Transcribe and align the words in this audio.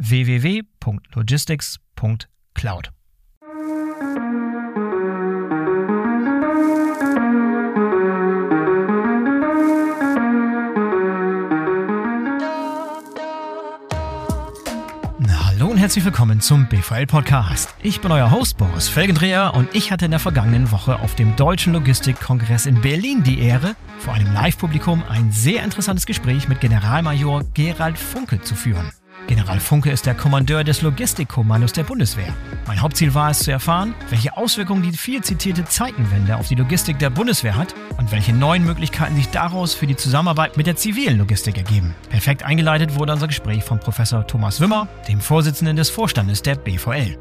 www.logistics.cloud. 0.00 2.90
Hallo 15.60 15.72
und 15.72 15.76
herzlich 15.76 16.06
willkommen 16.06 16.40
zum 16.40 16.68
BVL 16.68 17.06
Podcast. 17.06 17.74
Ich 17.82 18.00
bin 18.00 18.10
euer 18.10 18.30
Host 18.30 18.56
Boris 18.56 18.88
Felgendreher 18.88 19.52
und 19.54 19.68
ich 19.74 19.92
hatte 19.92 20.06
in 20.06 20.10
der 20.10 20.20
vergangenen 20.20 20.72
Woche 20.72 20.98
auf 21.00 21.14
dem 21.16 21.36
Deutschen 21.36 21.74
Logistikkongress 21.74 22.64
in 22.64 22.80
Berlin 22.80 23.22
die 23.22 23.40
Ehre, 23.40 23.76
vor 23.98 24.14
einem 24.14 24.32
Live-Publikum 24.32 25.02
ein 25.10 25.30
sehr 25.30 25.62
interessantes 25.62 26.06
Gespräch 26.06 26.48
mit 26.48 26.62
Generalmajor 26.62 27.44
Gerald 27.52 27.98
Funke 27.98 28.40
zu 28.40 28.54
führen. 28.54 28.90
General 29.26 29.60
Funke 29.60 29.90
ist 29.90 30.06
der 30.06 30.14
Kommandeur 30.14 30.64
des 30.64 30.82
Logistikkommandos 30.82 31.72
der 31.72 31.84
Bundeswehr. 31.84 32.34
Mein 32.66 32.80
Hauptziel 32.80 33.14
war 33.14 33.30
es 33.30 33.40
zu 33.40 33.50
erfahren, 33.50 33.94
welche 34.08 34.36
Auswirkungen 34.36 34.82
die 34.82 34.92
viel 34.92 35.22
zitierte 35.22 35.64
Zeitenwende 35.64 36.36
auf 36.36 36.48
die 36.48 36.54
Logistik 36.54 36.98
der 36.98 37.10
Bundeswehr 37.10 37.56
hat 37.56 37.74
und 37.98 38.12
welche 38.12 38.32
neuen 38.32 38.64
Möglichkeiten 38.64 39.16
sich 39.16 39.28
daraus 39.28 39.74
für 39.74 39.86
die 39.86 39.96
Zusammenarbeit 39.96 40.56
mit 40.56 40.66
der 40.66 40.76
zivilen 40.76 41.18
Logistik 41.18 41.56
ergeben. 41.56 41.94
Perfekt 42.08 42.42
eingeleitet 42.42 42.96
wurde 42.96 43.12
unser 43.12 43.28
Gespräch 43.28 43.64
von 43.64 43.78
Professor 43.80 44.26
Thomas 44.26 44.60
Wimmer, 44.60 44.88
dem 45.08 45.20
Vorsitzenden 45.20 45.76
des 45.76 45.90
Vorstandes 45.90 46.42
der 46.42 46.56
BVL. 46.56 47.16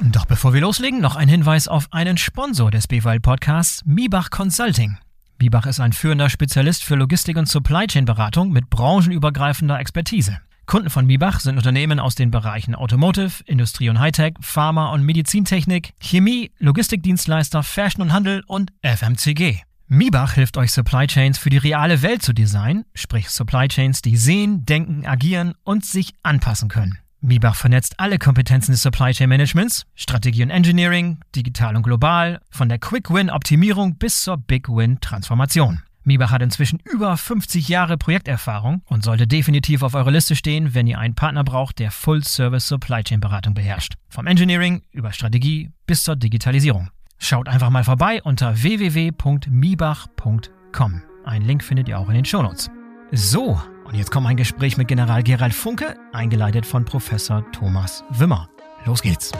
Doch 0.00 0.24
bevor 0.24 0.54
wir 0.54 0.62
loslegen, 0.62 1.00
noch 1.00 1.16
ein 1.16 1.28
Hinweis 1.28 1.68
auf 1.68 1.88
einen 1.90 2.16
Sponsor 2.16 2.70
des 2.70 2.86
BVL-Podcasts, 2.86 3.82
Mibach 3.84 4.30
Consulting. 4.30 4.96
Mibach 5.38 5.66
ist 5.66 5.80
ein 5.80 5.92
führender 5.92 6.30
Spezialist 6.30 6.84
für 6.84 6.96
Logistik- 6.96 7.36
und 7.36 7.48
Supply 7.48 7.86
Chain-Beratung 7.86 8.50
mit 8.50 8.70
branchenübergreifender 8.70 9.78
Expertise. 9.78 10.40
Kunden 10.70 10.88
von 10.88 11.04
Mibach 11.04 11.40
sind 11.40 11.56
Unternehmen 11.56 11.98
aus 11.98 12.14
den 12.14 12.30
Bereichen 12.30 12.76
Automotive, 12.76 13.42
Industrie 13.44 13.88
und 13.88 13.98
Hightech, 13.98 14.34
Pharma 14.40 14.92
und 14.92 15.02
Medizintechnik, 15.02 15.94
Chemie, 15.98 16.52
Logistikdienstleister, 16.60 17.64
Fashion 17.64 18.02
und 18.02 18.12
Handel 18.12 18.44
und 18.46 18.70
FMCG. 18.82 19.62
Mibach 19.88 20.34
hilft 20.34 20.56
euch 20.56 20.70
Supply 20.70 21.08
Chains 21.08 21.38
für 21.38 21.50
die 21.50 21.56
reale 21.56 22.02
Welt 22.02 22.22
zu 22.22 22.32
designen, 22.32 22.84
sprich 22.94 23.30
Supply 23.30 23.66
Chains, 23.66 24.00
die 24.00 24.16
sehen, 24.16 24.64
denken, 24.64 25.04
agieren 25.06 25.54
und 25.64 25.84
sich 25.84 26.14
anpassen 26.22 26.68
können. 26.68 26.98
Mibach 27.20 27.56
vernetzt 27.56 27.98
alle 27.98 28.18
Kompetenzen 28.18 28.70
des 28.70 28.82
Supply 28.82 29.10
Chain 29.10 29.28
Managements, 29.28 29.86
Strategie 29.96 30.44
und 30.44 30.50
Engineering, 30.50 31.18
digital 31.34 31.74
und 31.74 31.82
global, 31.82 32.40
von 32.48 32.68
der 32.68 32.78
Quick 32.78 33.12
Win 33.12 33.28
Optimierung 33.28 33.96
bis 33.96 34.22
zur 34.22 34.36
Big 34.36 34.68
Win 34.68 35.00
Transformation. 35.00 35.82
Miebach 36.04 36.30
hat 36.30 36.42
inzwischen 36.42 36.80
über 36.90 37.16
50 37.16 37.68
Jahre 37.68 37.98
Projekterfahrung 37.98 38.82
und 38.86 39.04
sollte 39.04 39.26
definitiv 39.26 39.82
auf 39.82 39.94
eurer 39.94 40.10
Liste 40.10 40.36
stehen, 40.36 40.74
wenn 40.74 40.86
ihr 40.86 40.98
einen 40.98 41.14
Partner 41.14 41.44
braucht, 41.44 41.78
der 41.78 41.90
Full-Service 41.90 42.66
Supply 42.66 43.02
Chain 43.02 43.20
Beratung 43.20 43.54
beherrscht. 43.54 43.94
Vom 44.08 44.26
Engineering 44.26 44.82
über 44.90 45.12
Strategie 45.12 45.70
bis 45.86 46.04
zur 46.04 46.16
Digitalisierung. 46.16 46.90
Schaut 47.18 47.48
einfach 47.48 47.70
mal 47.70 47.84
vorbei 47.84 48.22
unter 48.22 48.62
www.miebach.com. 48.62 51.02
Einen 51.24 51.44
Link 51.44 51.62
findet 51.62 51.88
ihr 51.88 51.98
auch 51.98 52.08
in 52.08 52.14
den 52.14 52.24
Shownotes. 52.24 52.70
So, 53.12 53.60
und 53.84 53.94
jetzt 53.94 54.10
kommt 54.10 54.26
ein 54.26 54.36
Gespräch 54.36 54.76
mit 54.76 54.88
General 54.88 55.22
Gerald 55.22 55.52
Funke, 55.52 55.96
eingeleitet 56.12 56.64
von 56.64 56.84
Professor 56.84 57.44
Thomas 57.52 58.04
Wimmer. 58.10 58.48
Los 58.86 59.02
geht's. 59.02 59.32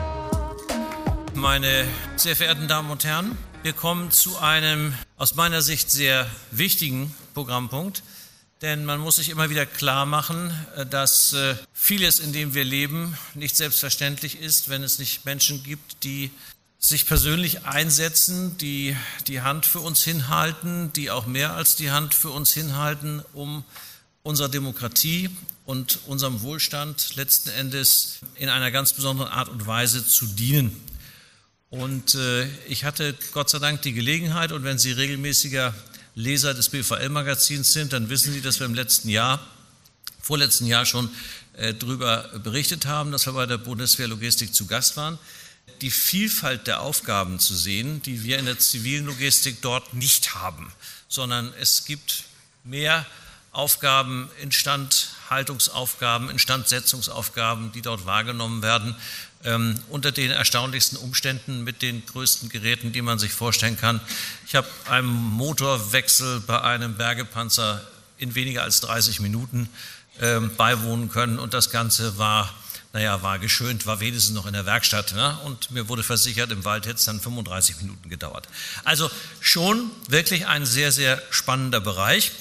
Meine 1.33 1.85
sehr 2.17 2.35
verehrten 2.35 2.67
Damen 2.67 2.91
und 2.91 3.03
Herren, 3.03 3.35
wir 3.63 3.73
kommen 3.73 4.09
zu 4.09 4.39
einem 4.39 4.95
aus 5.17 5.35
meiner 5.35 5.61
Sicht 5.61 5.91
sehr 5.91 6.29
wichtigen 6.49 7.13
Programmpunkt, 7.33 8.01
denn 8.61 8.85
man 8.85 8.99
muss 8.99 9.17
sich 9.17 9.29
immer 9.29 9.49
wieder 9.49 9.65
klar 9.65 10.05
machen, 10.05 10.51
äh, 10.75 10.85
dass 10.85 11.33
äh, 11.33 11.55
vieles, 11.73 12.19
in 12.19 12.33
dem 12.33 12.53
wir 12.53 12.63
leben, 12.63 13.17
nicht 13.35 13.55
selbstverständlich 13.55 14.39
ist, 14.39 14.69
wenn 14.69 14.83
es 14.83 14.99
nicht 14.99 15.25
Menschen 15.25 15.63
gibt, 15.63 16.03
die 16.03 16.31
sich 16.79 17.05
persönlich 17.05 17.65
einsetzen, 17.65 18.57
die 18.57 18.95
die 19.27 19.41
Hand 19.41 19.67
für 19.67 19.79
uns 19.79 20.03
hinhalten, 20.03 20.91
die 20.93 21.11
auch 21.11 21.27
mehr 21.27 21.53
als 21.53 21.75
die 21.75 21.91
Hand 21.91 22.15
für 22.15 22.29
uns 22.29 22.53
hinhalten, 22.53 23.23
um 23.33 23.63
unserer 24.23 24.49
Demokratie 24.49 25.29
und 25.65 25.99
unserem 26.07 26.41
Wohlstand 26.41 27.15
letzten 27.15 27.49
Endes 27.49 28.19
in 28.35 28.49
einer 28.49 28.71
ganz 28.71 28.93
besonderen 28.93 29.31
Art 29.31 29.49
und 29.49 29.67
Weise 29.67 30.05
zu 30.05 30.25
dienen. 30.25 30.90
Und 31.71 32.15
äh, 32.15 32.47
ich 32.67 32.83
hatte 32.83 33.15
Gott 33.31 33.49
sei 33.49 33.59
Dank 33.59 33.81
die 33.81 33.93
Gelegenheit, 33.93 34.51
und 34.51 34.65
wenn 34.65 34.77
Sie 34.77 34.91
regelmäßiger 34.91 35.73
Leser 36.15 36.53
des 36.53 36.67
BVL-Magazins 36.67 37.71
sind, 37.71 37.93
dann 37.93 38.09
wissen 38.09 38.33
Sie, 38.33 38.41
dass 38.41 38.59
wir 38.59 38.65
im 38.65 38.73
letzten 38.73 39.07
Jahr, 39.07 39.39
vorletzten 40.21 40.67
Jahr 40.67 40.85
schon 40.85 41.09
äh, 41.53 41.73
darüber 41.73 42.29
berichtet 42.43 42.85
haben, 42.87 43.13
dass 43.13 43.25
wir 43.25 43.31
bei 43.31 43.45
der 43.45 43.57
Bundeswehr 43.57 44.09
Logistik 44.09 44.53
zu 44.53 44.67
Gast 44.67 44.97
waren, 44.97 45.17
die 45.79 45.91
Vielfalt 45.91 46.67
der 46.67 46.81
Aufgaben 46.81 47.39
zu 47.39 47.55
sehen, 47.55 48.01
die 48.01 48.25
wir 48.25 48.37
in 48.37 48.47
der 48.47 48.59
zivilen 48.59 49.05
Logistik 49.05 49.61
dort 49.61 49.93
nicht 49.93 50.35
haben, 50.35 50.73
sondern 51.07 51.53
es 51.57 51.85
gibt 51.85 52.25
mehr 52.65 53.05
Aufgaben, 53.53 54.29
Instandhaltungsaufgaben, 54.41 56.29
Instandsetzungsaufgaben, 56.29 57.71
die 57.71 57.81
dort 57.81 58.05
wahrgenommen 58.05 58.61
werden, 58.61 58.93
ähm, 59.45 59.75
unter 59.89 60.11
den 60.11 60.31
erstaunlichsten 60.31 60.97
Umständen 60.97 61.63
mit 61.63 61.81
den 61.81 62.05
größten 62.05 62.49
Geräten, 62.49 62.91
die 62.91 63.01
man 63.01 63.19
sich 63.19 63.31
vorstellen 63.31 63.77
kann. 63.77 64.01
Ich 64.47 64.55
habe 64.55 64.67
einem 64.89 65.07
Motorwechsel 65.07 66.41
bei 66.41 66.61
einem 66.61 66.95
Bergepanzer 66.95 67.81
in 68.17 68.35
weniger 68.35 68.63
als 68.63 68.81
30 68.81 69.19
Minuten 69.19 69.69
ähm, 70.19 70.51
beiwohnen 70.55 71.09
können 71.09 71.39
und 71.39 71.53
das 71.53 71.71
Ganze 71.71 72.17
war, 72.17 72.53
naja, 72.93 73.23
war 73.23 73.39
geschönt, 73.39 73.85
war 73.85 73.99
wenigstens 73.99 74.35
noch 74.35 74.45
in 74.45 74.53
der 74.53 74.65
Werkstatt 74.65 75.13
ne? 75.13 75.37
und 75.45 75.71
mir 75.71 75.87
wurde 75.89 76.03
versichert, 76.03 76.51
im 76.51 76.63
Wald 76.65 76.85
hätte 76.85 76.97
es 76.97 77.05
dann 77.05 77.19
35 77.19 77.77
Minuten 77.81 78.09
gedauert. 78.09 78.47
Also 78.83 79.09
schon 79.39 79.89
wirklich 80.07 80.47
ein 80.47 80.65
sehr, 80.65 80.91
sehr 80.91 81.21
spannender 81.31 81.79
Bereich. 81.79 82.31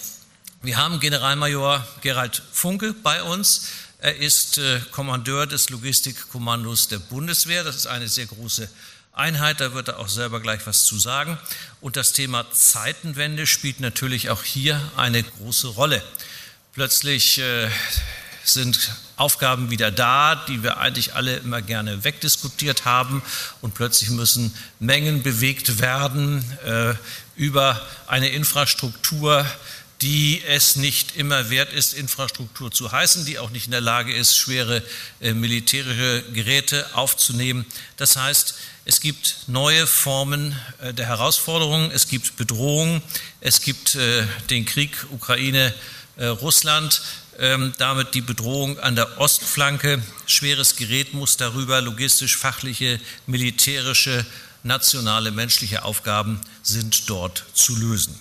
Wir 0.62 0.76
haben 0.76 1.00
Generalmajor 1.00 1.87
Gerald 2.02 2.43
Funke 2.52 2.93
bei 2.93 3.23
uns 3.23 3.69
Er 4.02 4.17
ist 4.17 4.56
äh, 4.56 4.81
Kommandeur 4.93 5.47
des 5.47 5.69
Logistikkommandos 5.69 6.88
der 6.88 6.99
Bundeswehr. 6.99 7.64
Das 7.64 7.76
ist 7.76 7.87
eine 7.87 8.08
sehr 8.08 8.25
große 8.25 8.67
Einheit, 9.12 9.61
da 9.61 9.75
wird 9.75 9.88
er 9.88 9.99
auch 9.99 10.08
selber 10.08 10.41
gleich 10.41 10.67
was 10.67 10.85
zu 10.85 10.99
sagen. 10.99 11.38
Und 11.82 11.97
das 11.97 12.14
Thema 12.14 12.50
Zeitenwende 12.50 13.47
spielt 13.47 13.81
natürlich 13.81 14.31
auch 14.31 14.43
hier 14.43 14.81
eine 14.97 15.23
große 15.23 15.67
Rolle. 15.67 16.02
Plötzlich 16.73 17.41
äh, 17.41 17.69
sind 18.43 18.91
Aufgaben 19.17 19.69
wieder 19.69 19.91
da, 19.91 20.35
die 20.35 20.62
wir 20.62 20.79
eigentlich 20.79 21.14
alle 21.14 21.37
immer 21.37 21.61
gerne 21.61 22.02
wegdiskutiert 22.02 22.87
haben. 22.87 23.23
Und 23.61 23.75
plötzlich 23.75 24.08
müssen 24.08 24.55
Mengen 24.79 25.23
bewegt 25.23 25.79
werden 25.79 26.43
äh, 26.64 26.94
über 27.37 27.87
eine 28.06 28.31
Infrastruktur, 28.31 29.44
die 30.02 30.43
es 30.47 30.76
nicht 30.76 31.17
immer 31.17 31.50
wert 31.50 31.73
ist, 31.73 31.93
Infrastruktur 31.93 32.70
zu 32.70 32.91
heißen, 32.91 33.26
die 33.26 33.38
auch 33.38 33.50
nicht 33.50 33.67
in 33.67 33.73
der 33.73 33.81
Lage 33.81 34.14
ist, 34.14 34.37
schwere 34.37 34.82
äh, 35.20 35.35
militärische 35.35 36.25
Geräte 36.32 36.87
aufzunehmen. 36.94 37.67
Das 37.97 38.17
heißt, 38.17 38.55
es 38.87 39.00
gibt 39.00 39.44
neue 39.47 39.87
Formen 39.87 40.56
äh, 40.81 40.94
der 40.94 41.06
Herausforderungen, 41.06 41.91
es 41.91 42.08
gibt 42.08 42.37
Bedrohungen, 42.37 43.02
es 43.41 43.61
gibt 43.61 43.94
äh, 43.94 44.26
den 44.49 44.64
Krieg 44.64 45.06
Ukraine, 45.11 45.75
Russland, 46.19 47.00
ähm, 47.38 47.73
damit 47.79 48.12
die 48.12 48.20
Bedrohung 48.20 48.79
an 48.81 48.94
der 48.94 49.19
Ostflanke. 49.19 50.02
Schweres 50.26 50.76
Gerät 50.76 51.14
muss 51.14 51.38
darüber, 51.38 51.81
logistisch, 51.81 52.37
fachliche, 52.37 53.00
militärische, 53.26 54.26
nationale, 54.62 55.31
menschliche 55.31 55.85
Aufgaben 55.85 56.38
sind 56.62 57.08
dort 57.08 57.44
zu 57.55 57.75
lösen. 57.75 58.20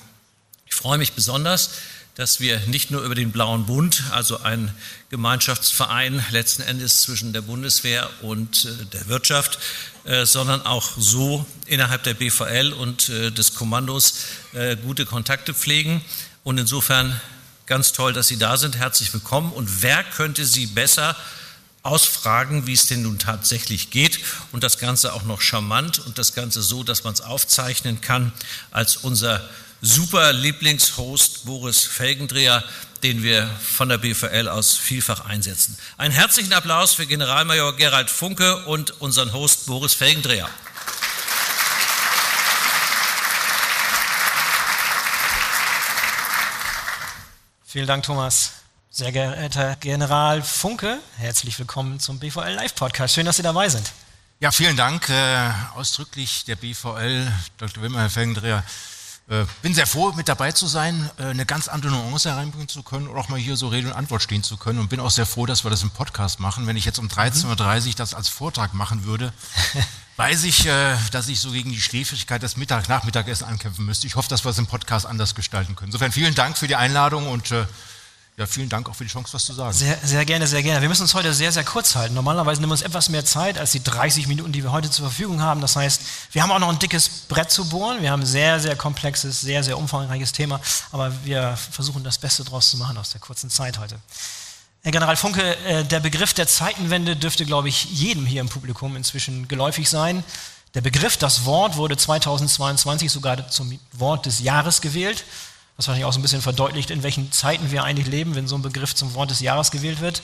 Ich 0.80 0.82
freue 0.82 0.98
mich 0.98 1.12
besonders, 1.12 1.72
dass 2.16 2.40
wir 2.40 2.58
nicht 2.68 2.90
nur 2.90 3.02
über 3.02 3.14
den 3.14 3.34
Blauen 3.34 3.66
Bund, 3.66 4.02
also 4.12 4.40
ein 4.40 4.74
Gemeinschaftsverein 5.10 6.24
letzten 6.32 6.62
Endes 6.62 7.02
zwischen 7.02 7.34
der 7.34 7.42
Bundeswehr 7.42 8.10
und 8.22 8.64
äh, 8.64 8.86
der 8.94 9.10
Wirtschaft, 9.10 9.60
äh, 10.06 10.26
sondern 10.26 10.66
auch 10.66 10.92
so 10.98 11.46
innerhalb 11.66 12.04
der 12.04 12.14
BVL 12.14 12.72
und 12.72 13.10
äh, 13.10 13.30
des 13.30 13.56
Kommandos 13.56 14.20
gute 14.86 15.06
Kontakte 15.06 15.54
pflegen. 15.54 16.02
Und 16.46 16.58
insofern 16.58 17.20
Ganz 17.66 17.92
toll, 17.92 18.14
dass 18.14 18.28
Sie 18.28 18.38
da 18.38 18.58
sind. 18.58 18.78
Herzlich 18.78 19.14
willkommen. 19.14 19.52
Und 19.52 19.84
wer 19.84 20.04
könnte 20.04 20.44
Sie 20.46 20.66
besser 20.66 21.16
ausfragen, 21.84 22.66
wie 22.66 22.74
es 22.74 22.88
denn 22.88 23.04
nun 23.04 23.20
tatsächlich 23.20 23.92
geht 23.92 24.22
und 24.52 24.64
das 24.64 24.80
Ganze 24.80 25.14
auch 25.14 25.24
noch 25.24 25.42
charmant 25.42 26.00
und 26.00 26.18
das 26.18 26.34
Ganze 26.34 26.64
so, 26.64 26.84
dass 26.84 27.04
man 27.04 27.14
es 27.14 27.22
aufzeichnen 27.22 28.02
kann, 28.02 28.32
als 28.72 28.98
unser 28.98 29.48
super 29.82 30.34
Lieblingshost 30.34 31.46
Boris 31.46 31.86
Felgendreher, 31.86 32.64
den 33.04 33.24
wir 33.24 33.48
von 33.48 33.90
der 33.90 33.98
BVL 33.98 34.50
aus 34.50 34.76
vielfach 34.76 35.26
einsetzen. 35.26 35.78
Einen 35.98 36.14
herzlichen 36.14 36.52
Applaus 36.54 36.94
für 36.94 37.06
Generalmajor 37.06 37.76
Gerald 37.76 38.10
Funke 38.10 38.66
und 38.66 39.02
unseren 39.02 39.32
Host 39.34 39.68
Boris 39.68 39.94
Felgendreher. 39.94 40.50
Vielen 47.66 47.88
Dank, 47.88 48.04
Thomas. 48.04 48.54
Sehr 48.90 49.12
geehrter 49.12 49.76
General 49.76 50.42
Funke, 50.42 51.00
herzlich 51.18 51.58
willkommen 51.60 52.00
zum 52.00 52.20
BVL 52.20 52.54
Live 52.54 52.74
Podcast. 52.74 53.14
Schön, 53.14 53.28
dass 53.28 53.38
Sie 53.38 53.44
dabei 53.44 53.70
sind. 53.70 53.94
Ja, 54.40 54.52
vielen 54.52 54.76
Dank. 54.76 55.08
Äh, 55.10 55.52
ausdrücklich 55.76 56.46
der 56.46 56.56
BVL, 56.56 57.32
Dr. 57.58 57.84
Wimmer, 57.84 58.00
Herr 58.02 58.10
Felgendreher. 58.10 58.64
Äh, 59.30 59.46
bin 59.62 59.76
sehr 59.76 59.86
froh, 59.86 60.12
mit 60.14 60.28
dabei 60.28 60.52
zu 60.52 60.66
sein, 60.66 61.10
äh, 61.20 61.26
eine 61.26 61.46
ganz 61.46 61.68
andere 61.68 61.92
Nuance 61.92 62.30
hereinbringen 62.30 62.68
zu 62.68 62.82
können 62.82 63.08
und 63.08 63.16
auch 63.16 63.30
mal 63.30 63.38
hier 63.38 63.58
so 63.58 63.68
Rede 63.68 63.88
und 63.88 63.94
Antwort 63.94 64.24
stehen 64.24 64.42
zu 64.42 64.58
können. 64.58 64.80
Und 64.80 64.90
bin 64.90 65.00
auch 65.00 65.12
sehr 65.12 65.28
froh, 65.28 65.46
dass 65.46 65.64
wir 65.64 65.70
das 65.70 65.84
im 65.84 65.92
Podcast 65.92 66.40
machen. 66.40 66.66
Wenn 66.66 66.76
ich 66.78 66.86
jetzt 66.86 66.98
um 66.98 67.08
13.30 67.08 67.88
Uhr 67.88 67.94
das 67.96 68.16
als 68.16 68.28
Vortrag 68.28 68.74
machen 68.74 69.06
würde, 69.06 69.32
weiß 70.18 70.46
ich, 70.46 70.66
äh, 70.66 70.96
dass 71.12 71.28
ich 71.28 71.40
so 71.40 71.52
gegen 71.52 71.70
die 71.70 71.80
Schläfrigkeit 71.80 72.42
des 72.42 72.58
Mittag 72.58 72.90
Nachmittagessen 72.90 73.46
ankämpfen 73.46 73.86
müsste. 73.86 74.08
Ich 74.08 74.16
hoffe, 74.16 74.30
dass 74.30 74.46
wir 74.46 74.50
es 74.50 74.58
im 74.58 74.66
Podcast 74.66 75.06
anders 75.06 75.36
gestalten 75.36 75.76
können. 75.76 75.90
Insofern 75.90 76.12
vielen 76.12 76.34
Dank 76.34 76.58
für 76.58 76.68
die 76.68 76.76
Einladung 76.76 77.28
und 77.28 77.52
äh, 77.52 77.66
ja, 78.40 78.48
vielen 78.48 78.70
Dank 78.70 78.88
auch 78.88 78.96
für 78.96 79.04
die 79.04 79.10
Chance, 79.10 79.34
was 79.34 79.44
zu 79.44 79.54
sagen. 79.54 79.74
Sehr, 79.74 79.98
sehr 80.02 80.24
gerne, 80.24 80.48
sehr 80.48 80.64
gerne. 80.64 80.82
Wir 80.82 80.88
müssen 80.88 81.02
uns 81.02 81.14
heute 81.14 81.34
sehr, 81.34 81.52
sehr 81.52 81.66
kurz 81.66 81.96
halten. 81.96 82.16
Normalerweise 82.16 82.62
nehmen 82.62 82.70
wir 82.70 82.76
uns 82.76 82.84
etwas 82.84 83.10
mehr 83.10 83.26
Zeit 83.26 83.58
als 83.58 83.74
die 83.74 83.84
30 83.84 84.28
Minuten, 84.28 84.54
die 84.54 84.64
wir 84.64 84.72
heute 84.72 84.90
zur 84.90 85.08
Verfügung 85.08 85.42
haben. 85.42 85.60
Das 85.60 85.76
heißt, 85.76 86.02
wir 86.32 86.42
haben 86.42 86.50
auch 86.50 86.60
noch 86.60 86.70
ein 86.70 86.80
dickes 86.80 87.10
Brett 87.10 87.52
zu 87.52 87.68
bohren. 87.68 88.02
Wir 88.02 88.12
haben 88.12 88.22
ein 88.22 88.26
sehr, 88.26 88.62
sehr 88.62 88.78
komplexes, 88.78 89.42
sehr, 89.42 89.62
sehr 89.66 89.78
umfangreiches 89.78 90.32
Thema. 90.32 90.62
Aber 90.94 91.12
wir 91.26 91.58
versuchen 91.72 92.06
das 92.06 92.18
Beste 92.18 92.46
draus 92.46 92.70
zu 92.70 92.78
machen 92.78 92.98
aus 92.98 93.10
der 93.10 93.20
kurzen 93.20 93.50
Zeit 93.50 93.78
heute. 93.78 94.00
Herr 94.84 94.94
General 94.94 95.18
Funke, 95.18 95.58
äh, 95.66 95.84
der 95.84 96.00
Begriff 96.00 96.34
der 96.34 96.48
Zeitenwende 96.48 97.18
dürfte, 97.18 97.46
glaube 97.46 97.68
ich, 97.68 97.86
jedem 97.92 98.26
hier 98.26 98.40
im 98.40 98.48
Publikum 98.48 98.96
inzwischen 98.96 99.50
geläufig 99.50 99.90
sein. 99.90 100.24
Der 100.76 100.82
Begriff, 100.82 101.18
das 101.18 101.44
Wort 101.44 101.76
wurde 101.76 101.98
2022 101.98 103.12
sogar 103.12 103.50
zum 103.50 103.78
Wort 103.92 104.28
des 104.28 104.40
Jahres 104.40 104.80
gewählt, 104.80 105.26
was 105.80 105.88
wahrscheinlich 105.88 106.06
auch 106.06 106.12
so 106.12 106.20
ein 106.20 106.24
bisschen 106.24 106.42
verdeutlicht, 106.42 106.92
in 106.92 107.04
welchen 107.04 107.32
Zeiten 107.32 107.72
wir 107.72 107.86
eigentlich 107.86 108.08
leben, 108.08 108.36
wenn 108.36 108.50
so 108.50 108.58
ein 108.58 108.62
Begriff 108.62 108.94
zum 108.94 109.14
Wort 109.14 109.32
des 109.32 109.40
Jahres 109.40 109.72
gewählt 109.72 110.02
wird. 110.02 110.22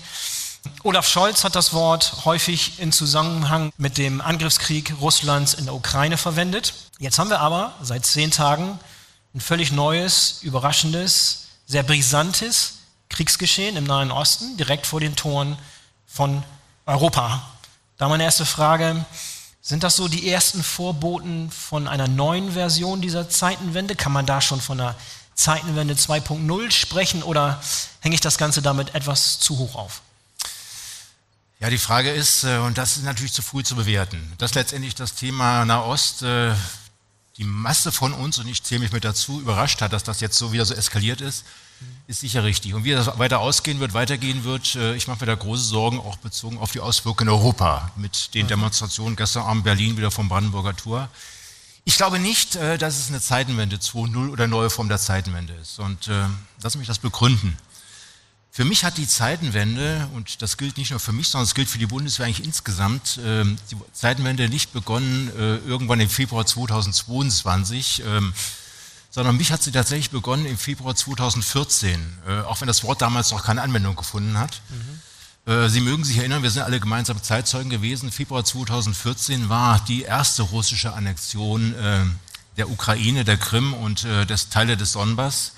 Olaf 0.83 1.07
Scholz 1.07 1.45
hat 1.45 1.55
das 1.55 1.71
Wort 1.71 2.25
häufig 2.25 2.77
in 2.79 2.91
Zusammenhang 2.91 3.71
mit 3.77 3.97
dem 3.97 4.19
Angriffskrieg 4.19 4.95
Russlands 4.99 5.53
in 5.53 5.63
der 5.63 5.73
Ukraine 5.73 6.17
verwendet. 6.17 6.73
Jetzt 6.99 7.19
haben 7.19 7.29
wir 7.29 7.39
aber 7.39 7.73
seit 7.81 8.05
zehn 8.05 8.31
Tagen 8.31 8.77
ein 9.33 9.39
völlig 9.39 9.71
neues, 9.71 10.39
überraschendes, 10.41 11.45
sehr 11.65 11.83
brisantes, 11.83 12.79
Kriegsgeschehen 13.07 13.77
im 13.77 13.85
Nahen 13.85 14.11
Osten, 14.11 14.57
direkt 14.57 14.85
vor 14.85 14.99
den 14.99 15.15
Toren 15.15 15.57
von 16.05 16.43
Europa. 16.85 17.47
Da 17.97 18.09
meine 18.09 18.25
erste 18.25 18.45
Frage, 18.45 19.05
sind 19.61 19.83
das 19.83 19.95
so 19.95 20.09
die 20.09 20.29
ersten 20.29 20.61
Vorboten 20.61 21.49
von 21.49 21.87
einer 21.87 22.09
neuen 22.09 22.51
Version 22.51 22.99
dieser 22.99 23.29
Zeitenwende? 23.29 23.95
Kann 23.95 24.11
man 24.11 24.25
da 24.25 24.41
schon 24.41 24.59
von 24.59 24.81
einer 24.81 24.95
Zeitenwende 25.35 25.93
2.0 25.93 26.71
sprechen 26.71 27.21
oder 27.21 27.61
hänge 27.99 28.15
ich 28.15 28.21
das 28.21 28.37
Ganze 28.37 28.61
damit 28.61 28.95
etwas 28.95 29.39
zu 29.39 29.57
hoch 29.57 29.75
auf? 29.75 30.01
Ja, 31.59 31.69
die 31.69 31.77
Frage 31.77 32.11
ist, 32.11 32.43
äh, 32.43 32.57
und 32.57 32.77
das 32.77 32.97
ist 32.97 33.03
natürlich 33.03 33.33
zu 33.33 33.41
früh 33.41 33.63
zu 33.63 33.75
bewerten, 33.75 34.33
dass 34.37 34.55
letztendlich 34.55 34.95
das 34.95 35.15
Thema 35.15 35.65
Nahost 35.65 36.21
äh, 36.21 36.53
die 37.37 37.43
Masse 37.43 37.91
von 37.91 38.13
uns, 38.13 38.39
und 38.39 38.47
ich 38.47 38.63
zähle 38.63 38.79
mich 38.79 38.91
mit 38.91 39.03
dazu, 39.03 39.41
überrascht 39.41 39.81
hat, 39.81 39.91
dass 39.91 40.03
das 40.03 40.21
jetzt 40.21 40.37
so 40.37 40.53
wieder 40.53 40.65
so 40.65 40.73
eskaliert 40.73 41.21
ist, 41.21 41.43
ist 42.07 42.21
sicher 42.21 42.43
richtig. 42.43 42.73
Und 42.73 42.83
wie 42.83 42.91
das 42.91 43.19
weiter 43.19 43.39
ausgehen 43.39 43.79
wird, 43.79 43.93
weitergehen 43.93 44.43
wird, 44.43 44.75
äh, 44.75 44.95
ich 44.95 45.07
mache 45.07 45.21
mir 45.21 45.25
da 45.25 45.35
große 45.35 45.63
Sorgen, 45.63 45.99
auch 45.99 46.17
bezogen 46.17 46.57
auf 46.59 46.71
die 46.71 46.79
Auswirkungen 46.79 47.29
in 47.29 47.35
Europa 47.35 47.91
mit 47.95 48.33
den 48.33 48.47
Demonstrationen 48.47 49.15
gestern 49.15 49.43
Abend 49.43 49.63
Berlin 49.63 49.97
wieder 49.97 50.11
vom 50.11 50.29
Brandenburger 50.29 50.75
Tor. 50.75 51.09
Ich 51.85 51.97
glaube 51.97 52.19
nicht, 52.19 52.55
äh, 52.55 52.77
dass 52.77 52.97
es 52.99 53.09
eine 53.09 53.21
Zeitenwende 53.21 53.77
2.0 53.77 54.29
oder 54.29 54.47
neue 54.47 54.69
Form 54.69 54.89
der 54.89 54.97
Zeitenwende 54.97 55.53
ist. 55.53 55.79
Und 55.79 56.07
äh, 56.07 56.25
lass 56.61 56.75
mich 56.75 56.87
das 56.87 56.99
begründen. 56.99 57.57
Für 58.51 58.65
mich 58.65 58.83
hat 58.83 58.97
die 58.97 59.07
Zeitenwende, 59.07 60.09
und 60.13 60.41
das 60.41 60.57
gilt 60.57 60.77
nicht 60.77 60.91
nur 60.91 60.99
für 60.99 61.11
mich, 61.11 61.27
sondern 61.27 61.45
es 61.45 61.53
gilt 61.53 61.69
für 61.69 61.77
die 61.77 61.85
Bundeswehr 61.87 62.25
eigentlich 62.25 62.45
insgesamt, 62.45 63.19
ähm, 63.23 63.57
die 63.69 63.75
Zeitenwende 63.93 64.49
nicht 64.49 64.73
begonnen 64.73 65.29
irgendwann 65.67 65.99
im 65.99 66.09
Februar 66.09 66.45
2022, 66.45 68.01
sondern 69.15 69.37
mich 69.37 69.53
hat 69.53 69.63
sie 69.63 69.71
tatsächlich 69.71 70.09
begonnen 70.09 70.45
im 70.45 70.57
Februar 70.57 70.93
2014, 70.93 72.17
äh, 72.27 72.41
auch 72.41 72.59
wenn 72.59 72.67
das 72.67 72.83
Wort 72.83 73.01
damals 73.01 73.31
noch 73.31 73.45
keine 73.45 73.61
Anwendung 73.61 73.95
gefunden 73.95 74.37
hat. 74.37 74.61
Mhm. 74.69 75.01
Äh, 75.45 75.69
Sie 75.69 75.79
mögen 75.79 76.03
sich 76.03 76.17
erinnern, 76.17 76.43
wir 76.43 76.49
sind 76.49 76.63
alle 76.63 76.79
gemeinsam 76.79 77.21
Zeitzeugen 77.21 77.69
gewesen. 77.69 78.11
Februar 78.11 78.43
2014 78.43 79.49
war 79.49 79.79
die 79.85 80.03
erste 80.03 80.43
russische 80.43 80.93
Annexion 80.93 81.75
äh, 81.75 82.05
der 82.57 82.69
Ukraine, 82.69 83.23
der 83.23 83.37
Krim 83.37 83.73
und 83.73 84.05
äh, 84.05 84.25
des 84.25 84.49
Teile 84.49 84.77
des 84.77 84.93
Donbass. 84.93 85.53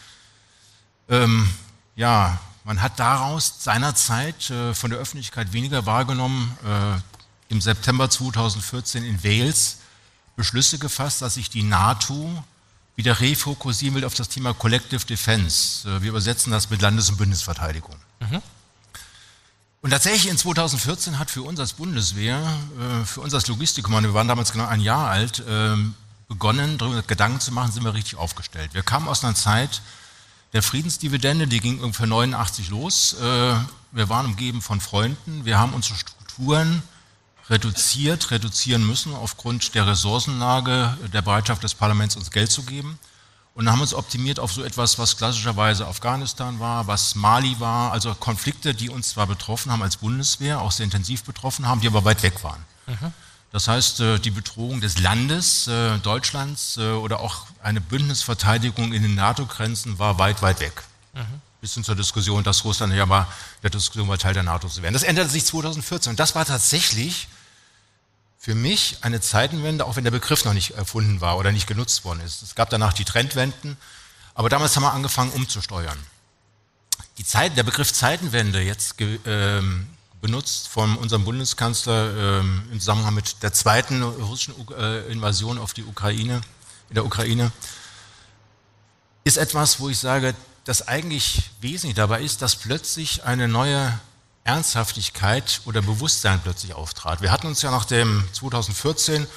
Ähm, 1.10 1.50
ja, 1.96 2.40
man 2.66 2.82
hat 2.82 3.00
daraus 3.00 3.54
seinerzeit 3.60 4.52
von 4.74 4.90
der 4.90 5.00
Öffentlichkeit 5.00 5.54
weniger 5.54 5.86
wahrgenommen. 5.86 6.52
Im 7.48 7.62
September 7.62 8.10
2014 8.10 9.06
in 9.06 9.24
Wales 9.24 9.78
Beschlüsse 10.36 10.78
gefasst, 10.78 11.22
dass 11.22 11.36
sich 11.36 11.50
die 11.50 11.64
NATO 11.64 12.44
wieder 12.98 13.22
refokussieren 13.22 13.96
will 13.96 14.04
auf 14.04 14.16
das 14.16 14.28
Thema 14.28 14.54
Collective 14.54 15.06
Defense. 15.06 16.02
Wir 16.02 16.10
übersetzen 16.10 16.52
das 16.52 16.70
mit 16.70 16.82
Landes- 16.82 17.10
und 17.10 17.16
Bündnisverteidigung. 17.16 17.96
Mhm. 18.20 18.42
Und 19.88 19.92
tatsächlich 19.92 20.28
in 20.30 20.38
2014 20.38 21.18
hat 21.18 21.32
für 21.32 21.44
uns 21.44 21.62
als 21.62 21.72
Bundeswehr, 21.72 22.44
äh, 22.78 23.06
für 23.06 23.22
uns 23.22 23.34
als 23.34 23.48
Logistikkommando, 23.48 24.10
wir 24.10 24.14
waren 24.14 24.28
damals 24.28 24.52
genau 24.52 24.66
ein 24.66 24.82
Jahr 24.82 25.10
alt, 25.10 25.42
ähm, 25.48 25.94
begonnen, 26.28 26.78
darüber 26.78 27.04
Gedanken 27.04 27.40
zu 27.40 27.54
machen, 27.54 27.72
sind 27.72 27.86
wir 27.86 27.94
richtig 27.94 28.18
aufgestellt. 28.18 28.74
Wir 28.74 28.84
kamen 28.84 29.08
aus 29.08 29.24
einer 29.24 29.34
Zeit 29.34 29.82
der 30.52 30.62
Friedensdividende, 30.62 31.48
die 31.48 31.62
ging 31.62 31.80
ungefähr 31.80 32.06
89 32.06 32.68
los. 32.68 33.14
Äh, 33.14 33.24
wir 33.94 34.10
waren 34.10 34.26
umgeben 34.26 34.62
von 34.62 34.82
Freunden, 34.82 35.46
wir 35.46 35.58
haben 35.58 35.74
unsere 35.74 35.96
Strukturen 35.96 36.84
reduziert, 37.50 38.30
reduzieren 38.30 38.86
müssen 38.86 39.16
aufgrund 39.16 39.74
der 39.74 39.88
Ressourcenlage, 39.88 40.98
der 41.14 41.22
Bereitschaft 41.22 41.64
des 41.64 41.76
Parlaments, 41.76 42.18
uns 42.18 42.32
Geld 42.32 42.52
zu 42.52 42.64
geben. 42.64 43.00
Und 43.58 43.72
haben 43.72 43.82
uns 43.82 43.96
optimiert 43.96 44.40
auf 44.40 44.54
so 44.54 44.64
etwas, 44.64 45.00
was 45.00 45.18
klassischerweise 45.18 45.88
Afghanistan 45.88 46.60
war, 46.60 46.86
was 46.86 47.16
Mali 47.16 47.60
war, 47.60 47.92
also 47.92 48.14
Konflikte, 48.14 48.76
die 48.76 48.88
uns 48.88 49.10
zwar 49.10 49.26
betroffen 49.26 49.72
haben 49.72 49.82
als 49.82 49.98
Bundeswehr, 49.98 50.62
auch 50.62 50.72
sehr 50.72 50.84
intensiv 50.84 51.24
betroffen 51.24 51.68
haben, 51.68 51.82
die 51.82 51.88
aber 51.88 52.06
weit 52.06 52.22
weg 52.22 52.44
waren. 52.44 52.64
Mhm. 52.86 53.12
Das 53.52 53.68
heißt, 53.68 54.00
äh, 54.02 54.20
die 54.20 54.30
Bedrohung 54.30 54.80
des 54.80 55.00
Landes 55.00 55.68
äh, 55.68 55.98
Deutschlands 55.98 56.78
äh, 56.78 56.92
oder 56.92 57.20
auch 57.20 57.48
eine 57.64 57.82
Bündnisverteidigung 57.82 58.94
in 58.94 59.02
den 59.02 59.16
NATO-Grenzen 59.16 59.98
war 59.98 60.20
weit, 60.20 60.44
weit 60.44 60.60
weg. 60.60 60.84
Mhm. 61.16 61.42
Bis 61.60 61.74
hin 61.74 61.84
zur 61.84 61.96
Diskussion, 61.96 62.44
dass 62.44 62.64
Russland 62.64 62.94
ja 62.94 63.08
mal 63.08 63.26
der 63.64 63.72
Diskussion 63.72 64.08
war, 64.08 64.20
Teil 64.20 64.36
der 64.36 64.44
NATO 64.44 64.68
zu 64.68 64.84
werden. 64.84 64.94
Das 64.94 65.02
änderte 65.02 65.32
sich 65.32 65.46
2014 65.46 66.12
und 66.12 66.20
das 66.20 66.36
war 66.36 66.46
tatsächlich 66.46 67.28
für 68.38 68.56
mich 68.56 68.98
eine 69.02 69.20
Zeitenwende, 69.20 69.86
auch 69.86 69.96
wenn 69.96 70.04
der 70.04 70.12
Begriff 70.12 70.46
noch 70.46 70.54
nicht 70.54 70.72
erfunden 70.72 71.22
war 71.22 71.38
oder 71.38 71.52
nicht 71.52 71.68
genutzt 71.68 72.06
worden 72.06 72.22
ist. 72.22 72.42
Es 72.44 72.56
gab 72.56 72.70
danach 72.70 72.94
die 72.94 73.06
Trendwenden, 73.06 73.78
aber 74.34 74.50
damals 74.50 74.76
haben 74.76 74.84
wir 74.84 74.94
angefangen 74.94 75.32
umzusteuern. 75.32 75.98
Die 77.18 77.26
Zeit, 77.26 77.58
der 77.58 77.64
Begriff 77.64 77.92
Zeitenwende 77.92 78.62
jetzt 78.62 78.96
ähm, 79.26 79.88
benutzt 80.22 80.68
von 80.68 80.98
unserem 80.98 81.26
Bundeskanzler 81.26 82.40
ähm, 82.40 82.64
im 82.72 82.80
Zusammenhang 82.80 83.16
mit 83.16 83.42
der 83.42 83.54
zweiten 83.54 84.04
russischen 84.04 84.54
äh, 84.78 85.12
Invasion 85.12 85.58
auf 85.58 85.74
die 85.74 85.84
Ukraine, 85.84 86.42
in 86.90 86.96
der 86.96 87.06
Ukraine, 87.06 87.52
ist 89.24 89.38
etwas, 89.38 89.80
wo 89.80 89.90
ich 89.90 90.00
sage, 90.00 90.36
das 90.64 90.88
eigentlich 90.88 91.50
wesentlich 91.62 91.96
dabei 91.96 92.22
ist, 92.22 92.42
dass 92.42 92.56
plötzlich 92.56 93.24
eine 93.24 93.48
neue 93.48 94.00
Ernsthaftigkeit 94.48 95.62
oder 95.66 95.82
Bewusstsein 95.82 96.40
plötzlich 96.42 96.74
auftrat. 96.74 97.22
Wir 97.22 97.32
hatten 97.32 97.48
uns 97.48 97.62
ja 97.62 97.70
nach 97.70 97.86
dem 97.86 98.24
2014, 98.32 99.28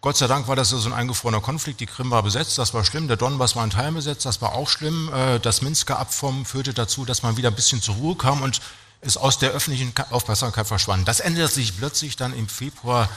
Gott 0.00 0.16
sei 0.16 0.26
Dank 0.26 0.48
war 0.48 0.54
das 0.54 0.68
so 0.68 0.86
ein 0.86 0.92
eingefrorener 0.92 1.40
Konflikt, 1.40 1.80
die 1.80 1.86
Krim 1.86 2.10
war 2.10 2.22
besetzt, 2.22 2.58
das 2.58 2.74
war 2.74 2.84
schlimm, 2.84 3.08
der 3.08 3.16
Donbass 3.16 3.56
war 3.56 3.64
in 3.64 3.70
Teilen 3.70 3.94
besetzt, 3.94 4.26
das 4.26 4.42
war 4.42 4.52
auch 4.52 4.68
schlimm. 4.68 5.10
Äh, 5.12 5.40
das 5.40 5.62
Minsker 5.62 5.98
Abkommen 5.98 6.44
führte 6.44 6.74
dazu, 6.74 7.04
dass 7.04 7.22
man 7.22 7.36
wieder 7.36 7.48
ein 7.48 7.54
bisschen 7.54 7.80
zur 7.80 7.94
Ruhe 7.96 8.14
kam 8.14 8.42
und 8.42 8.60
es 9.00 9.16
aus 9.16 9.38
der 9.38 9.50
öffentlichen 9.50 9.92
Aufmerksamkeit 10.10 10.66
verschwand. 10.66 11.08
Das 11.08 11.20
änderte 11.20 11.54
sich 11.54 11.76
plötzlich 11.76 12.16
dann 12.16 12.34
im 12.34 12.48
Februar 12.48 13.08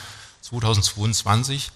2022 0.42 1.72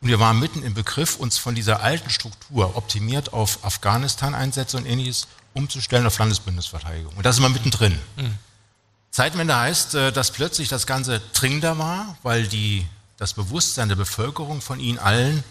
und 0.00 0.08
wir 0.08 0.20
waren 0.20 0.38
mitten 0.38 0.62
im 0.62 0.74
Begriff, 0.74 1.16
uns 1.16 1.38
von 1.38 1.54
dieser 1.54 1.80
alten 1.82 2.10
Struktur 2.10 2.76
optimiert 2.76 3.32
auf 3.32 3.64
Afghanistan-Einsätze 3.64 4.76
und 4.76 4.86
ähnliches 4.86 5.26
umzustellen 5.54 6.06
auf 6.06 6.18
Landesbündnisverteidigung. 6.18 7.14
Und 7.16 7.24
da 7.24 7.32
sind 7.32 7.42
wir 7.42 7.48
mittendrin. 7.48 7.98
Mhm. 8.16 8.38
Zeitwende 9.16 9.56
heißt, 9.56 9.94
äh, 9.94 10.12
dass 10.12 10.30
plötzlich 10.30 10.68
das 10.68 10.86
Ganze 10.86 11.22
dringender 11.32 11.78
war, 11.78 12.18
weil 12.22 12.46
die, 12.46 12.86
das 13.16 13.32
Bewusstsein 13.32 13.88
der 13.88 13.96
Bevölkerung 13.96 14.60
von 14.60 14.78
ihnen 14.78 14.98
allen 14.98 15.42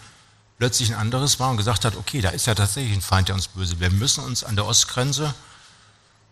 plötzlich 0.59 0.93
ein 0.93 0.99
anderes 0.99 1.39
war 1.39 1.49
und 1.49 1.57
gesagt 1.57 1.83
hat, 1.83 1.95
okay, 1.95 2.21
da 2.21 2.29
ist 2.29 2.45
ja 2.45 2.53
tatsächlich 2.53 2.93
ein 2.93 3.01
Feind, 3.01 3.27
der 3.27 3.33
uns 3.33 3.47
böse. 3.47 3.79
Wir 3.79 3.89
müssen 3.89 4.23
uns 4.23 4.43
an 4.43 4.55
der 4.55 4.67
Ostgrenze 4.67 5.33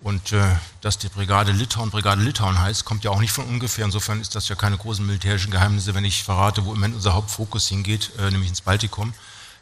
und 0.03 0.31
äh, 0.31 0.43
dass 0.81 0.99
die 0.99 1.09
Brigade 1.09 1.53
Litauen 1.53 1.89
Brigade 1.89 2.21
Litauen 2.21 2.59
heißt, 2.59 2.85
kommt 2.85 3.03
ja 3.03 3.09
auch 3.09 3.19
nicht 3.19 3.31
von 3.31 3.47
ungefähr. 3.47 3.85
Insofern 3.85 4.21
ist 4.21 4.35
das 4.35 4.47
ja 4.47 4.53
keine 4.53 4.77
großen 4.77 5.03
militärischen 5.03 5.49
Geheimnisse, 5.49 5.95
wenn 5.95 6.05
ich 6.05 6.23
verrate, 6.23 6.65
wo 6.65 6.69
im 6.69 6.75
Moment 6.75 6.93
unser 6.93 7.15
Hauptfokus 7.15 7.67
hingeht, 7.67 8.11
äh, 8.19 8.29
nämlich 8.29 8.49
ins 8.49 8.61
Baltikum. 8.61 9.11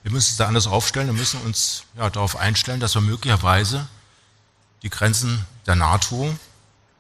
Wir 0.04 0.12
müssen 0.12 0.32
es 0.32 0.36
da 0.36 0.46
anders 0.46 0.68
aufstellen, 0.68 1.08
wir 1.08 1.14
müssen 1.14 1.40
uns 1.44 1.84
ja, 1.98 2.10
darauf 2.10 2.36
einstellen, 2.36 2.82
dass 2.82 2.96
wir 2.96 3.02
möglicherweise 3.02 3.88
die 4.84 4.90
Grenzen 4.90 5.46
der 5.68 5.76
NATO 5.76 6.36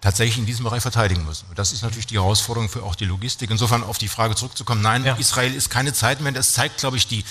tatsächlich 0.02 0.40
in 0.40 0.46
diesem 0.46 0.66
Bereich 0.66 0.82
verteidigen 0.82 1.24
müssen. 1.26 1.46
Und 1.50 1.60
das 1.60 1.72
ist 1.72 1.84
natürlich 1.84 2.08
die 2.08 2.16
Herausforderung 2.16 2.70
für 2.70 2.84
auch 2.84 2.96
die 2.96 3.06
Logistik. 3.06 3.52
Insofern 3.52 3.84
auf 3.84 4.00
die 4.00 4.08
Frage 4.08 4.36
zurückzukommen, 4.36 4.82
nein, 4.82 5.06
ja. 5.06 5.16
Israel 5.16 5.54
ist 5.54 5.70
keine 5.70 5.94
Zeitenwende. 5.94 6.40
Es 6.40 6.54
zeigt, 6.54 6.80
glaube 6.80 6.98
ich, 6.98 7.08
die 7.08 7.24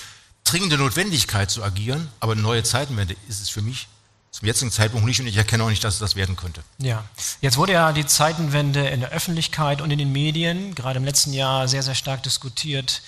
dringende 0.45 0.79
Notwendigkeit 0.79 1.51
zu 1.51 1.63
agieren, 1.63 2.09
aber 2.21 2.33
eine 2.33 2.41
neue 2.41 2.63
Zeitenwende 2.63 3.17
ist 3.29 3.43
es 3.43 3.51
für 3.51 3.61
mich 3.61 3.89
zum 4.31 4.47
jetzigen 4.47 4.71
Zeitpunkt 4.71 5.07
nicht 5.07 5.21
und 5.21 5.27
ich 5.27 5.37
erkenne 5.37 5.65
auch 5.65 5.69
nicht, 5.69 5.83
dass 5.83 5.95
es 5.95 6.01
das 6.01 6.15
werden 6.15 6.37
könnte. 6.37 6.63
Ja, 6.79 7.05
jetzt 7.41 7.57
wurde 7.57 7.73
ja 7.73 7.93
die 7.93 8.07
Zeitenwende 8.07 8.89
in 8.89 9.01
der 9.01 9.11
Öffentlichkeit 9.11 9.81
und 9.81 9.91
in 9.91 9.99
den 9.99 10.13
Medien 10.13 10.75
gerade 10.77 10.99
im 10.99 11.05
letzten 11.05 11.33
Jahr 11.33 11.67
sehr, 11.67 11.83
sehr 11.83 11.97
stark 11.97 12.23
diskutiert 12.23 13.03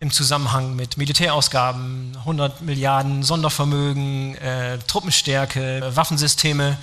im 0.00 0.10
Zusammenhang 0.10 0.76
mit 0.76 0.96
Militärausgaben, 0.96 2.16
100 2.16 2.62
Milliarden 2.62 3.22
Sondervermögen, 3.22 4.34
äh, 4.36 4.78
Truppenstärke, 4.78 5.92
Waffensysteme 5.94 6.78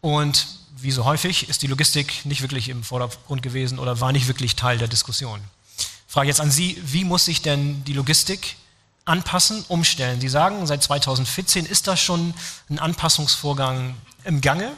und 0.00 0.46
wie 0.84 0.90
so 0.90 1.04
häufig, 1.04 1.48
ist 1.48 1.62
die 1.62 1.66
Logistik 1.66 2.24
nicht 2.24 2.42
wirklich 2.42 2.68
im 2.68 2.84
Vordergrund 2.84 3.42
gewesen 3.42 3.78
oder 3.78 4.00
war 4.00 4.12
nicht 4.12 4.28
wirklich 4.28 4.54
Teil 4.54 4.78
der 4.78 4.88
Diskussion. 4.88 5.40
Frage 6.06 6.28
jetzt 6.28 6.40
an 6.40 6.50
Sie, 6.50 6.80
wie 6.84 7.04
muss 7.04 7.24
sich 7.24 7.42
denn 7.42 7.82
die 7.84 7.92
Logistik 7.92 8.56
anpassen, 9.04 9.64
umstellen? 9.66 10.20
Sie 10.20 10.28
sagen, 10.28 10.66
seit 10.66 10.82
2014 10.82 11.66
ist 11.66 11.88
da 11.88 11.96
schon 11.96 12.34
ein 12.70 12.78
Anpassungsvorgang 12.78 13.94
im 14.24 14.40
Gange. 14.40 14.72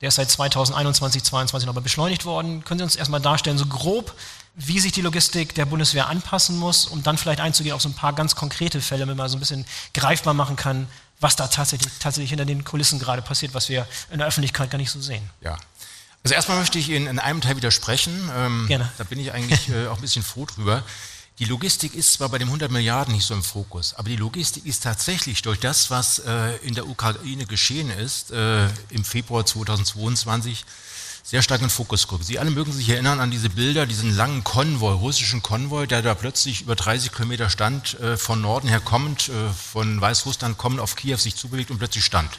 Der 0.00 0.08
ist 0.08 0.16
seit 0.16 0.30
2021, 0.30 1.22
2022 1.22 1.66
nochmal 1.66 1.82
beschleunigt 1.82 2.24
worden. 2.24 2.64
Können 2.64 2.78
Sie 2.78 2.84
uns 2.84 2.96
erstmal 2.96 3.20
darstellen, 3.20 3.58
so 3.58 3.66
grob, 3.66 4.14
wie 4.54 4.80
sich 4.80 4.92
die 4.92 5.02
Logistik 5.02 5.54
der 5.54 5.66
Bundeswehr 5.66 6.08
anpassen 6.08 6.58
muss, 6.58 6.86
um 6.86 7.02
dann 7.02 7.16
vielleicht 7.16 7.40
einzugehen 7.40 7.74
auf 7.74 7.82
so 7.82 7.88
ein 7.88 7.94
paar 7.94 8.12
ganz 8.12 8.34
konkrete 8.34 8.80
Fälle, 8.80 9.06
wenn 9.08 9.16
man 9.16 9.28
so 9.28 9.36
ein 9.36 9.40
bisschen 9.40 9.64
greifbar 9.94 10.34
machen 10.34 10.56
kann, 10.56 10.88
was 11.20 11.36
da 11.36 11.48
tatsächlich, 11.48 11.92
tatsächlich 11.98 12.30
hinter 12.30 12.44
den 12.44 12.64
Kulissen 12.64 12.98
gerade 12.98 13.22
passiert, 13.22 13.54
was 13.54 13.68
wir 13.68 13.86
in 14.10 14.18
der 14.18 14.28
Öffentlichkeit 14.28 14.70
gar 14.70 14.78
nicht 14.78 14.90
so 14.90 15.00
sehen. 15.00 15.28
Ja. 15.40 15.56
Also 16.24 16.34
erstmal 16.34 16.58
möchte 16.58 16.78
ich 16.78 16.88
Ihnen 16.88 17.06
in 17.06 17.18
einem 17.18 17.40
Teil 17.40 17.56
widersprechen. 17.56 18.30
Ähm, 18.34 18.66
Gerne. 18.68 18.90
Da 18.98 19.04
bin 19.04 19.18
ich 19.18 19.32
eigentlich 19.32 19.68
äh, 19.68 19.86
auch 19.86 19.96
ein 19.96 20.00
bisschen 20.00 20.22
froh 20.22 20.46
drüber. 20.46 20.82
Die 21.38 21.44
Logistik 21.44 21.94
ist 21.94 22.14
zwar 22.14 22.28
bei 22.30 22.38
den 22.38 22.48
100 22.48 22.70
Milliarden 22.70 23.14
nicht 23.14 23.24
so 23.24 23.32
im 23.32 23.44
Fokus, 23.44 23.94
aber 23.94 24.08
die 24.08 24.16
Logistik 24.16 24.66
ist 24.66 24.82
tatsächlich 24.82 25.42
durch 25.42 25.60
das, 25.60 25.88
was 25.88 26.18
äh, 26.18 26.56
in 26.62 26.74
der 26.74 26.88
Ukraine 26.88 27.46
geschehen 27.46 27.90
ist, 27.90 28.32
äh, 28.32 28.66
im 28.90 29.04
Februar 29.04 29.46
2022, 29.46 30.64
sehr 31.28 31.42
stark 31.42 31.60
in 31.60 31.68
Fokus 31.68 32.08
gerückt. 32.08 32.24
Sie 32.24 32.38
alle 32.38 32.50
mögen 32.50 32.72
sich 32.72 32.88
erinnern 32.88 33.20
an 33.20 33.30
diese 33.30 33.50
Bilder, 33.50 33.84
diesen 33.84 34.16
langen 34.16 34.44
Konvoi, 34.44 34.94
russischen 34.94 35.42
Konvoi, 35.42 35.86
der 35.86 36.00
da 36.00 36.14
plötzlich 36.14 36.62
über 36.62 36.74
30 36.74 37.12
Kilometer 37.12 37.50
stand, 37.50 38.00
äh, 38.00 38.16
von 38.16 38.40
Norden 38.40 38.66
her 38.66 38.80
kommend, 38.80 39.28
äh, 39.28 39.50
von 39.52 40.00
Weißrussland 40.00 40.56
kommend 40.56 40.80
auf 40.80 40.96
Kiew 40.96 41.18
sich 41.18 41.36
zubewegt 41.36 41.70
und 41.70 41.76
plötzlich 41.76 42.06
stand. 42.06 42.30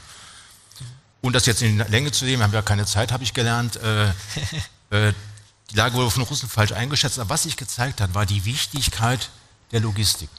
Und 1.21 1.33
das 1.33 1.45
jetzt 1.45 1.61
in 1.61 1.77
Länge 1.77 2.11
zu 2.11 2.25
wir 2.25 2.39
haben 2.41 2.51
ja 2.51 2.63
keine 2.63 2.87
Zeit, 2.87 3.11
habe 3.11 3.23
ich 3.23 3.35
gelernt. 3.35 3.75
Äh, 3.75 4.07
äh, 4.89 5.13
die 5.69 5.75
Lage 5.75 5.93
wurde 5.93 6.09
von 6.09 6.23
Russen 6.23 6.49
falsch 6.49 6.71
eingeschätzt, 6.71 7.19
aber 7.19 7.29
was 7.29 7.43
sich 7.43 7.57
gezeigt 7.57 8.01
hat, 8.01 8.15
war 8.15 8.25
die 8.25 8.43
Wichtigkeit 8.45 9.29
der 9.71 9.81
Logistik. 9.81 10.29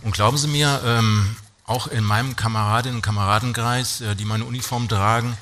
Und 0.00 0.14
glauben 0.14 0.38
Sie 0.38 0.48
mir, 0.48 0.80
ähm, 0.86 1.36
auch 1.66 1.86
in 1.86 2.02
meinem 2.02 2.34
Kameradinnen- 2.34 2.96
und 2.96 3.02
Kameradenkreis, 3.02 4.00
äh, 4.00 4.16
die 4.16 4.24
meine 4.24 4.46
Uniform 4.46 4.88
tragen, 4.88 5.36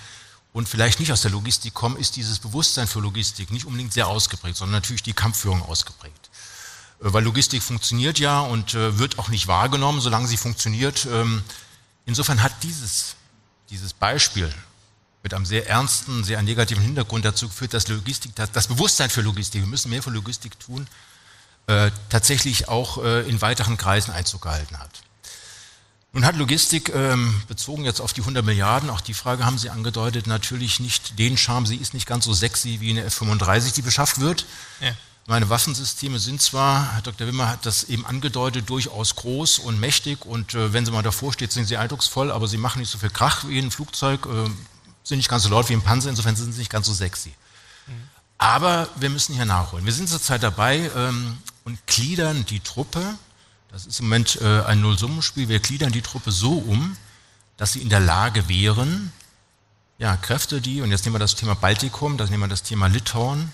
und 0.52 0.68
vielleicht 0.68 1.00
nicht 1.00 1.12
aus 1.12 1.23
der 1.23 1.30
Logistik 1.30 1.75
kommen, 1.75 1.97
ist 1.97 2.16
dieses 2.16 2.38
Bewusstsein 2.38 2.87
für 2.87 3.00
Logistik 3.00 3.50
nicht 3.50 3.64
unbedingt 3.64 3.92
sehr 3.92 4.09
ausgeprägt, 4.09 4.56
sondern 4.56 4.80
natürlich 4.80 5.02
die 5.02 5.14
Kampfführung 5.14 5.62
ausgeprägt. 5.62 6.30
Äh, 7.02 7.12
weil 7.12 7.25
Logistik 7.25 7.62
funktioniert 7.62 8.18
ja 8.18 8.40
und 8.40 8.75
äh, 8.75 8.99
wird 8.99 9.18
auch 9.18 9.28
nicht 9.28 9.47
wahrgenommen, 9.47 10.00
solange 10.00 10.26
sie 10.26 10.37
funktioniert. 10.37 11.06
Ähm, 11.11 11.42
insofern 12.06 12.42
hat 12.42 12.52
dieses, 12.62 13.16
dieses 13.71 13.92
Beispiel 13.92 14.52
mit 15.23 15.35
einem 15.35 15.47
sehr 15.47 15.68
ernsten, 15.68 16.25
sehr 16.25 16.42
negativen 16.42 16.82
Hintergrund 16.82 17.25
dazu 17.25 17.49
geführt, 17.49 17.75
dass 17.75 17.88
Logistik, 17.88 18.32
das 18.35 18.66
Bewusstsein 18.66 19.09
für 19.09 19.21
Logistik, 19.21 19.62
wir 19.62 19.68
müssen 19.68 19.90
mehr 19.90 20.02
für 20.02 20.11
Logistik 20.11 20.59
tun, 20.59 20.88
äh, 21.68 21.92
tatsächlich 22.09 22.68
auch 22.68 22.99
in 22.99 23.40
weiteren 23.40 23.76
Kreisen 23.76 24.11
Einzug 24.11 24.42
gehalten 24.42 24.80
hat. 24.80 24.90
Nun 26.14 26.26
hat 26.26 26.37
Logistik 26.37 26.90
ähm, 26.95 27.42
bezogen 27.49 27.85
jetzt 27.85 28.00
auf 28.00 28.12
die 28.12 28.21
100 28.21 28.45
Milliarden, 28.45 28.90
auch 28.90 29.00
die 29.00 29.14
Frage 29.14 29.47
haben 29.47 29.57
Sie 29.57 29.71
angedeutet, 29.71 30.26
natürlich 30.26 30.78
nicht 30.78 31.19
den 31.19 31.38
Charme, 31.38 31.64
sie 31.64 31.76
ist 31.76 31.95
nicht 31.95 32.07
ganz 32.07 32.26
so 32.26 32.35
sexy 32.35 32.81
wie 32.81 32.90
eine 32.90 33.04
F-35, 33.04 33.73
die 33.73 33.83
beschafft 33.83 34.21
wird. 34.21 34.45
Ja. 34.81 34.92
Meine 35.26 35.49
Waffensysteme 35.49 36.19
sind 36.19 36.42
zwar, 36.42 36.92
Herr 36.92 37.02
Dr. 37.02 37.26
Wimmer 37.26 37.49
hat 37.49 37.64
das 37.64 37.85
eben 37.85 38.04
angedeutet, 38.04 38.69
durchaus 38.69 39.16
groß 39.16 39.61
und 39.61 39.81
mächtig 39.81 40.26
und 40.26 40.52
äh, 40.52 40.75
wenn 40.75 40.85
sie 40.85 40.92
mal 40.92 41.02
davor 41.02 41.33
steht, 41.33 41.50
sind 41.50 41.66
sie 41.66 41.78
eindrucksvoll, 41.78 42.31
aber 42.31 42.47
sie 42.47 42.59
machen 42.59 42.81
nicht 42.81 42.90
so 42.90 42.99
viel 42.99 43.11
Krach 43.11 43.49
wie 43.49 43.59
ein 43.59 43.71
Flugzeug, 43.71 44.26
äh, 44.26 44.50
sind 45.04 45.16
nicht 45.16 45.31
ganz 45.31 45.45
so 45.45 45.49
laut 45.49 45.71
wie 45.71 45.75
ein 45.75 45.83
Panzer, 45.83 46.11
insofern 46.11 46.37
sind 46.37 46.52
sie 46.52 46.59
nicht 46.59 46.71
ganz 46.71 46.88
so 46.88 46.92
sexy. 46.92 47.33
Mhm. 47.87 47.92
Aber 48.37 48.88
wir 48.97 49.09
müssen 49.09 49.35
hier 49.35 49.47
nachholen. 49.47 49.87
Wir 49.87 49.92
sind 49.92 50.09
zurzeit 50.09 50.42
dabei 50.42 50.90
ähm, 50.95 51.38
und 51.64 51.78
gliedern 51.87 52.45
die 52.45 52.61
Truppe 52.61 53.16
das 53.73 53.87
ist 53.87 54.00
im 54.00 54.07
Moment 54.07 54.38
äh, 54.43 54.62
ein 54.64 54.83
Nullsummenspiel. 54.83 55.49
Wir 55.49 55.59
gliedern 55.59 55.93
die 55.93 56.02
Truppe 56.02 56.31
so 56.31 56.59
um, 56.59 56.97
dass 57.57 57.73
sie 57.73 57.81
in 57.81 57.88
der 57.88 58.00
Lage 58.00 58.49
wären, 58.49 59.12
ja, 59.99 60.17
Kräfte, 60.17 60.61
die, 60.61 60.83
und 60.83 60.91
jetzt 60.91 61.05
nehmen 61.05 61.14
wir 61.14 61.21
das 61.21 61.37
Thema 61.37 61.55
Baltikum, 61.55 62.19
das 62.19 62.29
nehmen 62.29 62.43
wir 62.43 62.49
das 62.49 62.62
Thema 62.62 62.88
Litauen, 62.88 63.52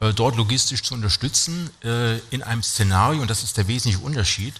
äh, 0.00 0.12
dort 0.12 0.36
logistisch 0.36 0.82
zu 0.82 0.94
unterstützen, 0.94 1.70
äh, 1.82 2.18
in 2.30 2.42
einem 2.42 2.62
Szenario, 2.62 3.22
und 3.22 3.30
das 3.30 3.42
ist 3.42 3.56
der 3.56 3.66
wesentliche 3.66 4.04
Unterschied, 4.04 4.54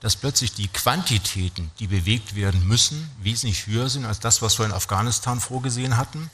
dass 0.00 0.14
plötzlich 0.14 0.52
die 0.52 0.68
Quantitäten, 0.68 1.70
die 1.78 1.86
bewegt 1.86 2.34
werden 2.34 2.66
müssen, 2.68 3.10
wesentlich 3.22 3.66
höher 3.66 3.88
sind 3.88 4.04
als 4.04 4.20
das, 4.20 4.42
was 4.42 4.58
wir 4.58 4.66
in 4.66 4.72
Afghanistan 4.72 5.40
vorgesehen 5.40 5.96
hatten, 5.96 6.30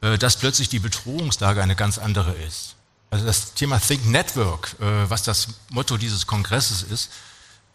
äh, 0.00 0.16
dass 0.16 0.36
plötzlich 0.36 0.68
die 0.68 0.78
Bedrohungslage 0.78 1.62
eine 1.62 1.76
ganz 1.76 1.98
andere 1.98 2.32
ist. 2.32 2.76
Also 3.10 3.26
das 3.26 3.54
Thema 3.54 3.78
Think 3.78 4.06
Network, 4.06 4.76
äh, 4.80 5.10
was 5.10 5.22
das 5.22 5.48
Motto 5.68 5.98
dieses 5.98 6.26
Kongresses 6.26 6.82
ist, 6.82 7.10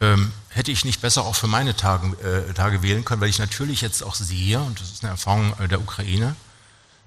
ähm, 0.00 0.32
hätte 0.50 0.70
ich 0.70 0.84
nicht 0.84 1.00
besser 1.00 1.24
auch 1.24 1.34
für 1.34 1.46
meine 1.46 1.76
Tage, 1.76 2.16
äh, 2.48 2.52
Tage 2.54 2.82
wählen 2.82 3.04
können, 3.04 3.20
weil 3.20 3.28
ich 3.28 3.38
natürlich 3.38 3.80
jetzt 3.80 4.02
auch 4.02 4.14
sehe, 4.14 4.60
und 4.60 4.80
das 4.80 4.90
ist 4.90 5.02
eine 5.02 5.10
Erfahrung 5.10 5.54
äh, 5.58 5.68
der 5.68 5.80
Ukraine, 5.80 6.36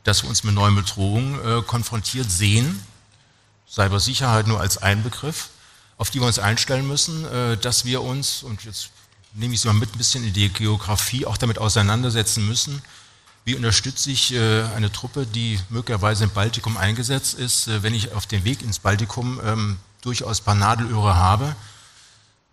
dass 0.03 0.23
wir 0.23 0.29
uns 0.29 0.43
mit 0.43 0.55
neuen 0.55 0.75
Bedrohungen 0.75 1.39
äh, 1.39 1.61
konfrontiert 1.61 2.29
sehen, 2.29 2.81
Cybersicherheit 3.69 4.47
nur 4.47 4.59
als 4.59 4.77
ein 4.77 5.03
Begriff, 5.03 5.49
auf 5.97 6.09
die 6.09 6.19
wir 6.19 6.27
uns 6.27 6.39
einstellen 6.39 6.87
müssen, 6.87 7.25
äh, 7.25 7.57
dass 7.57 7.85
wir 7.85 8.01
uns, 8.01 8.43
und 8.43 8.63
jetzt 8.65 8.89
nehme 9.33 9.53
ich 9.53 9.61
Sie 9.61 9.67
mal 9.67 9.73
mit 9.73 9.93
ein 9.93 9.97
bisschen 9.97 10.25
in 10.25 10.33
die 10.33 10.49
Geografie, 10.49 11.25
auch 11.25 11.37
damit 11.37 11.59
auseinandersetzen 11.59 12.45
müssen, 12.47 12.81
wie 13.45 13.55
unterstütze 13.55 14.11
ich 14.11 14.33
äh, 14.33 14.63
eine 14.75 14.91
Truppe, 14.91 15.25
die 15.25 15.59
möglicherweise 15.69 16.25
im 16.25 16.29
Baltikum 16.29 16.77
eingesetzt 16.77 17.33
ist, 17.33 17.67
äh, 17.67 17.81
wenn 17.81 17.93
ich 17.93 18.13
auf 18.13 18.27
dem 18.27 18.43
Weg 18.43 18.61
ins 18.61 18.79
Baltikum 18.79 19.39
ähm, 19.43 19.77
durchaus 20.01 20.41
ein 20.41 20.45
paar 20.45 20.55
Nadelöhre 20.55 21.15
habe. 21.15 21.55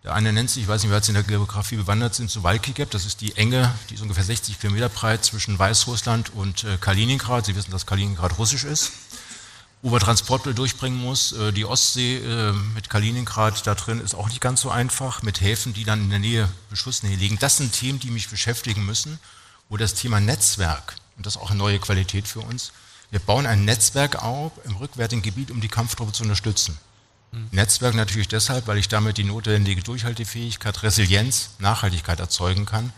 Der 0.08 0.14
eine 0.14 0.32
nennt 0.32 0.48
sich, 0.48 0.62
ich 0.62 0.68
weiß 0.68 0.82
nicht, 0.82 0.90
wer 0.90 0.96
jetzt 0.96 1.08
in 1.08 1.14
der 1.14 1.22
Geografie 1.22 1.76
bewandert 1.76 2.14
sind, 2.14 2.30
zu 2.30 2.42
Walkigeb. 2.42 2.90
Das 2.90 3.04
ist 3.04 3.20
die 3.20 3.36
Enge, 3.36 3.72
die 3.88 3.94
ist 3.94 4.00
ungefähr 4.00 4.24
60 4.24 4.58
Kilometer 4.58 4.88
breit 4.88 5.24
zwischen 5.24 5.58
Weißrussland 5.58 6.34
und 6.34 6.64
äh, 6.64 6.78
Kaliningrad. 6.80 7.46
Sie 7.46 7.54
wissen, 7.54 7.70
dass 7.70 7.86
Kaliningrad 7.86 8.38
russisch 8.38 8.64
ist. 8.64 8.92
Wo 9.82 9.90
man 9.90 10.00
Transportmittel 10.00 10.54
durchbringen 10.54 10.98
muss. 10.98 11.32
Äh, 11.32 11.52
die 11.52 11.64
Ostsee 11.64 12.16
äh, 12.16 12.52
mit 12.74 12.90
Kaliningrad 12.90 13.66
da 13.66 13.74
drin 13.74 14.00
ist 14.00 14.14
auch 14.14 14.28
nicht 14.28 14.40
ganz 14.40 14.62
so 14.62 14.70
einfach, 14.70 15.22
mit 15.22 15.40
Häfen, 15.40 15.74
die 15.74 15.84
dann 15.84 16.00
in 16.00 16.10
der 16.10 16.18
Nähe, 16.18 16.48
Beschussnähe 16.70 17.16
liegen. 17.16 17.38
Das 17.38 17.58
sind 17.58 17.72
Themen, 17.72 18.00
die 18.00 18.10
mich 18.10 18.28
beschäftigen 18.28 18.84
müssen 18.84 19.20
wo 19.68 19.76
das 19.76 19.94
Thema 19.94 20.20
Netzwerk, 20.20 20.96
und 21.16 21.26
das 21.26 21.36
ist 21.36 21.42
auch 21.42 21.50
eine 21.50 21.58
neue 21.58 21.78
Qualität 21.78 22.26
für 22.26 22.40
uns, 22.40 22.72
wir 23.10 23.20
bauen 23.20 23.46
ein 23.46 23.64
Netzwerk 23.64 24.22
auf 24.22 24.52
im 24.64 24.76
rückwärtigen 24.76 25.22
Gebiet, 25.22 25.50
um 25.50 25.60
die 25.60 25.68
Kampftruppe 25.68 26.12
zu 26.12 26.22
unterstützen. 26.22 26.78
Mhm. 27.32 27.48
Netzwerk 27.52 27.94
natürlich 27.94 28.28
deshalb, 28.28 28.66
weil 28.66 28.78
ich 28.78 28.88
damit 28.88 29.18
die 29.18 29.24
notwendige 29.24 29.82
Durchhaltefähigkeit, 29.82 30.82
Resilienz, 30.82 31.50
Nachhaltigkeit 31.58 32.20
erzeugen 32.20 32.66
kann 32.66 32.92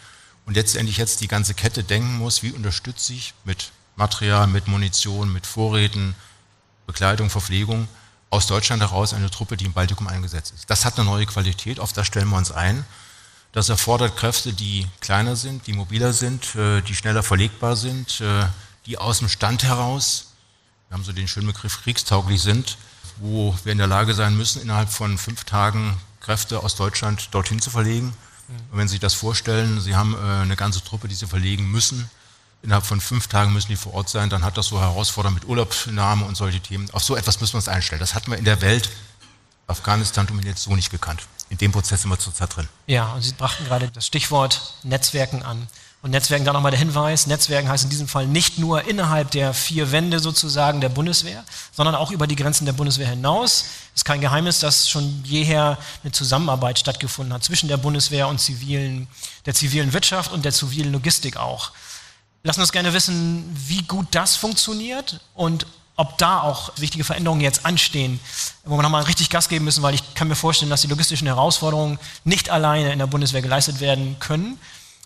und 0.46 0.54
letztendlich 0.54 0.96
jetzt 0.96 1.20
die 1.20 1.28
ganze 1.28 1.54
Kette 1.54 1.84
denken 1.84 2.18
muss, 2.18 2.42
wie 2.42 2.52
unterstütze 2.52 3.12
ich 3.12 3.34
mit 3.44 3.72
Material, 3.96 4.46
mit 4.46 4.68
Munition, 4.68 5.32
mit 5.32 5.46
Vorräten, 5.46 6.14
Bekleidung, 6.86 7.30
Verpflegung 7.30 7.88
aus 8.30 8.46
Deutschland 8.46 8.80
heraus 8.80 9.12
eine 9.12 9.30
Truppe, 9.30 9.56
die 9.56 9.64
im 9.64 9.72
Baltikum 9.72 10.06
eingesetzt 10.06 10.52
ist. 10.54 10.70
Das 10.70 10.84
hat 10.84 10.98
eine 10.98 11.04
neue 11.04 11.26
Qualität, 11.26 11.80
auf 11.80 11.92
das 11.92 12.06
stellen 12.06 12.28
wir 12.28 12.36
uns 12.36 12.52
ein. 12.52 12.84
Das 13.52 13.68
erfordert 13.68 14.16
Kräfte, 14.16 14.52
die 14.52 14.86
kleiner 15.00 15.34
sind, 15.34 15.66
die 15.66 15.72
mobiler 15.72 16.12
sind, 16.12 16.54
äh, 16.54 16.82
die 16.82 16.94
schneller 16.94 17.24
verlegbar 17.24 17.74
sind, 17.74 18.20
äh, 18.20 18.46
die 18.86 18.96
aus 18.96 19.18
dem 19.18 19.28
Stand 19.28 19.64
heraus, 19.64 20.32
wir 20.88 20.96
haben 20.96 21.04
so 21.04 21.12
den 21.12 21.26
schönen 21.26 21.48
Begriff 21.48 21.82
kriegstauglich 21.82 22.40
sind, 22.40 22.78
wo 23.20 23.54
wir 23.64 23.72
in 23.72 23.78
der 23.78 23.86
Lage 23.86 24.14
sein 24.14 24.36
müssen, 24.36 24.60
innerhalb 24.62 24.90
von 24.90 25.18
fünf 25.18 25.44
Tagen 25.44 25.96
Kräfte 26.20 26.60
aus 26.60 26.74
Deutschland 26.74 27.28
dorthin 27.32 27.60
zu 27.60 27.70
verlegen. 27.70 28.12
Und 28.72 28.78
wenn 28.78 28.88
Sie 28.88 28.92
sich 28.92 29.00
das 29.00 29.14
vorstellen, 29.14 29.80
Sie 29.80 29.94
haben 29.94 30.14
äh, 30.14 30.42
eine 30.42 30.56
ganze 30.56 30.82
Truppe, 30.82 31.06
die 31.06 31.14
Sie 31.14 31.26
verlegen 31.26 31.70
müssen, 31.70 32.10
innerhalb 32.62 32.84
von 32.84 33.00
fünf 33.00 33.28
Tagen 33.28 33.52
müssen 33.52 33.68
die 33.68 33.76
vor 33.76 33.94
Ort 33.94 34.08
sein, 34.08 34.28
dann 34.28 34.44
hat 34.44 34.56
das 34.56 34.66
so 34.66 34.80
Herausforderungen 34.80 35.38
mit 35.40 35.48
Urlaubsnahme 35.48 36.24
und 36.24 36.36
solche 36.36 36.60
Themen. 36.60 36.90
Auf 36.90 37.04
so 37.04 37.16
etwas 37.16 37.40
müssen 37.40 37.54
wir 37.54 37.58
uns 37.58 37.68
einstellen. 37.68 38.00
Das 38.00 38.14
hatten 38.14 38.30
wir 38.30 38.38
in 38.38 38.44
der 38.44 38.60
Welt 38.60 38.90
Afghanistan 39.66 40.26
dominiert 40.26 40.58
so 40.58 40.74
nicht 40.74 40.90
gekannt 40.90 41.22
in 41.50 41.58
dem 41.58 41.72
Prozess 41.72 42.02
sind 42.02 42.10
wir 42.10 42.18
zurzeit 42.18 42.56
drin. 42.56 42.68
Ja, 42.86 43.12
und 43.12 43.22
Sie 43.22 43.32
brachten 43.32 43.64
gerade 43.64 43.90
das 43.90 44.06
Stichwort 44.06 44.74
Netzwerken 44.84 45.42
an. 45.42 45.66
Und 46.02 46.12
Netzwerken, 46.12 46.46
da 46.46 46.54
nochmal 46.54 46.70
der 46.70 46.78
Hinweis, 46.78 47.26
Netzwerken 47.26 47.68
heißt 47.68 47.84
in 47.84 47.90
diesem 47.90 48.08
Fall 48.08 48.26
nicht 48.26 48.58
nur 48.58 48.88
innerhalb 48.88 49.30
der 49.32 49.52
vier 49.52 49.92
Wände 49.92 50.18
sozusagen 50.18 50.80
der 50.80 50.88
Bundeswehr, 50.88 51.44
sondern 51.72 51.94
auch 51.94 52.10
über 52.10 52.26
die 52.26 52.36
Grenzen 52.36 52.64
der 52.64 52.72
Bundeswehr 52.72 53.08
hinaus. 53.08 53.66
Es 53.94 54.00
ist 54.00 54.04
kein 54.06 54.22
Geheimnis, 54.22 54.60
dass 54.60 54.88
schon 54.88 55.22
jeher 55.24 55.76
eine 56.02 56.12
Zusammenarbeit 56.12 56.78
stattgefunden 56.78 57.34
hat 57.34 57.44
zwischen 57.44 57.68
der 57.68 57.76
Bundeswehr 57.76 58.28
und 58.28 58.40
zivilen, 58.40 59.08
der 59.44 59.52
zivilen 59.52 59.92
Wirtschaft 59.92 60.32
und 60.32 60.46
der 60.46 60.52
zivilen 60.52 60.90
Logistik 60.90 61.36
auch. 61.36 61.72
Lassen 62.44 62.62
uns 62.62 62.72
gerne 62.72 62.94
wissen, 62.94 63.44
wie 63.54 63.82
gut 63.82 64.06
das 64.12 64.36
funktioniert 64.36 65.20
und 65.34 65.66
ob 65.96 66.16
da 66.16 66.40
auch 66.40 66.72
wichtige 66.78 67.04
Veränderungen 67.04 67.42
jetzt 67.42 67.66
anstehen, 67.66 68.20
wo 68.64 68.78
wir 68.78 68.82
nochmal 68.82 69.02
richtig 69.02 69.28
Gas 69.28 69.50
geben 69.50 69.66
müssen, 69.66 69.82
weil 69.82 69.94
ich 69.94 70.14
kann 70.14 70.28
mir 70.28 70.34
vorstellen, 70.34 70.70
dass 70.70 70.80
die 70.80 70.86
logistischen 70.86 71.26
Herausforderungen 71.26 71.98
nicht 72.24 72.48
alleine 72.48 72.90
in 72.90 72.98
der 72.98 73.06
Bundeswehr 73.06 73.42
geleistet 73.42 73.80
werden 73.80 74.16
können, 74.18 74.58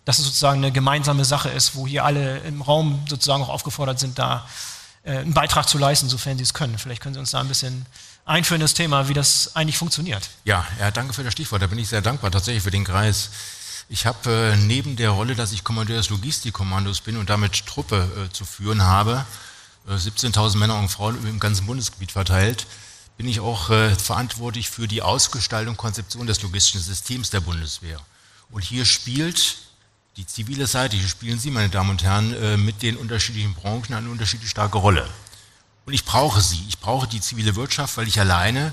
dass 0.05 0.19
es 0.19 0.25
sozusagen 0.27 0.59
eine 0.59 0.73
gemeinsame 0.73 1.25
Sache 1.25 1.49
ist, 1.49 1.75
wo 1.75 1.87
hier 1.87 2.05
alle 2.05 2.39
im 2.41 2.63
Raum 2.63 3.05
sozusagen 3.09 3.43
auch 3.43 3.49
aufgefordert 3.49 3.99
sind, 3.99 4.19
da 4.19 4.47
äh, 5.03 5.19
einen 5.19 5.35
Beitrag 5.35 5.69
zu 5.69 5.79
leisten, 5.79 6.09
sofern 6.09 6.37
sie 6.37 6.45
es 6.45 6.55
können. 6.55 6.79
Vielleicht 6.79 7.03
können 7.03 7.15
Sie 7.15 7.21
uns 7.21 7.31
da 7.31 7.41
ein 7.41 7.49
bisschen 7.49 7.87
einführen, 8.25 8.61
das 8.61 8.75
Thema, 8.75 9.09
wie 9.09 9.15
das 9.15 9.55
eigentlich 9.55 9.79
funktioniert. 9.79 10.31
Ja, 10.45 10.67
ja, 10.81 10.91
danke 10.91 11.13
für 11.13 11.25
das 11.25 11.33
Stichwort. 11.33 11.63
Da 11.63 11.67
bin 11.67 11.79
ich 11.79 11.89
sehr 11.89 12.03
dankbar 12.03 12.31
tatsächlich 12.31 12.63
für 12.63 12.71
den 12.71 12.85
Kreis. 12.85 13.31
Ich 13.89 14.07
habe 14.07 14.55
äh, 14.55 14.57
neben 14.57 14.97
der 14.97 15.11
Rolle, 15.11 15.35
dass 15.35 15.53
ich 15.53 15.63
Kommandeur 15.63 15.99
des 15.99 16.09
Logistikkommandos 16.09 17.03
bin 17.03 17.17
und 17.17 17.29
damit 17.29 17.67
Truppe 17.67 18.09
äh, 18.27 18.33
zu 18.33 18.45
führen 18.45 18.83
habe, 18.83 19.27
17.000 19.89 20.55
äh, 20.55 20.59
Männer 20.59 20.79
und 20.79 20.89
Frauen 20.89 21.27
im 21.27 21.39
ganzen 21.39 21.67
Bundesgebiet 21.67 22.13
verteilt, 22.13 22.67
bin 23.19 23.29
ich 23.29 23.41
auch 23.41 23.71
äh, 23.71 23.95
verantwortlich 23.95 24.71
für 24.71 24.89
die 24.89 25.03
Ausgestaltung 25.03 25.75
und 25.75 25.77
Konzeption 25.77 26.27
des 26.27 26.41
logistischen 26.43 26.81
Systems 26.81 27.31
der 27.31 27.41
Bundeswehr. 27.41 28.01
Und 28.51 28.65
hier 28.65 28.87
spielt 28.87 29.57
die 30.17 30.27
zivile 30.27 30.67
Seite, 30.67 30.97
hier 30.97 31.09
spielen 31.09 31.39
Sie, 31.39 31.51
meine 31.51 31.71
Damen 31.71 31.91
und 31.91 32.03
Herren, 32.03 32.33
äh, 32.35 32.57
mit 32.57 32.83
den 32.83 32.97
unterschiedlichen 32.97 33.55
Branchen 33.55 33.95
eine 33.95 34.11
unterschiedlich 34.11 34.51
starke 34.51 34.79
Rolle. 34.79 35.09
Und 35.87 35.93
ich 35.93 36.05
brauche 36.05 36.41
sie. 36.41 36.65
Ich 36.69 36.79
brauche 36.79 37.07
die 37.07 37.21
zivile 37.21 37.57
Wirtschaft, 37.57 37.97
weil 37.97 38.09
ich 38.09 38.19
alleine 38.21 38.73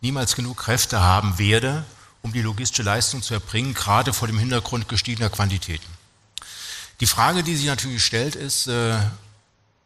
niemals 0.00 0.34
genug 0.34 0.56
Kräfte 0.56 1.00
haben 1.00 1.38
werde, 1.38 1.84
um 2.22 2.32
die 2.32 2.42
logistische 2.42 2.82
Leistung 2.82 3.22
zu 3.22 3.34
erbringen, 3.34 3.74
gerade 3.74 4.12
vor 4.12 4.28
dem 4.28 4.38
Hintergrund 4.38 4.88
gestiegener 4.88 5.30
Quantitäten. 5.30 5.86
Die 7.00 7.06
Frage, 7.06 7.42
die 7.42 7.54
sich 7.54 7.66
natürlich 7.66 8.04
stellt, 8.04 8.34
ist, 8.34 8.66
äh, 8.66 8.98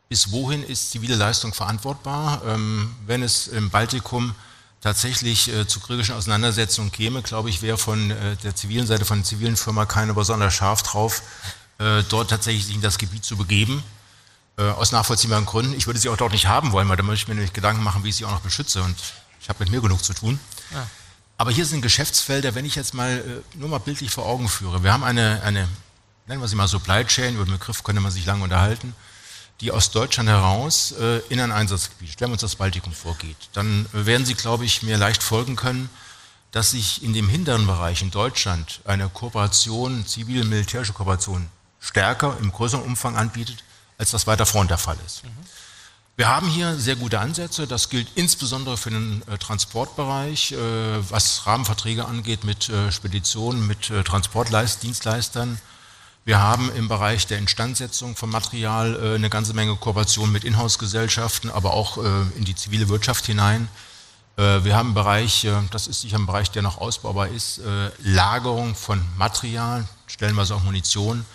bis 0.09 0.31
wohin 0.31 0.63
ist 0.63 0.93
zivile 0.93 1.17
Leistung 1.17 1.53
verantwortbar. 1.53 2.43
Ähm, 2.47 2.95
wenn 3.07 3.23
es 3.23 3.49
im 3.49 3.71
Baltikum 3.71 4.35
tatsächlich 4.83 5.49
äh, 5.49 5.67
zu 5.67 5.81
kriegischen 5.81 6.15
Auseinandersetzungen 6.15 6.93
käme, 6.93 7.23
glaube 7.23 7.49
ich, 7.49 7.63
wäre 7.63 7.79
von 7.79 8.11
äh, 8.11 8.37
der 8.37 8.55
zivilen 8.55 8.87
Seite, 8.87 9.05
von 9.05 9.19
der 9.19 9.25
zivilen 9.25 9.57
Firma 9.57 9.87
keiner 9.87 10.13
besonders 10.13 10.53
scharf 10.53 10.83
drauf, 10.83 11.23
äh, 11.79 12.03
dort 12.09 12.31
tatsächlich 12.31 12.67
sich 12.67 12.75
in 12.75 12.83
das 12.83 12.99
Gebiet 12.99 13.25
zu 13.25 13.37
begeben. 13.37 13.83
Äh, 14.59 14.65
aus 14.65 14.93
nachvollziehbaren 14.93 15.47
Gründen. 15.47 15.73
Ich 15.73 15.87
würde 15.87 15.99
sie 15.99 16.11
auch 16.11 16.17
dort 16.19 16.33
nicht 16.33 16.47
haben 16.47 16.73
wollen, 16.73 16.87
weil 16.89 16.99
da 16.99 17.03
möchte 17.03 17.25
ich 17.25 17.29
mir 17.29 17.35
nämlich 17.37 17.55
Gedanken 17.55 17.83
machen, 17.83 18.05
wie 18.05 18.11
ich 18.11 18.17
sie 18.17 18.27
auch 18.27 18.33
noch 18.33 18.43
beschütze. 18.43 18.83
Und 18.83 18.97
ich 19.41 19.49
habe 19.49 19.61
mit 19.61 19.71
mir 19.71 19.81
genug 19.81 20.05
zu 20.05 20.13
tun. 20.13 20.39
Ja. 20.73 20.87
Aber 21.39 21.51
hier 21.51 21.65
sind 21.65 21.81
Geschäftsfelder, 21.81 22.55
wenn 22.55 22.67
ich 22.67 22.75
jetzt 22.75 22.93
mal 22.93 23.19
äh, 23.19 23.59
nur 23.59 23.71
mal 23.71 23.79
bildlich 23.79 24.11
vor 24.11 24.27
Augen 24.27 24.51
führe. 24.51 24.83
Wir 24.83 24.93
haben 24.93 25.05
eine, 25.05 25.43
eine 25.43 25.69
nennen 26.27 26.43
wir 26.43 26.49
sie 26.49 26.57
mal 26.57 26.69
Supply 26.69 27.05
Chain, 27.07 27.37
über 27.37 27.47
den 27.47 27.53
Begriff 27.53 27.83
könnte 27.83 28.03
man 28.03 28.13
sich 28.13 28.27
lange 28.27 28.45
unterhalten 28.45 28.95
die 29.61 29.71
aus 29.71 29.91
Deutschland 29.91 30.29
heraus 30.29 30.93
äh, 30.93 31.19
in 31.29 31.41
ein 31.41 31.53
Einsatzgebiet, 31.53 32.13
stellen 32.13 32.31
wir 32.31 32.35
uns 32.35 32.43
das 32.43 32.57
Baltikum 32.57 32.93
vorgeht, 32.93 33.37
dann 33.53 33.87
werden 33.93 34.27
Sie, 34.27 34.35
glaube 34.35 34.65
ich, 34.65 34.83
mir 34.83 34.99
leicht 34.99 35.23
folgen 35.23 35.57
können, 35.57 35.89
dass 36.51 36.73
sich 36.73 37.03
in 37.03 37.13
dem 37.13 37.29
hinteren 37.29 37.67
Bereich 37.67 38.03
in 38.03 38.11
Deutschland 38.11 38.81
eine 38.85 39.09
Kooperation, 39.09 40.07
zivil-militärische 40.07 40.93
Kooperation 40.93 41.49
stärker, 41.81 42.37
im 42.41 42.53
größeren 42.53 42.85
Umfang 42.85 43.17
anbietet, 43.17 43.65
als 43.99 44.11
das 44.11 44.27
weiter 44.27 44.47
vorn 44.47 44.69
der 44.69 44.79
Fall 44.79 44.99
ist. 45.07 45.25
Mhm. 45.25 45.31
Wir 46.15 46.29
haben 46.29 46.47
hier 46.47 46.75
sehr 46.77 46.97
gute 46.97 47.21
Ansätze. 47.21 47.67
Das 47.67 47.89
gilt 47.89 48.07
insbesondere 48.17 48.77
für 48.77 48.91
den 48.91 49.23
äh, 49.29 49.39
Transportbereich, 49.39 50.53
äh, 50.53 50.57
was 51.11 51.47
Rahmenverträge 51.47 52.05
angeht 52.05 52.45
mit 52.45 52.69
äh, 52.69 52.93
Speditionen, 52.93 53.67
mit 53.67 53.89
äh, 53.89 54.05
Transportdienstleistern. 54.05 55.59
Wir 56.25 56.41
haben 56.41 56.71
im 56.77 56.87
Bereich 56.87 57.27
der 57.27 57.39
Instandsetzung 57.39 58.15
von 58.15 58.31
Material 58.31 58.95
äh, 58.95 59.15
eine 59.17 59.29
ganze 59.29 59.55
Menge 59.55 59.75
Kooperation 59.75 60.31
mit 60.31 60.45
Inhouse-Gesellschaften, 60.45 61.51
aber 61.51 61.73
auch 61.73 61.99
äh, 61.99 62.01
in 62.37 62.45
die 62.45 62.55
zivile 62.55 62.89
Wirtschaft 62.89 63.27
hinein. 63.27 63.69
Äh, 64.37 64.63
wir 64.63 64.77
haben 64.77 64.91
im 64.91 64.95
Bereich, 64.95 65.45
äh, 65.45 65.53
das 65.73 65.89
ist 65.89 66.03
sicher 66.03 66.19
ein 66.19 66.27
Bereich, 66.27 66.53
der 66.53 66.63
noch 66.63 66.79
ausbaubar 66.79 67.27
ist, 67.27 67.59
äh, 67.59 67.91
Lagerung 67.99 68.77
von 68.77 69.05
Material, 69.17 69.85
stellenweise 70.07 70.55
auch 70.55 70.63
Munition, 70.63 71.27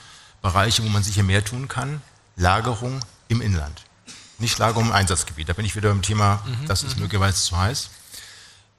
Bereiche, 0.41 0.81
wo 0.83 0.87
man 0.87 1.03
sicher 1.03 1.23
mehr 1.23 1.43
tun 1.43 1.67
kann. 1.67 2.01
Lagerung 2.37 3.01
im 3.27 3.41
Inland, 3.41 3.81
nicht 4.37 4.57
Lagerung 4.57 4.87
im 4.87 4.93
Einsatzgebiet. 4.93 5.49
Da 5.49 5.53
bin 5.53 5.65
ich 5.65 5.75
wieder 5.75 5.91
im 5.91 6.01
Thema, 6.01 6.41
mhm, 6.45 6.65
das 6.65 6.83
ist 6.83 6.95
mhm. 6.95 7.03
möglicherweise 7.03 7.43
zu 7.43 7.57
heiß. 7.57 7.89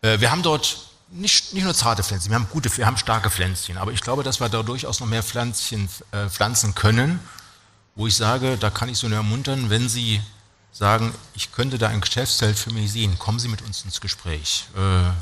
Äh, 0.00 0.20
wir 0.20 0.30
haben 0.30 0.42
dort 0.42 0.87
nicht, 1.10 1.54
nicht 1.54 1.64
nur 1.64 1.74
zarte 1.74 2.02
Pflänzchen, 2.02 2.30
wir 2.30 2.36
haben 2.36 2.48
gute, 2.50 2.74
wir 2.76 2.86
haben 2.86 2.96
starke 2.96 3.30
Pflänzchen, 3.30 3.78
aber 3.78 3.92
ich 3.92 4.00
glaube, 4.00 4.22
dass 4.22 4.40
wir 4.40 4.48
da 4.48 4.62
durchaus 4.62 5.00
noch 5.00 5.06
mehr 5.06 5.22
Pflänzchen 5.22 5.88
äh, 6.12 6.28
pflanzen 6.28 6.74
können, 6.74 7.20
wo 7.94 8.06
ich 8.06 8.16
sage, 8.16 8.56
da 8.58 8.70
kann 8.70 8.88
ich 8.88 8.98
so 8.98 9.08
nur 9.08 9.16
ermuntern, 9.16 9.70
wenn 9.70 9.88
Sie 9.88 10.20
sagen, 10.72 11.12
ich 11.34 11.50
könnte 11.50 11.78
da 11.78 11.88
ein 11.88 12.00
Geschäftsfeld 12.00 12.56
für 12.56 12.70
mich 12.70 12.92
sehen, 12.92 13.18
kommen 13.18 13.38
Sie 13.38 13.48
mit 13.48 13.62
uns 13.62 13.82
ins 13.84 14.00
Gespräch. 14.00 14.66
Äh, 14.76 14.78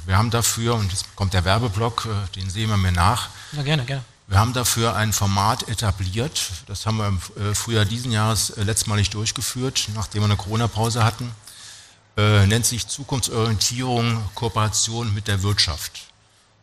wir 0.07 0.18
haben 0.18 0.31
dafür, 0.31 0.75
und 0.75 0.90
jetzt 0.90 1.14
kommt 1.16 1.33
der 1.33 1.44
Werbeblock, 1.44 2.07
äh, 2.07 2.35
den 2.35 2.51
sehen 2.51 2.68
wir 2.68 2.77
mir 2.77 2.92
nach. 2.92 3.29
Ja, 3.53 3.62
gerne, 3.62 3.85
gerne. 3.85 4.05
Wir 4.29 4.40
haben 4.40 4.53
dafür 4.53 4.96
ein 4.96 5.12
Format 5.12 5.68
etabliert, 5.68 6.51
das 6.66 6.85
haben 6.85 6.96
wir 6.96 7.07
im 7.07 7.20
äh, 7.37 7.55
Frühjahr 7.55 7.85
diesen 7.85 8.11
Jahres 8.11 8.51
äh, 8.51 8.64
letztmalig 8.64 9.11
durchgeführt, 9.11 9.88
nachdem 9.94 10.22
wir 10.22 10.27
eine 10.27 10.37
Corona-Pause 10.37 11.05
hatten 11.05 11.33
äh, 12.16 12.46
nennt 12.46 12.66
sich 12.66 12.87
Zukunftsorientierung, 12.88 14.22
Kooperation 14.35 15.12
mit 15.14 15.29
der 15.29 15.42
Wirtschaft. 15.42 16.02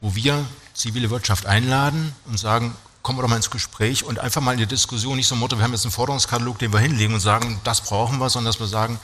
wo 0.01 0.15
wir 0.15 0.45
zivile 0.73 1.09
Wirtschaft 1.09 1.45
einladen 1.45 2.13
und 2.25 2.37
sagen, 2.37 2.75
kommen 3.03 3.17
wir 3.17 3.21
doch 3.21 3.29
mal 3.29 3.37
ins 3.37 3.49
Gespräch 3.49 4.03
und 4.03 4.19
einfach 4.19 4.41
mal 4.41 4.51
in 4.51 4.57
die 4.57 4.65
Diskussion, 4.65 5.15
nicht 5.15 5.27
so 5.27 5.35
ein 5.35 5.39
Motto, 5.39 5.57
wir 5.57 5.63
haben 5.63 5.71
jetzt 5.71 5.85
einen 5.85 5.93
Forderungskatalog, 5.93 6.59
den 6.59 6.73
wir 6.73 6.79
hinlegen 6.79 7.13
und 7.13 7.21
sagen, 7.21 7.61
das 7.63 7.81
brauchen 7.81 8.17
wir, 8.17 8.29
sondern 8.29 8.51
dass 8.51 8.59
wir 8.59 8.67
sagen, 8.67 8.99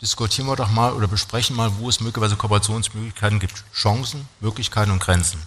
diskutieren 0.00 0.46
wir 0.48 0.56
doch 0.56 0.70
mal 0.70 0.92
oder 0.94 1.06
besprechen 1.06 1.54
mal, 1.54 1.70
wo 1.78 1.88
es 1.88 2.00
möglicherweise 2.00 2.36
Kooperationsmöglichkeiten 2.36 3.40
gibt, 3.40 3.64
Chancen, 3.74 4.26
Möglichkeiten 4.40 4.90
und 4.90 5.00
Grenzen. 5.00 5.42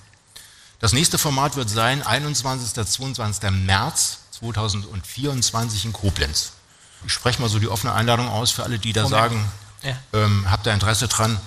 Das 0.80 0.94
nächste 0.94 1.18
Format 1.18 1.56
wird 1.56 1.70
sein 1.70 2.04
21. 2.04 2.74
22. 2.74 3.50
März 3.52 4.20
2024 4.32 5.86
in 5.86 5.94
Koblenz. 5.94 6.52
Ich 7.06 7.14
spreche 7.14 7.42
mal 7.42 7.50
so 7.50 7.60
die 7.60 7.70
offene 7.70 7.94
Einladung 7.94 8.28
aus 8.28 8.52
für 8.52 8.64
alle, 8.64 8.78
die 8.78 8.94
da 8.94 9.04
Moment. 9.04 9.20
sagen, 9.20 9.52
ja. 9.86 9.98
ähm, 10.14 10.50
habt 10.50 10.68
ihr 10.68 10.74
Interesse 10.74 11.08
dran, 11.08 11.40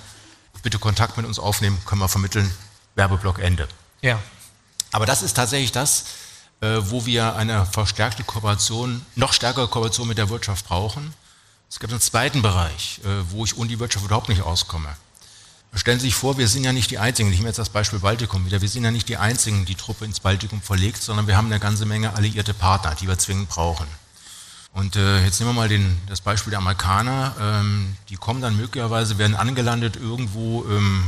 bitte 0.63 0.79
Kontakt 0.79 1.17
mit 1.17 1.27
uns 1.27 1.39
aufnehmen, 1.39 1.79
können 1.85 2.01
wir 2.01 2.09
vermitteln. 2.09 2.51
Werbeblock 2.95 3.39
Ende. 3.39 3.69
Ja. 4.03 4.19
Aber 4.93 5.07
das 5.07 5.23
ist 5.23 5.35
tatsächlich 5.35 5.73
das, 5.73 6.05
äh, 6.61 6.79
wo 6.81 7.07
wir 7.07 7.37
eine 7.37 7.67
verstärkte 7.67 8.25
Kooperation, 8.25 9.05
noch 9.15 9.33
stärkere 9.33 9.69
Kooperation 9.69 10.09
mit 10.09 10.19
der 10.19 10.31
Wirtschaft 10.31 10.67
brauchen. 10.67 11.15
Es 11.71 11.79
gibt 11.79 11.93
einen 11.93 12.01
zweiten 12.01 12.43
Bereich, 12.43 13.01
äh, 13.05 13.09
wo 13.31 13.45
ich 13.45 13.57
ohne 13.57 13.69
die 13.69 13.79
Wirtschaft 13.79 14.07
überhaupt 14.07 14.29
nicht 14.29 14.43
auskomme. 14.43 14.89
Stellen 15.75 16.01
Sie 16.01 16.07
sich 16.07 16.15
vor, 16.15 16.39
wir 16.39 16.49
sind 16.49 16.65
ja 16.65 16.73
nicht 16.73 16.91
die 16.91 16.99
Einzigen, 16.99 17.31
ich 17.31 17.37
nehme 17.37 17.51
jetzt 17.51 17.59
das 17.59 17.69
Beispiel 17.69 17.99
Baltikum 17.99 18.47
wieder, 18.47 18.63
wir 18.63 18.69
sind 18.71 18.85
ja 18.85 18.91
nicht 18.91 19.09
die 19.09 19.19
Einzigen, 19.19 19.67
die 19.67 19.75
Truppe 19.75 20.07
ins 20.07 20.19
Baltikum 20.19 20.63
verlegt, 20.63 21.03
sondern 21.03 21.27
wir 21.27 21.37
haben 21.37 21.47
eine 21.47 21.61
ganze 21.61 21.85
Menge 21.85 22.15
alliierte 22.15 22.55
Partner, 22.55 22.95
die 22.95 23.07
wir 23.07 23.19
zwingend 23.19 23.51
brauchen. 23.51 23.87
Und 24.73 24.97
äh, 24.97 25.25
jetzt 25.25 25.41
nehmen 25.41 25.51
wir 25.51 25.61
mal 25.61 25.69
den, 25.69 26.01
das 26.07 26.21
Beispiel 26.21 26.51
der 26.51 26.61
Amerikaner. 26.61 27.35
Ähm, 27.41 27.97
die 28.09 28.17
kommen 28.17 28.41
dann 28.41 28.57
möglicherweise, 28.57 29.19
werden 29.19 29.35
angelandet 29.35 29.97
irgendwo 29.97 30.65
ähm, 30.69 31.05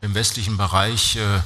im 0.00 0.14
westlichen 0.14 0.56
Bereich, 0.56 1.16
äh, 1.16 1.40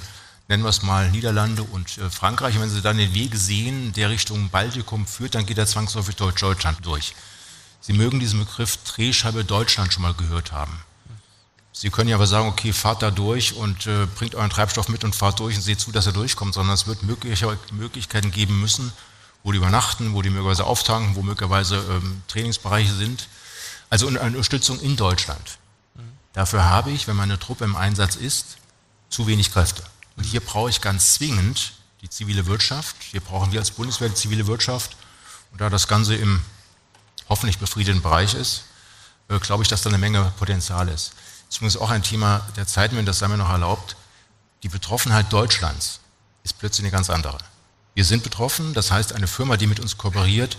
nennen 0.48 0.62
wir 0.62 0.70
es 0.70 0.82
mal 0.82 1.10
Niederlande 1.10 1.62
und 1.62 1.98
äh, 1.98 2.10
Frankreich. 2.10 2.56
Und 2.56 2.62
wenn 2.62 2.70
sie 2.70 2.82
dann 2.82 2.96
den 2.96 3.14
Weg 3.14 3.34
sehen, 3.34 3.92
der 3.92 4.10
Richtung 4.10 4.48
Baltikum 4.48 5.06
führt, 5.06 5.34
dann 5.34 5.46
geht 5.46 5.58
er 5.58 5.66
zwangsläufig 5.66 6.16
durch 6.16 6.36
Deutschland 6.36 6.78
durch. 6.84 7.14
Sie 7.80 7.92
mögen 7.92 8.20
diesen 8.20 8.40
Begriff 8.40 8.78
Drehscheibe 8.84 9.44
Deutschland 9.44 9.92
schon 9.92 10.02
mal 10.02 10.14
gehört 10.14 10.52
haben. 10.52 10.78
Sie 11.72 11.88
können 11.90 12.10
ja 12.10 12.16
aber 12.16 12.26
sagen, 12.26 12.48
okay, 12.48 12.72
fahrt 12.72 13.02
da 13.02 13.10
durch 13.10 13.54
und 13.54 13.86
äh, 13.86 14.06
bringt 14.06 14.34
euren 14.34 14.50
Treibstoff 14.50 14.88
mit 14.88 15.04
und 15.04 15.14
fahrt 15.14 15.40
durch 15.40 15.56
und 15.56 15.62
seht 15.62 15.80
zu, 15.80 15.92
dass 15.92 16.06
er 16.06 16.12
durchkommt, 16.12 16.52
sondern 16.52 16.74
es 16.74 16.86
wird 16.86 17.02
mögliche, 17.02 17.56
Möglichkeiten 17.72 18.30
geben 18.30 18.60
müssen, 18.60 18.92
wo 19.42 19.53
die 19.53 19.59
übernachten, 19.59 20.14
wo 20.14 20.22
die 20.22 20.31
möglicherweise 20.31 20.64
auftanken, 20.64 21.16
wo 21.16 21.22
möglicherweise 21.22 21.76
ähm, 21.90 22.22
Trainingsbereiche 22.29 22.92
sind. 22.92 23.29
Also 23.88 24.07
eine 24.07 24.20
Unterstützung 24.20 24.81
in 24.81 24.96
Deutschland. 24.96 25.59
Mhm. 25.94 26.03
Dafür 26.33 26.64
habe 26.64 26.90
ich, 26.90 27.09
wenn 27.09 27.16
meine 27.16 27.38
Truppe 27.38 27.64
im 27.64 27.76
Einsatz 27.76 28.16
ist, 28.16 28.59
zu 29.09 29.26
wenig 29.26 29.53
Kräfte. 29.53 29.83
Und 30.16 30.24
hier 30.24 30.40
brauche 30.40 30.70
ich 30.70 30.81
ganz 30.81 31.14
zwingend 31.14 31.72
die 32.03 32.09
zivile 32.09 32.46
Wirtschaft. 32.46 32.96
Hier 33.00 33.20
brauchen 33.20 33.53
wir 33.53 33.61
als 33.61 33.70
Bundeswehr 33.70 34.09
die 34.09 34.14
zivile 34.14 34.46
Wirtschaft. 34.46 34.96
Und 35.53 35.61
da 35.61 35.70
das 35.70 35.88
Ganze 35.88 36.14
im 36.14 36.42
hoffentlich 37.29 37.59
befriedeten 37.59 38.03
Bereich 38.03 38.35
ist, 38.35 38.64
äh, 39.29 39.38
glaube 39.38 39.62
ich, 39.62 39.68
dass 39.68 39.83
da 39.83 39.90
eine 39.90 39.98
Menge 39.98 40.33
Potenzial 40.38 40.88
ist. 40.88 41.12
Zumindest 41.48 41.81
auch 41.83 41.90
ein 41.90 42.03
Thema 42.03 42.46
der 42.57 42.66
Zeit, 42.66 42.94
wenn 42.94 43.07
das 43.07 43.18
sei 43.18 43.29
mir 43.29 43.37
noch 43.37 43.50
erlaubt. 43.50 43.96
Die 44.62 44.68
Betroffenheit 44.68 45.33
Deutschlands 45.33 46.00
ist 46.44 46.59
plötzlich 46.59 46.85
eine 46.85 46.92
ganz 46.92 47.11
andere. 47.11 47.38
Wir 48.00 48.06
sind 48.06 48.22
betroffen, 48.22 48.72
das 48.72 48.90
heißt, 48.90 49.12
eine 49.12 49.26
Firma, 49.26 49.58
die 49.58 49.66
mit 49.66 49.78
uns 49.78 49.98
kooperiert, 49.98 50.56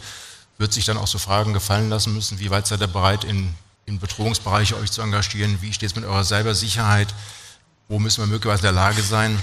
wird 0.60 0.74
sich 0.74 0.86
dann 0.86 0.96
auch 0.96 1.08
so 1.08 1.18
Fragen 1.18 1.54
gefallen 1.54 1.90
lassen 1.90 2.14
müssen, 2.14 2.38
wie 2.38 2.52
weit 2.52 2.68
seid 2.68 2.82
ihr 2.82 2.88
bereit, 2.88 3.24
in, 3.24 3.56
in 3.88 3.98
Bedrohungsbereiche 3.98 4.78
euch 4.78 4.92
zu 4.92 5.02
engagieren, 5.02 5.60
wie 5.60 5.74
steht 5.74 5.90
es 5.90 5.96
mit 5.96 6.06
eurer 6.06 6.24
Cybersicherheit, 6.24 7.12
wo 7.88 7.98
müssen 7.98 8.22
wir 8.22 8.28
möglicherweise 8.28 8.68
in 8.68 8.76
der 8.76 8.84
Lage 8.84 9.02
sein, 9.02 9.42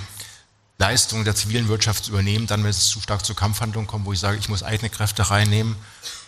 Leistungen 0.79 1.25
der 1.25 1.35
zivilen 1.35 1.67
Wirtschaft 1.67 2.05
zu 2.05 2.13
übernehmen, 2.13 2.47
dann, 2.47 2.63
wenn 2.63 2.71
es 2.71 2.89
zu 2.89 3.01
stark 3.01 3.27
zur 3.27 3.35
Kampfhandlung 3.35 3.89
kommt, 3.89 4.05
wo 4.05 4.13
ich 4.13 4.21
sage, 4.21 4.39
ich 4.39 4.49
muss 4.49 4.63
eigene 4.63 4.91
Kräfte 4.91 5.29
reinnehmen. 5.29 5.75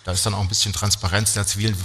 Da 0.03 0.11
ist 0.11 0.27
dann 0.27 0.35
auch 0.35 0.41
ein 0.41 0.49
bisschen 0.49 0.73
Transparenz 0.73 1.35
der 1.35 1.47
zivilen 1.47 1.77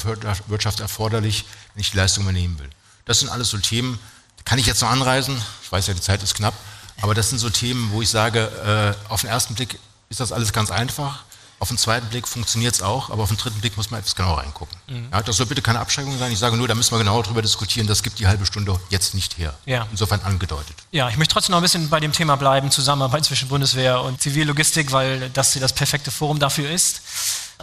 Wirtschaft 0.47 0.79
erforderlich, 0.79 1.45
wenn 1.75 1.81
ich 1.81 1.91
die 1.91 1.97
Leistung 1.97 2.23
übernehmen 2.23 2.57
will. 2.57 2.71
Das 3.05 3.19
sind 3.19 3.29
alles 3.29 3.51
so 3.51 3.59
Themen, 3.59 3.99
kann 4.45 4.57
ich 4.57 4.65
jetzt 4.65 4.81
noch 4.81 4.89
anreisen, 4.89 5.39
ich 5.61 5.71
weiß 5.71 5.85
ja, 5.85 5.93
die 5.93 6.01
Zeit 6.01 6.23
ist 6.23 6.33
knapp, 6.33 6.55
aber 7.01 7.13
das 7.13 7.29
sind 7.29 7.39
so 7.39 7.49
Themen, 7.49 7.91
wo 7.91 8.01
ich 8.01 8.09
sage, 8.09 8.95
äh, 9.07 9.11
auf 9.11 9.21
den 9.21 9.29
ersten 9.29 9.55
Blick 9.55 9.79
ist 10.09 10.19
das 10.19 10.31
alles 10.31 10.53
ganz 10.53 10.71
einfach. 10.71 11.23
Auf 11.57 11.69
den 11.69 11.77
zweiten 11.77 12.07
Blick 12.07 12.27
funktioniert 12.27 12.75
es 12.75 12.81
auch, 12.81 13.09
aber 13.09 13.23
auf 13.23 13.29
den 13.29 13.37
dritten 13.37 13.61
Blick 13.61 13.77
muss 13.77 13.89
man 13.89 14.01
etwas 14.01 14.15
genauer 14.15 14.39
reingucken. 14.39 14.77
Mhm. 14.87 15.07
Ja, 15.11 15.21
das 15.21 15.37
soll 15.37 15.45
bitte 15.45 15.61
keine 15.61 15.79
Abschreckung 15.79 16.17
sein. 16.19 16.29
Ich 16.31 16.39
sage 16.39 16.57
nur, 16.57 16.67
da 16.67 16.75
müssen 16.75 16.91
wir 16.91 16.97
genauer 16.99 17.23
drüber 17.23 17.41
diskutieren. 17.41 17.87
Das 17.87 18.03
gibt 18.03 18.19
die 18.19 18.27
halbe 18.27 18.45
Stunde 18.45 18.77
jetzt 18.89 19.15
nicht 19.15 19.37
her. 19.37 19.53
Ja. 19.65 19.87
Insofern 19.89 20.19
angedeutet. 20.21 20.75
Ja, 20.91 21.07
ich 21.07 21.17
möchte 21.17 21.33
trotzdem 21.33 21.51
noch 21.51 21.59
ein 21.59 21.63
bisschen 21.63 21.89
bei 21.89 22.01
dem 22.01 22.11
Thema 22.11 22.35
bleiben, 22.35 22.71
Zusammenarbeit 22.71 23.23
zwischen 23.23 23.47
Bundeswehr 23.47 24.01
und 24.01 24.21
Zivillogistik, 24.21 24.91
weil 24.91 25.29
das 25.29 25.53
das 25.53 25.71
perfekte 25.71 26.11
Forum 26.11 26.39
dafür 26.39 26.69
ist. 26.69 27.01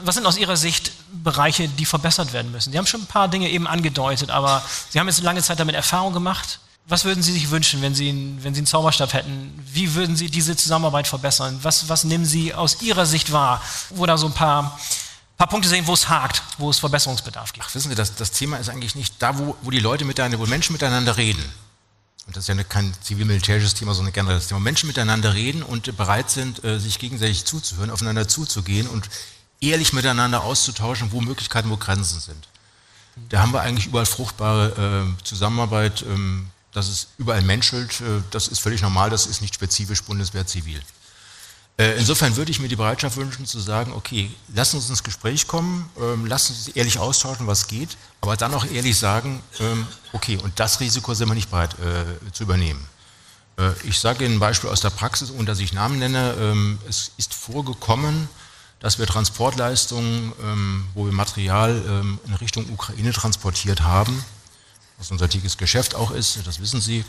Was 0.01 0.14
sind 0.14 0.25
aus 0.25 0.38
Ihrer 0.38 0.57
Sicht 0.57 0.92
Bereiche, 1.12 1.68
die 1.68 1.85
verbessert 1.85 2.33
werden 2.33 2.51
müssen? 2.51 2.73
Sie 2.73 2.79
haben 2.79 2.87
schon 2.87 3.03
ein 3.03 3.07
paar 3.07 3.29
Dinge 3.29 3.51
eben 3.51 3.66
angedeutet, 3.66 4.31
aber 4.31 4.62
Sie 4.88 4.99
haben 4.99 5.07
jetzt 5.07 5.23
lange 5.23 5.42
Zeit 5.42 5.61
damit 5.61 5.75
Erfahrung 5.75 6.14
gemacht. 6.14 6.61
Was 6.87 7.05
würden 7.05 7.23
Sie 7.23 7.33
sich 7.33 7.51
wünschen, 7.51 7.81
wenn 7.81 7.95
Sie, 7.95 8.09
wenn 8.40 8.55
Sie 8.55 8.61
einen 8.61 8.66
Zauberstab 8.66 9.12
hätten? 9.12 9.53
Wie 9.73 9.95
würden 9.95 10.16
Sie 10.16 10.29
diese 10.29 10.57
Zusammenarbeit 10.57 11.07
verbessern? 11.07 11.59
Was, 11.62 11.88
was 11.88 12.05
nehmen 12.05 12.25
Sie 12.25 12.55
aus 12.55 12.83
Ihrer 12.83 13.07
Sicht 13.07 13.33
wahr, 13.33 13.62
wo 13.90 14.05
da 14.05 14.18
so 14.18 14.27
ein 14.27 14.35
paar, 14.35 14.79
paar 15.38 15.47
Punkte 15.47 15.68
sehen, 15.68 15.87
wo 15.87 15.95
es 15.95 16.09
hakt, 16.09 16.42
wo 16.59 16.71
es 16.71 16.81
Verbesserungsbedarf 16.81 17.53
gibt? 17.53 17.64
Ach, 17.68 17.75
wissen 17.75 17.90
Sie, 17.90 17.95
das, 17.95 18.16
das 18.16 18.33
Thema 18.33 18.57
ist 18.57 18.68
eigentlich 18.68 18.97
nicht 18.97 19.14
da, 19.21 19.38
wo, 19.38 19.57
wo 19.62 19.71
die 19.71 19.79
Leute 19.79 20.05
miteinander, 20.05 20.40
wo 20.40 20.47
Menschen 20.47 20.73
miteinander 20.73 21.16
reden. 21.16 21.45
Und 22.27 22.37
das 22.37 22.49
ist 22.49 22.57
ja 22.57 22.62
kein 22.64 22.92
zivil-militärisches 23.01 23.75
Thema, 23.75 23.95
sondern 23.95 24.12
generell 24.12 24.37
das 24.37 24.49
Thema. 24.49 24.61
Menschen 24.61 24.87
miteinander 24.87 25.35
reden 25.35 25.62
und 25.62 25.97
bereit 25.97 26.31
sind, 26.31 26.64
äh, 26.64 26.79
sich 26.79 26.99
gegenseitig 26.99 27.45
zuzuhören, 27.45 27.90
aufeinander 27.90 28.27
zuzugehen 28.29 28.88
und 28.88 29.09
ehrlich 29.61 29.92
miteinander 29.92 30.42
auszutauschen, 30.42 31.12
wo 31.12 31.21
Möglichkeiten, 31.21 31.71
wo 31.71 31.77
Grenzen 31.77 32.21
sind. 32.21 32.49
Da 33.29 33.40
haben 33.40 33.53
wir 33.53 33.61
eigentlich 33.61 33.87
überall 33.87 34.07
fruchtbare 34.07 35.07
äh, 35.07 35.25
Zusammenarbeit. 35.25 36.03
Ähm, 36.03 36.49
dass 36.72 36.88
es 36.88 37.08
überall 37.18 37.42
menschelt, 37.42 38.00
äh, 38.00 38.22
das 38.30 38.48
ist 38.48 38.61
völlig 38.61 38.82
normal, 38.82 39.11
das 39.11 39.26
ist 39.26 39.40
nicht 39.40 39.54
spezifisch 39.54 40.02
Bundeswehr 40.02 40.46
zivil. 40.46 40.80
Äh, 41.78 41.98
insofern 41.98 42.37
würde 42.37 42.50
ich 42.50 42.61
mir 42.61 42.68
die 42.68 42.76
Bereitschaft 42.76 43.16
wünschen 43.16 43.46
zu 43.46 43.58
sagen, 43.61 43.92
okay, 43.92 44.30
lass 44.54 44.74
uns 44.74 44.90
ins 44.90 45.02
Gespräch 45.02 45.46
kommen, 45.46 45.88
ähm, 45.98 46.26
lass 46.26 46.50
uns 46.50 46.68
ehrlich 46.68 46.98
austauschen, 46.98 47.46
was 47.46 47.66
geht, 47.66 47.96
aber 48.20 48.37
dann 48.37 48.52
auch 48.54 48.66
ehrlich 48.66 48.98
sagen, 48.98 49.42
ähm, 49.61 49.87
okay, 50.12 50.37
und 50.37 50.58
das 50.61 50.80
Risiko 50.80 51.14
sind 51.14 51.28
wir 51.28 51.35
nicht 51.35 51.50
bereit 51.50 51.74
äh, 51.78 52.32
zu 52.32 52.44
übernehmen. 52.44 52.87
Ich 53.85 53.98
sage 53.98 54.24
Ihnen 54.24 54.37
ein 54.37 54.40
Beispiel 54.40 54.70
aus 54.70 54.80
der 54.80 54.88
Praxis, 54.88 55.30
ohne 55.30 55.44
dass 55.44 55.61
ich 55.61 55.74
Namen 55.74 55.98
nenne. 55.98 56.35
Ähm, 56.40 56.78
es 56.88 57.12
ist 57.18 57.35
vorgekommen, 57.35 58.30
dass 58.80 58.98
wir 58.98 59.06
Transportleistungen, 59.06 60.32
wo 60.94 61.04
wir 61.04 61.12
Material 61.12 62.18
in 62.26 62.35
Richtung 62.35 62.68
Ukraine 62.70 63.12
transportiert 63.12 63.82
haben, 63.82 64.24
was 65.02 65.10
unser 65.10 65.28
tägliches 65.28 65.58
Geschäft 65.58 65.96
auch 65.96 66.12
ist, 66.12 66.38
das 66.46 66.60
wissen 66.60 66.80
Sie, 66.80 67.04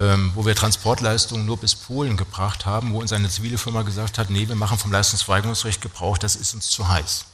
ähm, 0.00 0.32
wo 0.34 0.46
wir 0.46 0.56
Transportleistungen 0.56 1.44
nur 1.44 1.58
bis 1.58 1.74
Polen 1.74 2.16
gebracht 2.16 2.64
haben, 2.64 2.94
wo 2.94 3.00
uns 3.00 3.12
eine 3.12 3.28
zivile 3.28 3.58
Firma 3.58 3.82
gesagt 3.82 4.16
hat, 4.16 4.30
nee, 4.30 4.48
wir 4.48 4.56
machen 4.56 4.78
vom 4.78 4.90
Leistungsverweigerungsrecht 4.90 5.82
Gebrauch, 5.82 6.16
das 6.16 6.34
ist 6.34 6.54
uns 6.54 6.68
zu 6.68 6.88
heiß. 6.88 7.26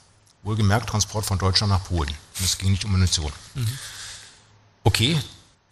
Wohlgemerkt 0.42 0.88
Transport 0.88 1.24
von 1.24 1.38
Deutschland 1.38 1.72
nach 1.72 1.84
Polen. 1.84 2.10
Und 2.38 2.44
es 2.44 2.58
ging 2.58 2.72
nicht 2.72 2.84
um 2.84 2.90
Munition. 2.90 3.32
Mhm. 3.54 3.78
Okay, 4.82 5.20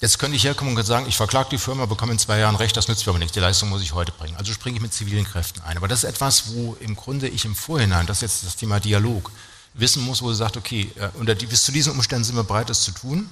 jetzt 0.00 0.18
könnte 0.20 0.37
ich 0.37 0.44
herkommen 0.44 0.76
und 0.76 0.84
sagen, 0.84 1.06
ich 1.08 1.16
verklage 1.16 1.48
die 1.50 1.58
Firma, 1.58 1.87
bekomme 1.87 2.12
in 2.12 2.18
zwei 2.20 2.38
Jahren 2.38 2.54
Recht, 2.54 2.76
das 2.76 2.87
nützt 2.87 3.04
mir 3.04 3.11
aber 3.11 3.18
nichts, 3.18 3.32
die 3.32 3.40
Leistung 3.40 3.68
muss 3.68 3.82
ich 3.82 3.94
heute 3.94 4.12
bringen. 4.12 4.37
Also 4.37 4.52
springe 4.52 4.76
ich 4.76 4.82
mit 4.82 4.94
zivilen 4.94 5.24
Kräften 5.24 5.61
ein. 5.62 5.76
Aber 5.76 5.88
das 5.88 6.04
ist 6.04 6.11
etwas, 6.11 6.54
wo 6.54 6.76
im 6.78 6.94
Grunde 6.94 7.26
ich 7.26 7.44
im 7.44 7.56
Vorhinein, 7.56 8.06
das 8.06 8.18
ist 8.18 8.22
jetzt 8.22 8.46
das 8.46 8.56
Thema 8.56 8.78
Dialog, 8.78 9.32
wissen 9.74 10.04
muss, 10.04 10.22
wo 10.22 10.30
sie 10.30 10.38
sagt, 10.38 10.56
okay, 10.56 10.92
äh, 10.96 11.08
unter 11.18 11.34
die, 11.34 11.46
bis 11.46 11.64
zu 11.64 11.72
diesen 11.72 11.92
Umständen 11.92 12.24
sind 12.24 12.37
wir 12.37 12.44
bereit, 12.44 12.70
das 12.70 12.82
zu 12.84 12.92
tun 12.92 13.28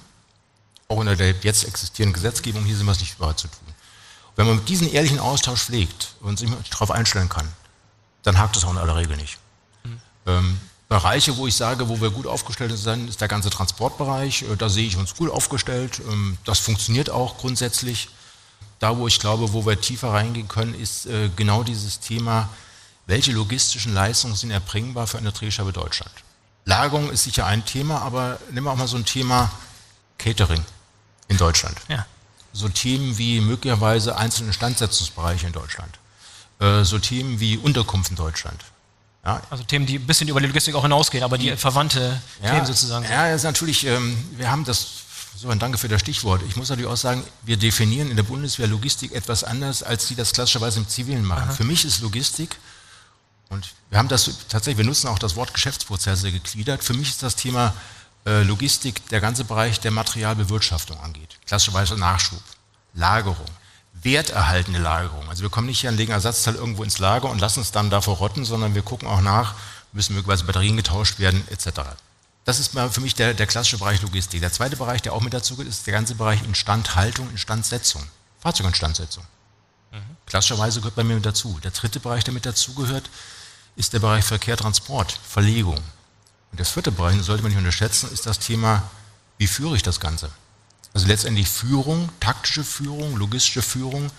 auch 0.87 0.97
unter 0.97 1.15
der 1.15 1.35
jetzt 1.41 1.65
existierenden 1.65 2.13
Gesetzgebung, 2.13 2.63
hier 2.63 2.77
sind 2.77 2.85
wir 2.85 2.93
es 2.93 2.99
nicht 2.99 3.15
überall 3.15 3.35
zu 3.35 3.47
tun. 3.47 3.67
Wenn 4.35 4.47
man 4.47 4.63
diesen 4.65 4.91
ehrlichen 4.91 5.19
Austausch 5.19 5.63
pflegt 5.63 6.15
und 6.21 6.39
sich 6.39 6.49
darauf 6.69 6.91
einstellen 6.91 7.27
kann, 7.27 7.47
dann 8.23 8.37
hakt 8.37 8.55
es 8.55 8.63
auch 8.63 8.71
in 8.71 8.77
aller 8.77 8.95
Regel 8.95 9.17
nicht. 9.17 9.37
Mhm. 9.83 10.01
Ähm, 10.25 10.59
Bereiche, 10.87 11.35
wo 11.35 11.47
ich 11.47 11.55
sage, 11.55 11.89
wo 11.89 11.99
wir 11.99 12.11
gut 12.11 12.27
aufgestellt 12.27 12.77
sind, 12.77 13.09
ist 13.09 13.19
der 13.19 13.27
ganze 13.27 13.49
Transportbereich. 13.49 14.43
Äh, 14.43 14.55
da 14.55 14.69
sehe 14.69 14.87
ich 14.87 14.95
uns 14.95 15.15
gut 15.15 15.29
aufgestellt. 15.29 16.01
Ähm, 16.07 16.37
das 16.45 16.59
funktioniert 16.59 17.09
auch 17.09 17.37
grundsätzlich. 17.37 18.09
Da, 18.79 18.95
wo 18.97 19.07
ich 19.07 19.19
glaube, 19.19 19.51
wo 19.53 19.65
wir 19.65 19.81
tiefer 19.81 20.13
reingehen 20.13 20.47
können, 20.47 20.73
ist 20.75 21.07
äh, 21.07 21.29
genau 21.35 21.63
dieses 21.63 21.99
Thema, 21.99 22.47
welche 23.07 23.31
logistischen 23.31 23.93
Leistungen 23.93 24.35
sind 24.35 24.51
erbringbar 24.51 25.07
für 25.07 25.17
eine 25.17 25.31
Drehscheibe 25.31 25.73
Deutschland. 25.73 26.13
Lagerung 26.63 27.09
ist 27.09 27.23
sicher 27.23 27.45
ein 27.45 27.65
Thema, 27.65 28.01
aber 28.03 28.39
nehmen 28.51 28.67
wir 28.67 28.71
auch 28.71 28.77
mal 28.77 28.87
so 28.87 28.97
ein 28.97 29.05
Thema 29.05 29.51
Catering 30.17 30.63
in 31.27 31.37
Deutschland. 31.37 31.77
Ja. 31.87 32.05
So 32.53 32.69
Themen 32.69 33.17
wie 33.17 33.39
möglicherweise 33.39 34.17
einzelne 34.17 34.47
Instandsetzungsbereiche 34.47 35.47
in 35.47 35.53
Deutschland. 35.53 35.99
Äh, 36.59 36.83
so 36.83 36.97
Themen 36.97 37.39
wie 37.39 37.57
Unterkunft 37.57 38.09
in 38.09 38.15
Deutschland. 38.15 38.59
Ja. 39.25 39.41
Also 39.49 39.63
Themen, 39.63 39.85
die 39.85 39.99
ein 39.99 40.07
bisschen 40.07 40.27
über 40.27 40.39
die 40.39 40.47
Logistik 40.47 40.73
auch 40.75 40.83
hinausgehen, 40.83 41.23
aber 41.23 41.37
die, 41.37 41.51
die 41.51 41.57
verwandte 41.57 42.21
ja, 42.41 42.51
Themen 42.51 42.65
sozusagen. 42.65 43.05
Ja, 43.05 43.27
ist 43.29 43.43
natürlich, 43.43 43.85
ähm, 43.85 44.17
wir 44.37 44.49
haben 44.49 44.63
das 44.63 45.03
Insofern 45.37 45.59
danke 45.59 45.77
für 45.77 45.87
das 45.87 46.01
Stichwort. 46.01 46.41
Ich 46.47 46.55
muss 46.55 46.69
natürlich 46.69 46.89
auch 46.89 46.97
sagen, 46.97 47.23
wir 47.43 47.57
definieren 47.57 48.09
in 48.09 48.15
der 48.15 48.23
Bundeswehr 48.23 48.65
Logistik 48.65 49.11
etwas 49.11 49.43
anders, 49.43 49.83
als 49.83 50.07
Sie 50.07 50.15
das 50.15 50.31
klassischerweise 50.33 50.79
im 50.79 50.87
Zivilen 50.87 51.23
machen. 51.23 51.49
Aha. 51.49 51.53
Für 51.53 51.63
mich 51.63 51.85
ist 51.85 52.01
Logistik, 52.01 52.57
und 53.49 53.69
wir 53.89 53.99
haben 53.99 54.07
das 54.07 54.29
tatsächlich, 54.49 54.77
wir 54.77 54.85
nutzen 54.85 55.07
auch 55.07 55.19
das 55.19 55.35
Wort 55.35 55.53
Geschäftsprozesse 55.53 56.31
gegliedert. 56.31 56.83
Für 56.83 56.95
mich 56.95 57.09
ist 57.09 57.21
das 57.21 57.35
Thema 57.35 57.73
Logistik 58.43 59.07
der 59.09 59.21
ganze 59.21 59.45
Bereich 59.45 59.79
der 59.79 59.91
Materialbewirtschaftung 59.91 60.99
angeht. 60.99 61.37
Klassischerweise 61.45 61.95
Nachschub, 61.95 62.43
Lagerung, 62.93 63.45
werterhaltende 63.93 64.79
Lagerung. 64.79 65.29
Also 65.29 65.43
wir 65.43 65.49
kommen 65.49 65.67
nicht 65.67 65.81
hier 65.81 65.89
und 65.89 65.97
legen 65.97 66.11
Ersatzteil 66.11 66.55
irgendwo 66.55 66.83
ins 66.83 66.99
Lager 66.99 67.29
und 67.29 67.39
lassen 67.39 67.61
es 67.61 67.71
dann 67.71 67.89
davor 67.89 68.17
rotten, 68.17 68.45
sondern 68.45 68.75
wir 68.75 68.81
gucken 68.81 69.07
auch 69.07 69.21
nach, 69.21 69.55
müssen 69.93 70.13
möglicherweise 70.13 70.45
Batterien 70.45 70.77
getauscht 70.77 71.19
werden, 71.19 71.41
etc. 71.49 71.81
Das 72.43 72.59
ist 72.59 72.71
für 72.71 73.01
mich 73.01 73.15
der, 73.15 73.33
der 73.33 73.47
klassische 73.47 73.77
Bereich 73.77 74.01
Logistik. 74.01 74.41
Der 74.41 74.51
zweite 74.51 74.77
Bereich, 74.77 75.01
der 75.01 75.13
auch 75.13 75.21
mit 75.21 75.33
dazu 75.33 75.55
gehört, 75.55 75.69
ist 75.69 75.85
der 75.85 75.93
ganze 75.93 76.15
Bereich 76.15 76.43
Instandhaltung, 76.43 77.29
Instandsetzung, 77.31 78.03
Fahrzeuginstandsetzung. 78.39 79.23
Mhm. 79.91 80.17
Klassischerweise 80.25 80.79
gehört 80.79 80.95
bei 80.95 81.03
mir 81.03 81.15
mit 81.15 81.25
dazu. 81.25 81.59
Der 81.63 81.71
dritte 81.71 81.99
Bereich, 81.99 82.23
der 82.23 82.33
mit 82.33 82.45
dazugehört, 82.45 83.09
ist 83.75 83.93
der 83.93 83.99
Bereich 83.99 84.23
Verkehr, 84.23 84.57
Transport, 84.57 85.19
Verlegung. 85.27 85.79
Und 86.57 86.61
der 86.61 86.65
vierte 86.65 86.91
Bereich, 86.91 87.15
das 87.15 87.27
sollte 87.27 87.43
man 87.43 87.51
nicht 87.51 87.59
unterschätzen, 87.59 88.09
ist 88.11 88.25
das 88.25 88.39
Thema, 88.39 88.81
wie 89.37 89.45
führe 89.45 89.75
ich 89.75 89.83
das 89.83 89.99
Ganze? 89.99 90.31
Also 90.91 91.05
letztendlich 91.05 91.47
Führung, 91.47 92.09
taktische 92.19 92.63
Führung, 92.63 93.15
logistische 93.15 93.61
Führung 93.61 94.09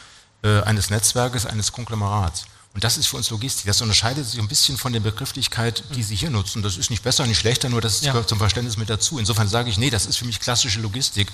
äh, 0.45 0.61
eines 0.61 0.89
Netzwerkes, 0.89 1.47
eines 1.47 1.73
Konglomerats. 1.73 2.45
Und 2.75 2.85
das 2.85 2.97
ist 2.97 3.09
für 3.09 3.17
uns 3.17 3.29
Logistik. 3.31 3.67
Das 3.67 3.83
unterscheidet 3.83 4.25
sich 4.25 4.39
ein 4.39 4.47
bisschen 4.47 4.77
von 4.77 4.93
der 4.93 5.01
Begrifflichkeit, 5.01 5.83
die 5.97 6.05
Sie 6.05 6.15
hier 6.15 6.31
nutzen. 6.31 6.63
Das 6.63 6.77
ist 6.77 6.91
nicht 6.91 7.03
besser, 7.03 7.27
nicht 7.27 7.41
schlechter, 7.41 7.71
nur 7.71 7.81
das 7.81 8.03
ja. 8.03 8.13
gehört 8.13 8.29
zum 8.29 8.39
Verständnis 8.39 8.77
mit 8.77 8.89
dazu. 8.89 9.19
Insofern 9.19 9.49
sage 9.49 9.69
ich, 9.69 9.77
nee, 9.77 9.91
das 9.91 10.07
ist 10.07 10.19
für 10.19 10.25
mich 10.25 10.39
klassische 10.39 10.79
Logistik. 10.79 11.33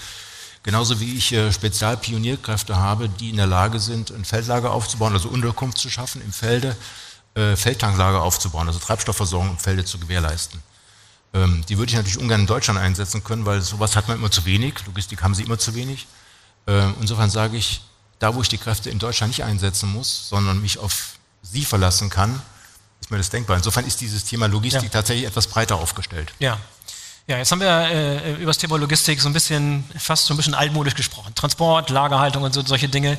Genauso 0.63 1.01
wie 1.01 1.19
ich 1.19 1.31
äh, 1.35 1.53
Spezialpionierkräfte 1.53 2.77
habe, 2.77 3.11
die 3.11 3.29
in 3.29 3.37
der 3.37 3.47
Lage 3.47 3.79
sind, 3.79 4.11
ein 4.11 4.25
Feldlager 4.25 4.71
aufzubauen, 4.73 5.13
also 5.13 5.29
Unterkunft 5.29 5.77
zu 5.77 5.91
schaffen 5.91 6.23
im 6.23 6.33
Felde, 6.33 6.75
äh, 7.35 7.57
Feldtanklager 7.57 8.23
aufzubauen, 8.23 8.69
also 8.69 8.79
Treibstoffversorgung 8.79 9.51
im 9.51 9.59
Felde 9.59 9.85
zu 9.85 9.99
gewährleisten. 9.99 10.63
Ähm, 11.35 11.65
die 11.69 11.77
würde 11.77 11.91
ich 11.91 11.97
natürlich 11.97 12.19
ungern 12.19 12.43
in 12.43 12.47
Deutschland 12.47 12.79
einsetzen 12.79 13.25
können, 13.25 13.45
weil 13.45 13.61
sowas 13.61 13.97
hat 13.97 14.09
man 14.09 14.19
immer 14.19 14.31
zu 14.31 14.45
wenig. 14.45 14.75
Logistik 14.87 15.23
haben 15.23 15.35
sie 15.35 15.43
immer 15.43 15.59
zu 15.59 15.75
wenig. 15.75 16.07
Äh, 16.67 16.91
insofern 17.01 17.29
sage 17.29 17.57
ich, 17.57 17.83
da 18.21 18.35
wo 18.35 18.41
ich 18.41 18.49
die 18.49 18.59
Kräfte 18.59 18.89
in 18.89 18.99
Deutschland 18.99 19.31
nicht 19.31 19.45
einsetzen 19.45 19.93
muss, 19.93 20.29
sondern 20.29 20.63
mich 20.63 20.79
auf 20.79 21.19
sie 21.43 21.65
verlassen 21.65 22.09
kann, 22.09 22.41
ist 23.01 23.11
mir 23.11 23.19
das 23.19 23.31
denkbar. 23.31 23.57
Insofern 23.57 23.85
ist 23.85 24.01
dieses 24.01 24.25
Thema 24.25 24.47
Logistik 24.47 24.85
ja. 24.85 24.89
tatsächlich 24.89 25.27
etwas 25.27 25.47
breiter 25.49 25.77
aufgestellt. 25.77 26.33
Ja. 26.39 26.59
Ja, 27.27 27.39
jetzt 27.39 27.51
haben 27.53 27.61
wir 27.61 27.69
äh, 27.69 28.35
über 28.35 28.51
das 28.51 28.59
Thema 28.59 28.77
Logistik 28.77 29.19
so 29.19 29.31
ein 29.31 29.33
bisschen, 29.33 29.83
fast 29.99 30.27
so 30.27 30.35
ein 30.35 30.37
bisschen 30.37 30.53
altmodisch 30.53 30.95
gesprochen. 30.95 31.35
Transport, 31.35 31.89
Lagerhaltung 31.89 32.43
und 32.43 32.53
so, 32.53 32.63
solche 32.63 32.89
Dinge. 32.89 33.17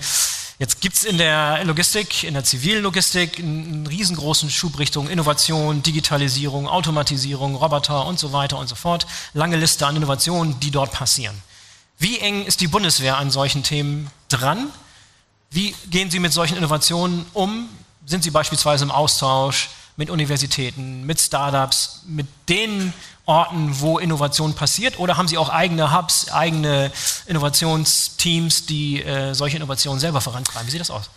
Jetzt 0.58 0.80
gibt 0.80 0.96
es 0.96 1.04
in 1.04 1.18
der 1.18 1.64
Logistik, 1.66 2.24
in 2.24 2.34
der 2.34 2.44
zivilen 2.44 2.82
Logistik, 2.84 3.40
einen 3.40 3.88
riesengroßen 3.88 4.50
Schub 4.50 4.80
Richtung 4.80 5.10
Innovation, 5.10 5.84
Digitalisierung, 5.84 6.68
Automatisierung, 6.68 7.56
Roboter 7.56 8.06
und 8.06 8.20
so 8.20 8.32
weiter 8.32 8.58
und 8.58 8.68
so 8.68 8.76
fort. 8.76 9.06
Lange 9.34 9.58
Liste 9.58 9.86
an 9.86 9.98
Innovationen, 9.98 10.60
die 10.62 10.72
dort 10.72 10.92
passieren. 10.92 11.36
Wie 11.98 12.20
eng 12.20 12.46
ist 12.46 12.62
die 12.62 12.68
Bundeswehr 12.68 13.18
an 13.18 13.32
solchen 13.32 13.64
Themen 13.64 14.10
dran? 14.30 14.70
Wie 15.52 15.76
gehen 15.90 16.10
Sie 16.10 16.20
mit 16.20 16.32
solchen 16.34 16.58
Innovationen 16.58 17.26
um? 17.34 17.70
sind 18.06 18.24
Sie 18.24 18.32
beispielsweise 18.32 18.86
im 18.86 18.92
Austausch 18.92 19.70
mit 19.98 20.10
Universitäten, 20.10 21.06
mit 21.06 21.20
Startups, 21.20 22.02
mit 22.06 22.28
den 22.50 22.94
Orten, 23.26 23.80
wo 23.80 23.98
Innovation 23.98 24.54
passiert? 24.54 25.00
Oder 25.00 25.18
haben 25.18 25.28
Sie 25.28 25.38
auch 25.38 25.50
eigene 25.50 25.96
Hubs, 25.96 26.30
eigene 26.30 26.92
Innovationsteams, 27.26 28.66
die 28.66 29.02
äh, 29.02 29.34
solche 29.34 29.58
Innovationen 29.58 30.00
selber 30.00 30.22
vorantreiben? 30.22 30.68
Wie 30.68 30.72
sieht 30.72 30.82
das 30.82 30.92
aus? 30.92 31.10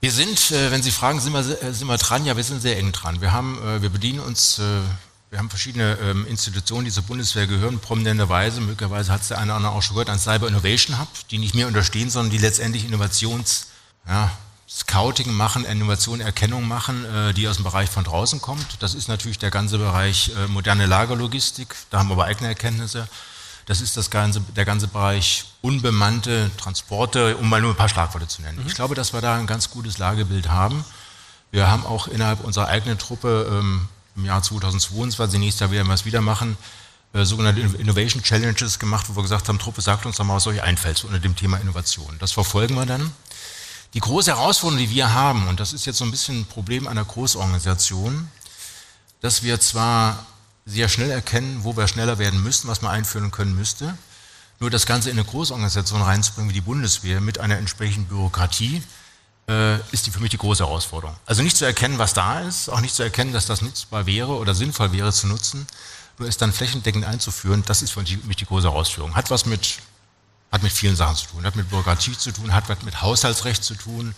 Wir 0.00 0.10
sind, 0.12 0.50
äh, 0.50 0.70
wenn 0.70 0.82
Sie 0.82 0.90
fragen, 0.90 1.20
sind 1.20 1.32
wir, 1.32 1.40
äh, 1.40 1.72
sind 1.72 1.86
wir 1.86 1.96
dran? 1.98 2.24
Ja, 2.26 2.36
wir 2.36 2.44
sind 2.44 2.60
sehr 2.60 2.78
eng 2.78 2.92
dran. 2.92 3.20
Wir, 3.20 3.32
haben, 3.32 3.58
äh, 3.62 3.80
wir 3.80 3.90
bedienen 3.90 4.20
uns, 4.20 4.58
äh, 4.58 4.62
wir 5.30 5.38
haben 5.38 5.48
verschiedene 5.48 5.98
ähm, 6.02 6.26
Institutionen, 6.26 6.84
die 6.84 6.90
zur 6.90 7.04
Bundeswehr 7.04 7.46
gehören, 7.46 7.78
prominenterweise, 7.78 8.60
möglicherweise 8.60 9.12
hat 9.12 9.22
es 9.22 9.28
der 9.28 9.38
eine 9.38 9.52
oder 9.52 9.56
andere 9.56 9.72
auch 9.72 9.82
schon 9.82 9.94
gehört, 9.94 10.10
ein 10.10 10.18
Cyber 10.18 10.48
Innovation 10.48 10.98
Hub, 10.98 11.08
die 11.30 11.38
nicht 11.38 11.54
mehr 11.54 11.66
unterstehen, 11.66 12.10
sondern 12.10 12.30
die 12.30 12.38
letztendlich 12.38 12.84
Innovations, 12.84 13.68
ja, 14.08 14.30
Scouting 14.68 15.32
machen, 15.32 15.64
Innovation, 15.64 16.20
Erkennung 16.20 16.66
machen, 16.66 17.04
äh, 17.04 17.32
die 17.32 17.46
aus 17.46 17.56
dem 17.56 17.64
Bereich 17.64 17.88
von 17.88 18.02
draußen 18.04 18.40
kommt. 18.40 18.82
Das 18.82 18.94
ist 18.94 19.08
natürlich 19.08 19.38
der 19.38 19.50
ganze 19.50 19.78
Bereich 19.78 20.32
äh, 20.36 20.48
moderne 20.48 20.86
Lagerlogistik, 20.86 21.74
da 21.90 21.98
haben 21.98 22.08
wir 22.08 22.14
aber 22.14 22.24
eigene 22.24 22.48
Erkenntnisse. 22.48 23.08
Das 23.66 23.80
ist 23.80 23.96
das 23.96 24.10
ganze, 24.10 24.40
der 24.54 24.64
ganze 24.64 24.86
Bereich 24.86 25.44
unbemannte 25.60 26.50
Transporte, 26.56 27.36
um 27.36 27.48
mal 27.48 27.60
nur 27.60 27.70
ein 27.70 27.76
paar 27.76 27.88
Schlagworte 27.88 28.28
zu 28.28 28.42
nennen. 28.42 28.60
Mhm. 28.60 28.66
Ich 28.66 28.74
glaube, 28.74 28.94
dass 28.94 29.12
wir 29.12 29.20
da 29.20 29.36
ein 29.36 29.46
ganz 29.46 29.70
gutes 29.70 29.98
Lagebild 29.98 30.48
haben. 30.48 30.84
Wir 31.50 31.68
haben 31.68 31.86
auch 31.86 32.08
innerhalb 32.08 32.44
unserer 32.44 32.68
eigenen 32.68 32.98
Truppe 32.98 33.46
ähm, 33.50 33.88
im 34.16 34.24
Jahr 34.24 34.42
2022, 34.42 35.38
nächstes 35.38 35.60
Jahr 35.60 35.70
werden 35.70 35.86
wir 35.86 35.94
es 35.94 36.04
wieder 36.04 36.20
machen, 36.20 36.56
äh, 37.12 37.24
sogenannte 37.24 37.60
Innovation 37.60 38.22
Challenges 38.22 38.78
gemacht, 38.78 39.06
wo 39.08 39.16
wir 39.16 39.22
gesagt 39.22 39.48
haben, 39.48 39.58
Truppe 39.58 39.80
sagt 39.80 40.06
uns 40.06 40.16
doch 40.16 40.24
mal, 40.24 40.34
was 40.34 40.46
euch 40.46 40.62
einfällt 40.62 41.04
unter 41.04 41.18
dem 41.18 41.36
Thema 41.36 41.58
Innovation. 41.58 42.16
Das 42.18 42.32
verfolgen 42.32 42.74
wir 42.74 42.86
dann. 42.86 43.12
Die 43.96 44.00
große 44.00 44.30
Herausforderung, 44.30 44.84
die 44.84 44.90
wir 44.90 45.14
haben, 45.14 45.48
und 45.48 45.58
das 45.58 45.72
ist 45.72 45.86
jetzt 45.86 45.96
so 45.96 46.04
ein 46.04 46.10
bisschen 46.10 46.40
ein 46.40 46.44
Problem 46.44 46.86
einer 46.86 47.02
Großorganisation, 47.02 48.28
dass 49.22 49.42
wir 49.42 49.58
zwar 49.58 50.26
sehr 50.66 50.90
schnell 50.90 51.10
erkennen, 51.10 51.60
wo 51.62 51.78
wir 51.78 51.88
schneller 51.88 52.18
werden 52.18 52.42
müssen, 52.42 52.68
was 52.68 52.82
man 52.82 52.92
einführen 52.92 53.30
können 53.30 53.54
müsste, 53.54 53.96
nur 54.60 54.68
das 54.68 54.84
Ganze 54.84 55.08
in 55.08 55.16
eine 55.16 55.26
Großorganisation 55.26 56.02
reinzubringen 56.02 56.50
wie 56.50 56.54
die 56.54 56.60
Bundeswehr 56.60 57.22
mit 57.22 57.40
einer 57.40 57.56
entsprechenden 57.56 58.06
Bürokratie, 58.06 58.82
äh, 59.48 59.78
ist 59.92 60.06
die 60.06 60.10
für 60.10 60.20
mich 60.20 60.30
die 60.30 60.36
große 60.36 60.62
Herausforderung. 60.62 61.16
Also 61.24 61.42
nicht 61.42 61.56
zu 61.56 61.64
erkennen, 61.64 61.96
was 61.96 62.12
da 62.12 62.40
ist, 62.40 62.68
auch 62.68 62.82
nicht 62.82 62.94
zu 62.94 63.02
erkennen, 63.02 63.32
dass 63.32 63.46
das 63.46 63.62
nutzbar 63.62 64.04
wäre 64.04 64.32
oder 64.32 64.54
sinnvoll 64.54 64.92
wäre 64.92 65.10
zu 65.10 65.26
nutzen, 65.26 65.66
nur 66.18 66.28
es 66.28 66.36
dann 66.36 66.52
flächendeckend 66.52 67.06
einzuführen, 67.06 67.62
das 67.64 67.80
ist 67.80 67.92
für 67.92 68.00
mich 68.02 68.36
die 68.36 68.44
große 68.44 68.68
Herausforderung. 68.70 69.16
Hat 69.16 69.30
was 69.30 69.46
mit 69.46 69.78
hat 70.56 70.62
mit 70.62 70.72
vielen 70.72 70.96
Sachen 70.96 71.16
zu 71.16 71.26
tun, 71.26 71.44
hat 71.44 71.54
mit 71.54 71.68
Bürokratie 71.68 72.16
zu 72.16 72.32
tun, 72.32 72.52
hat 72.52 72.82
mit 72.82 73.02
Haushaltsrecht 73.02 73.62
zu 73.62 73.74
tun, 73.74 74.14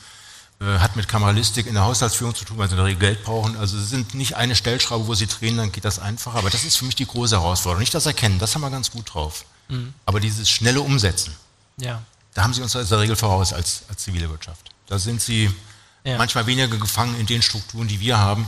äh, 0.61 0.79
hat 0.79 0.97
mit 0.97 1.09
Kameralistik 1.09 1.67
in 1.67 1.75
der 1.75 1.85
Haushaltsführung 1.85 2.35
zu 2.35 2.45
tun, 2.45 2.59
weil 2.59 2.69
sie 2.69 2.73
in 2.73 2.79
der 2.79 2.87
Regel 2.87 3.01
Geld 3.01 3.25
brauchen. 3.25 3.57
Also 3.57 3.77
es 3.77 3.91
sind 3.91 4.15
nicht 4.15 4.37
eine 4.37 4.55
Stellschraube, 4.55 5.07
wo 5.07 5.15
sie 5.15 5.27
drehen, 5.27 5.57
dann 5.57 5.73
geht 5.73 5.85
das 5.85 5.99
einfacher. 5.99 6.39
Aber 6.39 6.51
das 6.51 6.65
ist 6.65 6.77
für 6.77 6.85
mich 6.85 6.95
die 6.95 7.07
große 7.07 7.37
Herausforderung. 7.37 7.81
Nicht 7.81 7.95
das 7.95 8.07
Erkennen, 8.07 8.39
das 8.39 8.55
haben 8.55 8.63
wir 8.63 8.71
ganz 8.71 8.91
gut 8.91 9.13
drauf. 9.13 9.45
Mhm. 9.69 9.95
Aber 10.07 10.21
dieses 10.21 10.49
schnelle 10.49 10.81
Umsetzen, 10.81 11.35
ja. 11.77 12.03
da 12.35 12.45
haben 12.45 12.55
sie 12.55 12.63
uns 12.63 12.75
in 12.75 12.89
der 12.89 13.01
Regel 13.01 13.17
voraus 13.17 13.53
als, 13.53 13.83
als 13.89 14.03
zivile 14.03 14.31
Wirtschaft. 14.31 14.71
Da 14.87 14.99
sind 14.99 15.21
sie 15.21 15.51
ja. 16.05 16.17
manchmal 16.19 16.47
weniger 16.47 16.69
gefangen 16.77 17.19
in 17.19 17.27
den 17.27 17.43
Strukturen, 17.43 17.89
die 17.89 18.01
wir 18.01 18.19
haben. 18.19 18.47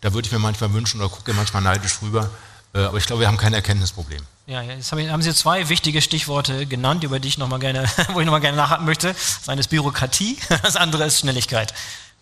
Da 0.00 0.14
würde 0.14 0.26
ich 0.26 0.32
mir 0.32 0.38
manchmal 0.38 0.72
wünschen 0.72 1.00
oder 1.00 1.10
gucke 1.10 1.32
manchmal 1.34 1.62
neidisch 1.62 2.00
rüber. 2.02 2.30
Äh, 2.74 2.80
aber 2.80 2.98
ich 2.98 3.06
glaube, 3.06 3.20
wir 3.20 3.28
haben 3.28 3.36
kein 3.36 3.54
Erkenntnisproblem. 3.54 4.22
Ja, 4.46 4.62
jetzt 4.62 4.90
haben 4.92 5.22
Sie 5.22 5.34
zwei 5.34 5.68
wichtige 5.68 6.02
Stichworte 6.02 6.66
genannt, 6.66 7.04
über 7.04 7.20
die 7.20 7.28
ich 7.28 7.38
noch 7.38 7.48
mal 7.48 7.58
gerne, 7.58 7.84
wo 8.12 8.20
ich 8.20 8.26
nochmal 8.26 8.40
gerne 8.40 8.56
nachhaken 8.56 8.84
möchte. 8.84 9.08
Das 9.12 9.48
eine 9.48 9.60
ist 9.60 9.68
Bürokratie, 9.68 10.36
das 10.62 10.76
andere 10.76 11.04
ist 11.04 11.20
Schnelligkeit. 11.20 11.72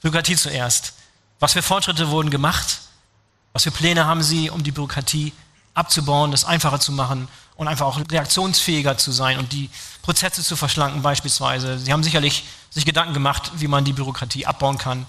Bürokratie 0.03 0.37
zuerst. 0.37 0.95
Was 1.39 1.55
für 1.55 1.63
Fortschritte 1.63 2.11
wurden 2.11 2.31
gemacht? 2.31 2.81
Was 3.53 3.65
für 3.65 3.71
Pläne 3.71 4.07
haben 4.07 4.23
Sie, 4.23 4.51
um 4.51 4.63
die 4.63 4.71
Bürokratie 4.71 5.33
abzubauen, 5.75 6.31
das 6.31 6.45
einfacher 6.45 6.79
zu 6.79 6.93
machen 6.93 7.29
und 7.57 7.69
einfach 7.69 7.87
auch 7.87 7.99
reaktionsfähiger 8.11 8.99
zu 8.99 9.13
sein 9.13 9.39
und 9.39 9.53
die 9.53 9.71
Prozesse 10.03 10.43
zu 10.43 10.57
verschlanken 10.57 11.03
beispielsweise? 11.03 11.79
Sie 11.79 11.93
haben 11.93 12.03
sicherlich 12.03 12.45
sich 12.69 12.85
Gedanken 12.85 13.15
gemacht, 13.15 13.53
wie 13.57 13.67
man 13.67 13.85
die 13.85 13.93
Bürokratie 13.93 14.47
abbauen 14.47 14.79
kann 14.79 15.07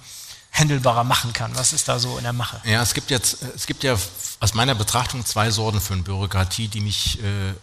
handelbarer 0.51 1.03
machen 1.03 1.33
kann. 1.33 1.55
Was 1.55 1.73
ist 1.73 1.87
da 1.87 1.97
so 1.99 2.17
in 2.17 2.23
der 2.23 2.33
Mache? 2.33 2.61
Ja, 2.65 2.81
es 2.81 2.93
gibt 2.93 3.09
jetzt, 3.09 3.37
es 3.55 3.65
gibt 3.65 3.83
ja 3.83 3.95
aus 4.39 4.53
meiner 4.53 4.75
Betrachtung 4.75 5.25
zwei 5.25 5.49
Sorten 5.49 5.79
von 5.79 6.03
Bürokratie, 6.03 6.67
die 6.67 6.81
mich, 6.81 7.21
äh, 7.23 7.53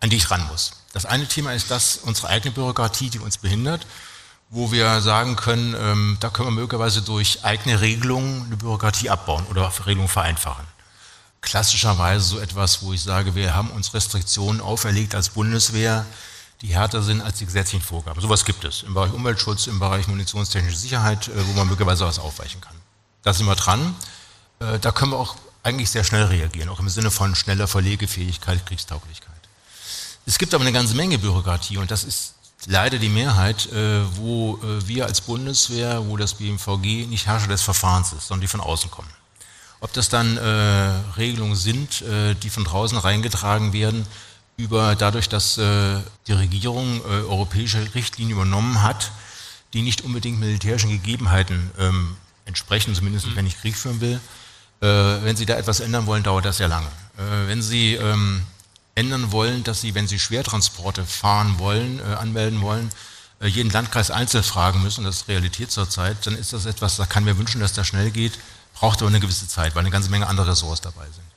an 0.00 0.10
die 0.10 0.16
ich 0.16 0.30
ran 0.30 0.46
muss. 0.46 0.72
Das 0.92 1.04
eine 1.04 1.26
Thema 1.26 1.52
ist 1.52 1.70
das, 1.70 1.98
unsere 1.98 2.28
eigene 2.28 2.54
Bürokratie, 2.54 3.10
die 3.10 3.18
uns 3.18 3.38
behindert, 3.38 3.86
wo 4.50 4.72
wir 4.72 5.00
sagen 5.00 5.36
können, 5.36 5.74
ähm, 5.78 6.16
da 6.20 6.30
können 6.30 6.48
wir 6.48 6.62
möglicherweise 6.62 7.02
durch 7.02 7.44
eigene 7.44 7.80
Regelungen 7.80 8.46
eine 8.46 8.56
Bürokratie 8.56 9.10
abbauen 9.10 9.44
oder 9.46 9.70
Regelungen 9.84 10.08
vereinfachen. 10.08 10.64
Klassischerweise 11.40 12.24
so 12.24 12.38
etwas, 12.40 12.82
wo 12.82 12.92
ich 12.92 13.02
sage, 13.02 13.34
wir 13.34 13.54
haben 13.54 13.70
uns 13.70 13.94
Restriktionen 13.94 14.60
auferlegt 14.60 15.14
als 15.14 15.28
Bundeswehr, 15.30 16.06
die 16.62 16.68
härter 16.68 17.02
sind 17.02 17.20
als 17.20 17.38
die 17.38 17.46
gesetzlichen 17.46 17.84
Vorgaben. 17.84 18.20
Sowas 18.20 18.44
gibt 18.44 18.64
es 18.64 18.82
im 18.82 18.94
Bereich 18.94 19.12
Umweltschutz, 19.12 19.66
im 19.66 19.78
Bereich 19.78 20.08
munitionstechnische 20.08 20.76
Sicherheit, 20.76 21.28
äh, 21.28 21.46
wo 21.46 21.52
man 21.52 21.68
möglicherweise 21.68 22.04
was 22.04 22.18
aufweichen 22.18 22.60
kann. 22.60 22.74
Da 23.22 23.32
sind 23.32 23.46
wir 23.46 23.54
dran. 23.54 23.94
Äh, 24.58 24.78
da 24.78 24.90
können 24.90 25.12
wir 25.12 25.18
auch 25.18 25.36
eigentlich 25.62 25.90
sehr 25.90 26.04
schnell 26.04 26.24
reagieren, 26.24 26.68
auch 26.68 26.80
im 26.80 26.88
Sinne 26.88 27.10
von 27.10 27.34
schneller 27.34 27.68
Verlegefähigkeit, 27.68 28.64
Kriegstauglichkeit. 28.66 29.34
Es 30.26 30.38
gibt 30.38 30.52
aber 30.54 30.64
eine 30.64 30.72
ganze 30.72 30.94
Menge 30.94 31.18
Bürokratie 31.18 31.78
und 31.78 31.90
das 31.90 32.04
ist 32.04 32.34
leider 32.66 32.98
die 32.98 33.08
Mehrheit, 33.08 33.70
äh, 33.72 34.00
wo 34.16 34.58
wir 34.62 35.06
als 35.06 35.20
Bundeswehr, 35.20 36.06
wo 36.06 36.16
das 36.16 36.34
BMVG 36.34 37.06
nicht 37.06 37.26
Herrscher 37.26 37.48
des 37.48 37.62
Verfahrens 37.62 38.12
ist, 38.12 38.28
sondern 38.28 38.42
die 38.42 38.48
von 38.48 38.60
außen 38.60 38.90
kommen. 38.90 39.08
Ob 39.80 39.92
das 39.92 40.08
dann 40.08 40.36
Regelungen 41.16 41.54
sind, 41.54 42.02
die 42.02 42.50
von 42.50 42.64
draußen 42.64 42.98
reingetragen 42.98 43.72
werden, 43.72 44.08
über 44.58 44.96
dadurch, 44.96 45.28
dass 45.28 45.56
äh, 45.56 45.96
die 46.26 46.32
Regierung 46.32 47.00
äh, 47.00 47.08
europäische 47.08 47.94
Richtlinien 47.94 48.36
übernommen 48.36 48.82
hat, 48.82 49.12
die 49.72 49.82
nicht 49.82 50.02
unbedingt 50.02 50.40
militärischen 50.40 50.90
Gegebenheiten 50.90 51.70
ähm, 51.78 52.16
entsprechen, 52.44 52.94
zumindest 52.94 53.26
mhm. 53.26 53.36
wenn 53.36 53.46
ich 53.46 53.58
Krieg 53.60 53.76
führen 53.76 54.00
will. 54.00 54.20
Äh, 54.80 54.86
wenn 54.86 55.36
Sie 55.36 55.46
da 55.46 55.54
etwas 55.54 55.80
ändern 55.80 56.06
wollen, 56.06 56.24
dauert 56.24 56.44
das 56.44 56.56
sehr 56.56 56.68
lange. 56.68 56.88
Äh, 57.16 57.46
wenn 57.46 57.62
Sie 57.62 57.94
ähm, 57.94 58.42
ändern 58.96 59.30
wollen, 59.30 59.62
dass 59.62 59.80
Sie, 59.80 59.94
wenn 59.94 60.08
Sie 60.08 60.18
Schwertransporte 60.18 61.04
fahren 61.04 61.58
wollen, 61.58 62.00
äh, 62.00 62.14
anmelden 62.14 62.60
wollen, 62.60 62.90
äh, 63.40 63.46
jeden 63.46 63.70
Landkreis 63.70 64.10
einzeln 64.10 64.42
fragen 64.42 64.82
müssen, 64.82 65.04
das 65.04 65.18
ist 65.18 65.28
Realität 65.28 65.70
zurzeit, 65.70 66.26
dann 66.26 66.34
ist 66.34 66.52
das 66.52 66.66
etwas, 66.66 66.96
da 66.96 67.06
kann 67.06 67.22
mir 67.22 67.38
wünschen, 67.38 67.60
dass 67.60 67.72
das 67.74 67.86
schnell 67.86 68.10
geht, 68.10 68.38
braucht 68.74 69.00
aber 69.02 69.08
eine 69.08 69.20
gewisse 69.20 69.46
Zeit, 69.46 69.76
weil 69.76 69.80
eine 69.80 69.90
ganze 69.90 70.10
Menge 70.10 70.26
andere 70.26 70.48
Ressorts 70.48 70.80
dabei 70.80 71.04
sind. 71.04 71.28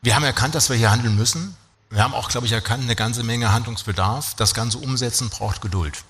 Wir 0.00 0.14
haben 0.14 0.24
erkannt, 0.24 0.54
dass 0.54 0.70
wir 0.70 0.76
hier 0.76 0.90
handeln 0.90 1.16
müssen. 1.16 1.56
Wir 1.90 2.02
haben 2.02 2.14
auch, 2.14 2.28
glaube 2.28 2.46
ich, 2.46 2.52
erkannt, 2.52 2.82
eine 2.84 2.96
ganze 2.96 3.22
Menge 3.22 3.52
Handlungsbedarf. 3.52 4.34
Das 4.34 4.54
Ganze 4.54 4.78
umsetzen 4.78 5.28
braucht 5.30 5.60
Geduld. 5.60 6.04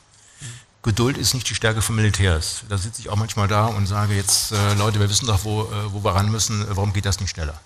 Geduld 0.82 1.16
ist 1.16 1.34
nicht 1.34 1.48
die 1.48 1.54
Stärke 1.54 1.80
von 1.80 1.96
Militärs. 1.96 2.62
Da 2.68 2.76
sitze 2.76 3.00
ich 3.00 3.08
auch 3.08 3.16
manchmal 3.16 3.48
da 3.48 3.66
und 3.66 3.86
sage 3.86 4.14
jetzt, 4.14 4.52
äh, 4.52 4.74
Leute, 4.74 5.00
wir 5.00 5.08
wissen 5.08 5.26
doch, 5.26 5.44
wo, 5.44 5.62
äh, 5.62 5.92
wo 5.92 6.04
wir 6.04 6.14
ran 6.14 6.30
müssen, 6.30 6.64
warum 6.68 6.92
geht 6.92 7.06
das 7.06 7.20
nicht 7.20 7.30
schneller? 7.30 7.58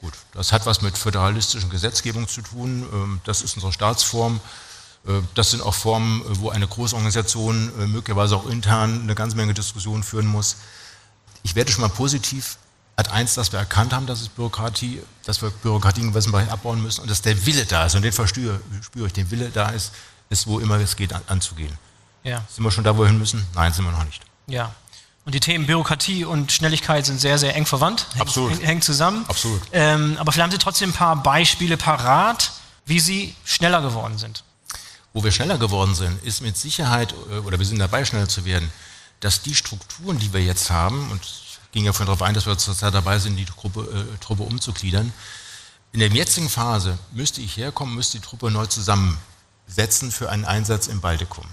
Gut, 0.00 0.14
das 0.32 0.52
hat 0.52 0.66
was 0.66 0.80
mit 0.80 0.96
föderalistischen 0.96 1.68
Gesetzgebung 1.68 2.28
zu 2.28 2.42
tun. 2.42 2.88
Ähm, 2.92 3.20
das 3.24 3.42
ist 3.42 3.54
unsere 3.54 3.72
Staatsform. 3.72 4.40
Äh, 5.06 5.20
das 5.34 5.50
sind 5.50 5.62
auch 5.62 5.74
Formen, 5.74 6.22
wo 6.24 6.50
eine 6.50 6.66
Großorganisation 6.66 7.72
äh, 7.78 7.86
möglicherweise 7.86 8.36
auch 8.36 8.48
intern 8.48 9.02
eine 9.02 9.14
ganze 9.14 9.36
Menge 9.36 9.52
Diskussionen 9.52 10.02
führen 10.02 10.26
muss. 10.26 10.56
Ich 11.42 11.54
werde 11.54 11.72
schon 11.72 11.82
mal 11.82 11.88
positiv 11.88 12.56
hat 13.00 13.10
eins, 13.10 13.34
dass 13.34 13.52
wir 13.52 13.58
erkannt 13.58 13.92
haben, 13.92 14.06
dass 14.06 14.20
es 14.20 14.28
Bürokratie, 14.28 15.02
dass 15.24 15.42
wir 15.42 15.50
Bürokratie 15.50 16.00
in 16.02 16.10
gewissem 16.10 16.32
Bereich 16.32 16.50
abbauen 16.50 16.82
müssen 16.82 17.00
und 17.02 17.10
dass 17.10 17.22
der 17.22 17.44
Wille 17.46 17.64
da 17.66 17.86
ist 17.86 17.94
und 17.94 18.02
den 18.02 18.12
verspüre 18.12 18.60
spüre 18.82 19.06
ich, 19.06 19.12
den 19.12 19.30
Wille 19.30 19.50
da 19.50 19.70
ist, 19.70 19.92
ist 20.28 20.46
wo 20.46 20.60
immer 20.60 20.76
es 20.76 20.96
geht 20.96 21.12
an, 21.12 21.22
anzugehen. 21.26 21.76
Ja. 22.22 22.44
Sind 22.48 22.64
wir 22.64 22.70
schon 22.70 22.84
da, 22.84 22.96
wo 22.96 23.02
wir 23.02 23.08
hin 23.08 23.18
müssen? 23.18 23.44
Nein, 23.54 23.72
sind 23.72 23.84
wir 23.84 23.92
noch 23.92 24.04
nicht. 24.04 24.22
Ja. 24.46 24.74
Und 25.24 25.34
die 25.34 25.40
Themen 25.40 25.66
Bürokratie 25.66 26.24
und 26.24 26.50
Schnelligkeit 26.52 27.06
sind 27.06 27.20
sehr, 27.20 27.38
sehr 27.38 27.54
eng 27.54 27.66
verwandt. 27.66 28.06
Absolut. 28.18 28.62
Hängen 28.62 28.82
zusammen. 28.82 29.24
Absolut. 29.28 29.62
Ähm, 29.72 30.16
aber 30.18 30.32
vielleicht 30.32 30.44
haben 30.44 30.52
Sie 30.52 30.58
trotzdem 30.58 30.90
ein 30.90 30.94
paar 30.94 31.22
Beispiele 31.22 31.76
parat, 31.76 32.52
wie 32.86 33.00
Sie 33.00 33.34
schneller 33.44 33.82
geworden 33.82 34.18
sind. 34.18 34.44
Wo 35.12 35.24
wir 35.24 35.32
schneller 35.32 35.58
geworden 35.58 35.94
sind, 35.94 36.22
ist 36.24 36.40
mit 36.40 36.56
Sicherheit, 36.56 37.14
äh, 37.30 37.38
oder 37.38 37.58
wir 37.58 37.66
sind 37.66 37.78
dabei, 37.78 38.04
schneller 38.04 38.28
zu 38.28 38.44
werden, 38.44 38.70
dass 39.20 39.42
die 39.42 39.54
Strukturen, 39.54 40.18
die 40.18 40.32
wir 40.32 40.42
jetzt 40.42 40.70
haben, 40.70 41.10
und 41.10 41.20
ging 41.72 41.84
ja 41.84 41.92
vorhin 41.92 42.06
darauf 42.06 42.22
ein, 42.22 42.34
dass 42.34 42.46
wir 42.46 42.56
zurzeit 42.58 42.94
dabei 42.94 43.18
sind, 43.18 43.36
die 43.36 43.44
Truppe, 43.44 43.80
äh, 43.82 44.18
Truppe 44.18 44.42
umzugliedern, 44.42 45.12
in 45.92 46.00
der 46.00 46.08
jetzigen 46.08 46.48
Phase 46.48 46.98
müsste 47.12 47.40
ich 47.40 47.56
herkommen, 47.56 47.96
müsste 47.96 48.18
die 48.18 48.24
Truppe 48.24 48.50
neu 48.50 48.66
zusammensetzen 48.66 50.12
für 50.12 50.30
einen 50.30 50.44
Einsatz 50.44 50.86
im 50.86 51.00
Baltikum. 51.00 51.44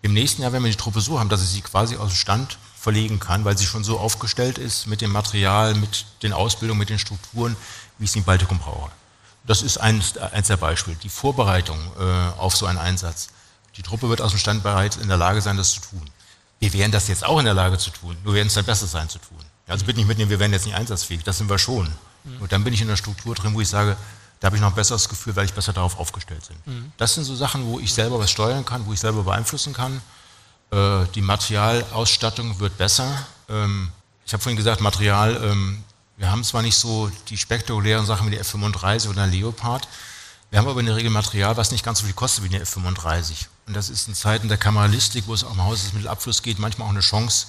Im 0.00 0.14
nächsten 0.14 0.42
Jahr, 0.42 0.52
wenn 0.52 0.62
wir 0.62 0.70
die 0.70 0.76
Truppe 0.76 1.00
so 1.00 1.18
haben, 1.18 1.28
dass 1.28 1.42
ich 1.42 1.48
sie 1.48 1.60
quasi 1.60 1.96
aus 1.96 2.10
dem 2.10 2.16
Stand 2.16 2.58
verlegen 2.78 3.20
kann, 3.20 3.44
weil 3.44 3.58
sie 3.58 3.66
schon 3.66 3.84
so 3.84 3.98
aufgestellt 3.98 4.56
ist 4.56 4.86
mit 4.86 5.00
dem 5.00 5.10
Material, 5.10 5.74
mit 5.74 6.06
den 6.22 6.32
Ausbildungen, 6.32 6.78
mit 6.78 6.88
den 6.88 6.98
Strukturen, 6.98 7.56
wie 7.98 8.04
ich 8.04 8.12
sie 8.12 8.20
im 8.20 8.24
Baltikum 8.24 8.58
brauche. 8.58 8.90
Das 9.46 9.62
ist 9.62 9.78
eins, 9.78 10.16
eins 10.16 10.46
der 10.46 10.56
Beispiele. 10.56 10.96
Die 11.02 11.08
Vorbereitung 11.08 11.78
äh, 11.98 12.02
auf 12.38 12.56
so 12.56 12.66
einen 12.66 12.78
Einsatz. 12.78 13.28
Die 13.76 13.82
Truppe 13.82 14.08
wird 14.08 14.20
aus 14.20 14.30
dem 14.30 14.38
Stand 14.38 14.62
bereits 14.62 14.96
in 14.96 15.08
der 15.08 15.16
Lage 15.16 15.42
sein, 15.42 15.56
das 15.56 15.72
zu 15.72 15.80
tun. 15.80 16.10
Wir 16.58 16.72
wären 16.72 16.90
das 16.90 17.08
jetzt 17.08 17.24
auch 17.24 17.38
in 17.38 17.44
der 17.44 17.54
Lage 17.54 17.78
zu 17.78 17.90
tun, 17.90 18.16
nur 18.24 18.34
werden 18.34 18.48
es 18.48 18.54
dann 18.54 18.64
besser 18.64 18.86
sein 18.86 19.08
zu 19.08 19.18
tun. 19.18 19.38
Also 19.66 19.84
bitte 19.84 19.98
nicht 19.98 20.08
mitnehmen, 20.08 20.30
wir 20.30 20.38
werden 20.38 20.52
jetzt 20.52 20.66
nicht 20.66 20.74
einsatzfähig, 20.74 21.22
das 21.24 21.38
sind 21.38 21.50
wir 21.50 21.58
schon. 21.58 21.86
Mhm. 22.24 22.40
Und 22.40 22.52
dann 22.52 22.64
bin 22.64 22.72
ich 22.72 22.80
in 22.80 22.88
der 22.88 22.96
Struktur 22.96 23.34
drin, 23.34 23.54
wo 23.54 23.60
ich 23.60 23.68
sage, 23.68 23.96
da 24.40 24.46
habe 24.46 24.56
ich 24.56 24.62
noch 24.62 24.68
ein 24.68 24.74
besseres 24.74 25.08
Gefühl, 25.08 25.34
weil 25.36 25.46
ich 25.46 25.52
besser 25.54 25.72
darauf 25.72 25.98
aufgestellt 25.98 26.48
bin. 26.48 26.74
Mhm. 26.74 26.92
Das 26.96 27.14
sind 27.14 27.24
so 27.24 27.34
Sachen, 27.34 27.64
wo 27.66 27.80
ich 27.80 27.92
selber 27.92 28.18
was 28.18 28.30
steuern 28.30 28.64
kann, 28.64 28.86
wo 28.86 28.92
ich 28.92 29.00
selber 29.00 29.24
beeinflussen 29.24 29.72
kann. 29.72 30.00
Äh, 30.70 31.06
die 31.14 31.22
Materialausstattung 31.22 32.58
wird 32.60 32.76
besser. 32.78 33.26
Ähm, 33.48 33.90
ich 34.24 34.32
habe 34.32 34.42
vorhin 34.42 34.56
gesagt, 34.56 34.80
Material, 34.80 35.40
ähm, 35.42 35.82
wir 36.16 36.30
haben 36.30 36.44
zwar 36.44 36.62
nicht 36.62 36.76
so 36.76 37.10
die 37.28 37.36
spektakulären 37.36 38.06
Sachen 38.06 38.26
wie 38.26 38.30
der 38.30 38.40
F-35 38.40 39.08
oder 39.08 39.26
der 39.26 39.26
Leopard, 39.26 39.88
wir 40.50 40.58
haben 40.58 40.68
aber 40.68 40.80
in 40.80 40.86
der 40.86 40.96
Regel 40.96 41.10
Material, 41.10 41.56
was 41.56 41.70
nicht 41.70 41.84
ganz 41.84 41.98
so 41.98 42.04
viel 42.04 42.14
kostet 42.14 42.44
wie 42.44 42.48
der 42.48 42.62
F-35. 42.62 43.46
Und 43.66 43.74
das 43.74 43.88
ist 43.88 44.06
in 44.06 44.14
Zeiten 44.14 44.48
der 44.48 44.58
Kameralistik, 44.58 45.26
wo 45.26 45.34
es 45.34 45.42
auch 45.42 45.52
im 45.52 45.64
Haus 45.64 45.82
des 45.82 45.92
Mittelabfluss 45.92 46.42
geht, 46.42 46.58
manchmal 46.58 46.86
auch 46.86 46.92
eine 46.92 47.00
Chance, 47.00 47.48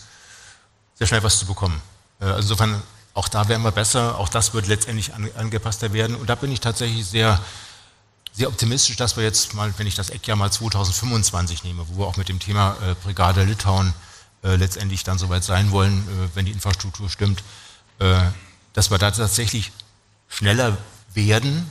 sehr 0.96 1.06
schnell 1.06 1.24
was 1.24 1.40
zu 1.40 1.46
bekommen. 1.46 1.80
Äh, 2.20 2.26
also 2.26 2.40
insofern, 2.54 2.82
auch 3.14 3.28
da 3.28 3.48
werden 3.48 3.64
wir 3.64 3.72
besser, 3.72 4.18
auch 4.18 4.30
das 4.30 4.54
wird 4.54 4.68
letztendlich 4.68 5.14
angepasster 5.14 5.94
werden. 5.94 6.16
Und 6.16 6.30
da 6.30 6.36
bin 6.36 6.52
ich 6.52 6.60
tatsächlich 6.60 7.06
sehr, 7.06 7.40
sehr 8.34 8.48
optimistisch, 8.48 8.96
dass 8.96 9.16
wir 9.16 9.24
jetzt 9.24 9.54
mal, 9.54 9.74
wenn 9.78 9.88
ich 9.88 9.96
das 9.96 10.10
Eckjahr 10.10 10.38
mal 10.38 10.52
2025 10.52 11.64
nehme, 11.64 11.88
wo 11.90 12.04
wir 12.04 12.08
auch 12.08 12.18
mit 12.18 12.30
dem 12.30 12.40
Thema 12.40 12.76
äh, 12.84 12.96
Brigade 13.04 13.44
Litauen 13.44 13.94
äh, 14.44 14.56
letztendlich 14.56 15.04
dann 15.04 15.18
soweit 15.18 15.44
sein 15.44 15.72
wollen, 15.72 16.08
wenn 16.36 16.46
die 16.46 16.52
Infrastruktur 16.52 17.10
stimmt, 17.10 17.44
dass 18.74 18.92
wir 18.92 19.00
da 19.00 19.10
tatsächlich 19.10 19.72
schneller 20.30 20.78
werden, 21.16 21.68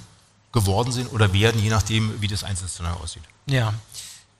geworden 0.50 0.90
sind 0.90 1.12
oder 1.12 1.32
werden, 1.32 1.62
je 1.62 1.70
nachdem, 1.70 2.20
wie 2.20 2.26
das 2.26 2.42
Einsatzszenario 2.42 3.00
aussieht. 3.00 3.22
Ja. 3.46 3.74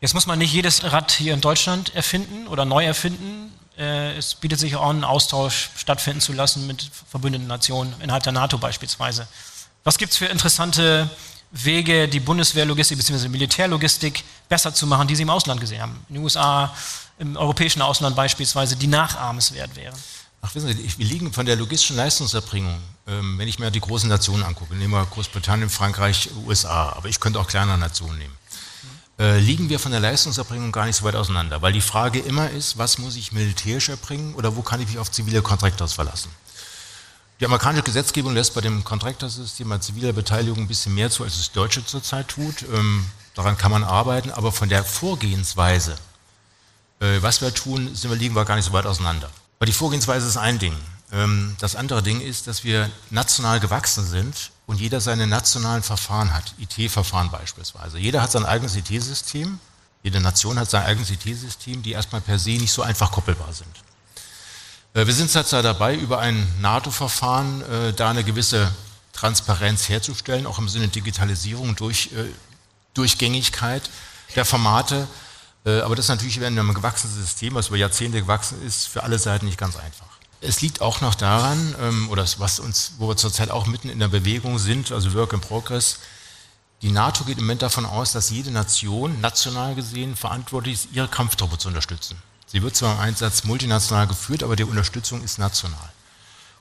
Jetzt 0.06 0.14
muss 0.14 0.28
man 0.28 0.38
nicht 0.38 0.52
jedes 0.52 0.84
Rad 0.84 1.10
hier 1.10 1.34
in 1.34 1.40
Deutschland 1.40 1.92
erfinden 1.96 2.46
oder 2.46 2.64
neu 2.64 2.84
erfinden. 2.84 3.52
Äh, 3.76 4.16
es 4.16 4.36
bietet 4.36 4.60
sich 4.60 4.76
auch 4.76 4.88
einen 4.88 5.02
Austausch 5.02 5.70
stattfinden 5.76 6.20
zu 6.20 6.32
lassen 6.32 6.64
mit 6.68 6.88
verbündeten 7.10 7.48
Nationen, 7.48 7.92
innerhalb 8.00 8.22
der 8.22 8.30
NATO 8.30 8.56
beispielsweise. 8.56 9.26
Was 9.82 9.98
gibt 9.98 10.12
es 10.12 10.18
für 10.18 10.26
interessante 10.26 11.10
Wege, 11.50 12.06
die 12.06 12.20
Bundeswehrlogistik 12.20 12.98
bzw. 12.98 13.26
Militärlogistik 13.26 14.22
besser 14.48 14.72
zu 14.72 14.86
machen, 14.86 15.08
die 15.08 15.16
Sie 15.16 15.24
im 15.24 15.30
Ausland 15.30 15.60
gesehen 15.60 15.82
haben? 15.82 15.98
In 16.08 16.14
den 16.14 16.22
USA, 16.22 16.72
im 17.18 17.36
europäischen 17.36 17.82
Ausland 17.82 18.14
beispielsweise, 18.14 18.76
die 18.76 18.86
nachahmenswert 18.86 19.74
wären? 19.74 19.98
Ach, 20.40 20.54
wissen 20.54 20.68
Sie, 20.68 20.98
wir 20.98 21.06
liegen 21.06 21.32
von 21.32 21.46
der 21.46 21.56
logistischen 21.56 21.96
Leistungserbringung, 21.96 22.78
ähm, 23.08 23.38
wenn 23.38 23.48
ich 23.48 23.58
mir 23.58 23.72
die 23.72 23.80
großen 23.80 24.08
Nationen 24.08 24.44
angucke, 24.44 24.76
nehmen 24.76 24.92
wir 24.92 25.04
Großbritannien, 25.04 25.68
Frankreich, 25.68 26.30
USA, 26.46 26.90
aber 26.90 27.08
ich 27.08 27.18
könnte 27.18 27.40
auch 27.40 27.48
kleinere 27.48 27.76
Nationen 27.76 28.18
nehmen 28.18 28.45
äh, 29.18 29.38
liegen 29.38 29.68
wir 29.68 29.78
von 29.78 29.92
der 29.92 30.00
Leistungserbringung 30.00 30.72
gar 30.72 30.84
nicht 30.86 30.96
so 30.96 31.04
weit 31.04 31.14
auseinander, 31.14 31.62
weil 31.62 31.72
die 31.72 31.80
Frage 31.80 32.18
immer 32.18 32.50
ist, 32.50 32.76
was 32.76 32.98
muss 32.98 33.16
ich 33.16 33.32
militärisch 33.32 33.88
erbringen 33.88 34.34
oder 34.34 34.56
wo 34.56 34.62
kann 34.62 34.80
ich 34.80 34.88
mich 34.88 34.98
auf 34.98 35.10
zivile 35.10 35.42
Contractors 35.42 35.94
verlassen? 35.94 36.30
Die 37.40 37.44
amerikanische 37.44 37.84
Gesetzgebung 37.84 38.32
lässt 38.34 38.54
bei 38.54 38.62
dem 38.62 38.82
Contractor-System 38.82 39.70
an 39.72 39.82
ziviler 39.82 40.12
Beteiligung 40.12 40.60
ein 40.60 40.68
bisschen 40.68 40.94
mehr 40.94 41.10
zu, 41.10 41.22
als 41.22 41.38
es 41.38 41.52
Deutsche 41.52 41.84
zurzeit 41.84 42.28
tut. 42.28 42.62
Ähm, 42.72 43.04
daran 43.34 43.58
kann 43.58 43.70
man 43.70 43.84
arbeiten, 43.84 44.30
aber 44.30 44.52
von 44.52 44.70
der 44.70 44.84
Vorgehensweise, 44.84 45.96
äh, 47.00 47.20
was 47.20 47.42
wir 47.42 47.52
tun, 47.52 47.94
sind 47.94 48.10
wir, 48.10 48.16
liegen 48.16 48.34
wir 48.34 48.46
gar 48.46 48.56
nicht 48.56 48.64
so 48.64 48.72
weit 48.72 48.86
auseinander. 48.86 49.30
Aber 49.58 49.66
die 49.66 49.72
Vorgehensweise 49.72 50.26
ist 50.26 50.38
ein 50.38 50.58
Ding. 50.58 50.74
Ähm, 51.12 51.56
das 51.60 51.76
andere 51.76 52.02
Ding 52.02 52.22
ist, 52.22 52.46
dass 52.46 52.64
wir 52.64 52.90
national 53.10 53.60
gewachsen 53.60 54.06
sind 54.06 54.50
und 54.66 54.80
jeder 54.80 55.00
seine 55.00 55.26
nationalen 55.26 55.82
Verfahren 55.82 56.34
hat, 56.34 56.54
IT-Verfahren 56.58 57.30
beispielsweise. 57.30 57.98
Jeder 57.98 58.20
hat 58.20 58.32
sein 58.32 58.44
eigenes 58.44 58.74
IT-System, 58.76 59.58
jede 60.02 60.20
Nation 60.20 60.58
hat 60.58 60.70
sein 60.70 60.84
eigenes 60.84 61.10
IT-System, 61.10 61.82
die 61.82 61.92
erstmal 61.92 62.20
per 62.20 62.38
se 62.38 62.50
nicht 62.50 62.72
so 62.72 62.82
einfach 62.82 63.10
koppelbar 63.10 63.52
sind. 63.52 63.74
Äh, 64.94 65.06
wir 65.06 65.14
sind 65.14 65.30
zurzeit 65.30 65.64
dabei, 65.64 65.94
über 65.94 66.18
ein 66.18 66.46
NATO-Verfahren 66.60 67.62
äh, 67.62 67.92
da 67.92 68.10
eine 68.10 68.24
gewisse 68.24 68.72
Transparenz 69.12 69.88
herzustellen, 69.88 70.46
auch 70.46 70.58
im 70.58 70.68
Sinne 70.68 70.88
Digitalisierung, 70.88 71.76
durch, 71.76 72.10
äh, 72.12 72.24
Durchgängigkeit 72.94 73.82
der 74.34 74.44
Formate. 74.44 75.06
Aber 75.64 75.96
das 75.96 76.04
ist 76.04 76.10
natürlich, 76.10 76.38
wenn 76.38 76.56
ein 76.56 76.74
gewachsenes 76.74 77.16
System, 77.16 77.54
was 77.54 77.68
über 77.68 77.76
Jahrzehnte 77.76 78.20
gewachsen 78.20 78.62
ist, 78.64 78.86
für 78.86 79.02
alle 79.02 79.18
Seiten 79.18 79.46
nicht 79.46 79.58
ganz 79.58 79.74
einfach. 79.74 80.06
Es 80.40 80.60
liegt 80.60 80.80
auch 80.80 81.00
noch 81.00 81.14
daran, 81.14 81.74
ähm, 81.80 82.10
oder 82.10 82.24
was 82.38 82.60
uns, 82.60 82.92
wo 82.98 83.08
wir 83.08 83.16
zurzeit 83.16 83.50
auch 83.50 83.66
mitten 83.66 83.88
in 83.88 83.98
der 83.98 84.08
Bewegung 84.08 84.58
sind, 84.58 84.92
also 84.92 85.14
Work 85.14 85.32
in 85.32 85.40
Progress, 85.40 85.98
die 86.82 86.90
NATO 86.90 87.24
geht 87.24 87.38
im 87.38 87.44
Moment 87.44 87.62
davon 87.62 87.86
aus, 87.86 88.12
dass 88.12 88.30
jede 88.30 88.50
Nation 88.50 89.20
national 89.20 89.74
gesehen 89.74 90.14
verantwortlich 90.14 90.74
ist, 90.74 90.88
ihre 90.92 91.08
Kampftruppe 91.08 91.56
zu 91.56 91.68
unterstützen. 91.68 92.18
Sie 92.46 92.62
wird 92.62 92.76
zwar 92.76 92.94
im 92.94 93.00
Einsatz 93.00 93.44
multinational 93.44 94.06
geführt, 94.06 94.42
aber 94.42 94.56
die 94.56 94.64
Unterstützung 94.64 95.22
ist 95.24 95.38
national. 95.38 95.90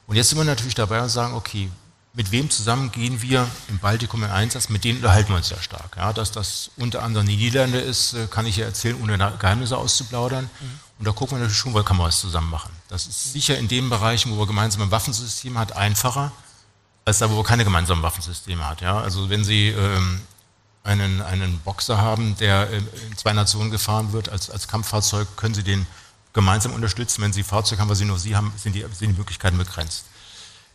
Und 0.08 0.16
jetzt 0.16 0.30
sind 0.30 0.38
wir 0.38 0.46
natürlich 0.46 0.76
dabei 0.76 1.02
und 1.02 1.10
sagen, 1.10 1.34
okay, 1.34 1.70
mit 2.14 2.32
wem 2.32 2.50
zusammen 2.50 2.92
gehen 2.92 3.22
wir 3.22 3.47
im 3.68 3.78
Baltikum 3.80 4.24
in 4.24 4.30
Einsatz? 4.30 4.70
Mit 4.70 4.86
denen 4.86 4.97
unterhalten 4.99 5.30
wir 5.30 5.38
uns 5.38 5.49
sehr 5.49 5.62
stark. 5.62 5.97
Ja, 5.97 6.14
dass 6.14 6.32
das 6.32 6.72
unter 6.78 7.04
anderem 7.04 7.28
die 7.28 7.36
Niederlande 7.36 7.80
ist, 7.80 8.14
äh, 8.14 8.28
kann 8.28 8.45
ich 8.45 8.56
ja 8.56 8.66
erzählen, 8.66 8.97
ohne 9.02 9.18
Geheimnisse 9.18 9.78
auszuplaudern. 9.78 10.45
Mhm. 10.45 10.80
Und 10.98 11.06
da 11.06 11.12
gucken 11.12 11.38
wir 11.38 11.39
natürlich 11.39 11.58
schon, 11.58 11.74
wo 11.74 11.84
kann 11.84 11.98
man 11.98 12.08
was 12.08 12.20
zusammen 12.20 12.50
machen. 12.50 12.72
Das 12.88 13.08
ist 13.08 13.34
sicher 13.34 13.58
in 13.58 13.68
den 13.68 13.89
Bereichen, 13.89 14.32
wo 14.32 14.39
wir 14.39 14.48
gemeinsame 14.48 14.89
Waffensysteme 14.91 15.60
hat, 15.60 15.74
einfacher, 15.74 16.32
als 17.04 17.20
da, 17.20 17.30
wo 17.30 17.36
wir 17.36 17.43
keine 17.43 17.64
gemeinsamen 17.64 18.02
Waffensysteme 18.02 18.68
hat. 18.68 18.82
Ja? 18.82 19.00
Also 19.00 19.30
wenn 19.30 19.43
Sie 19.43 19.70
ähm, 19.70 20.22
einen, 20.84 21.22
einen 21.22 21.60
Boxer 21.60 21.98
haben, 21.98 22.38
der 22.38 22.70
in 22.70 22.88
zwei 23.18 23.34
Nationen 23.34 23.72
gefahren 23.72 24.14
wird 24.14 24.30
als, 24.30 24.50
als 24.50 24.68
Kampffahrzeug, 24.68 25.28
können 25.36 25.54
Sie 25.54 25.64
den 25.64 25.86
gemeinsam 26.34 26.74
unterstützen. 26.74 27.22
Wenn 27.22 27.34
Sie 27.34 27.43
Fahrzeug 27.43 27.80
haben, 27.80 27.89
was 27.89 27.98
Sie 27.98 28.06
nur 28.06 28.20
Sie 28.20 28.36
haben, 28.36 28.54
sind 28.56 28.74
die, 28.74 28.86
sind 28.93 29.12
die 29.12 29.18
Möglichkeiten 29.18 29.58
begrenzt. 29.58 30.06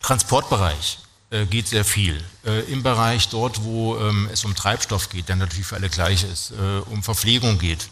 Transportbereich. 0.00 0.98
äh, 1.30 1.46
geht 1.46 1.68
sehr 1.68 1.84
viel. 1.84 2.22
Äh, 2.44 2.60
Im 2.72 2.82
Bereich 2.82 3.28
dort, 3.28 3.62
wo 3.62 3.96
ähm, 3.98 4.28
es 4.32 4.44
um 4.44 4.54
Treibstoff 4.54 5.08
geht, 5.08 5.28
der 5.28 5.36
natürlich 5.36 5.66
für 5.66 5.76
alle 5.76 5.88
gleich 5.88 6.24
ist, 6.24 6.50
äh, 6.50 6.80
um 6.90 7.02
Verpflegung 7.02 7.58
geht. 7.58 7.88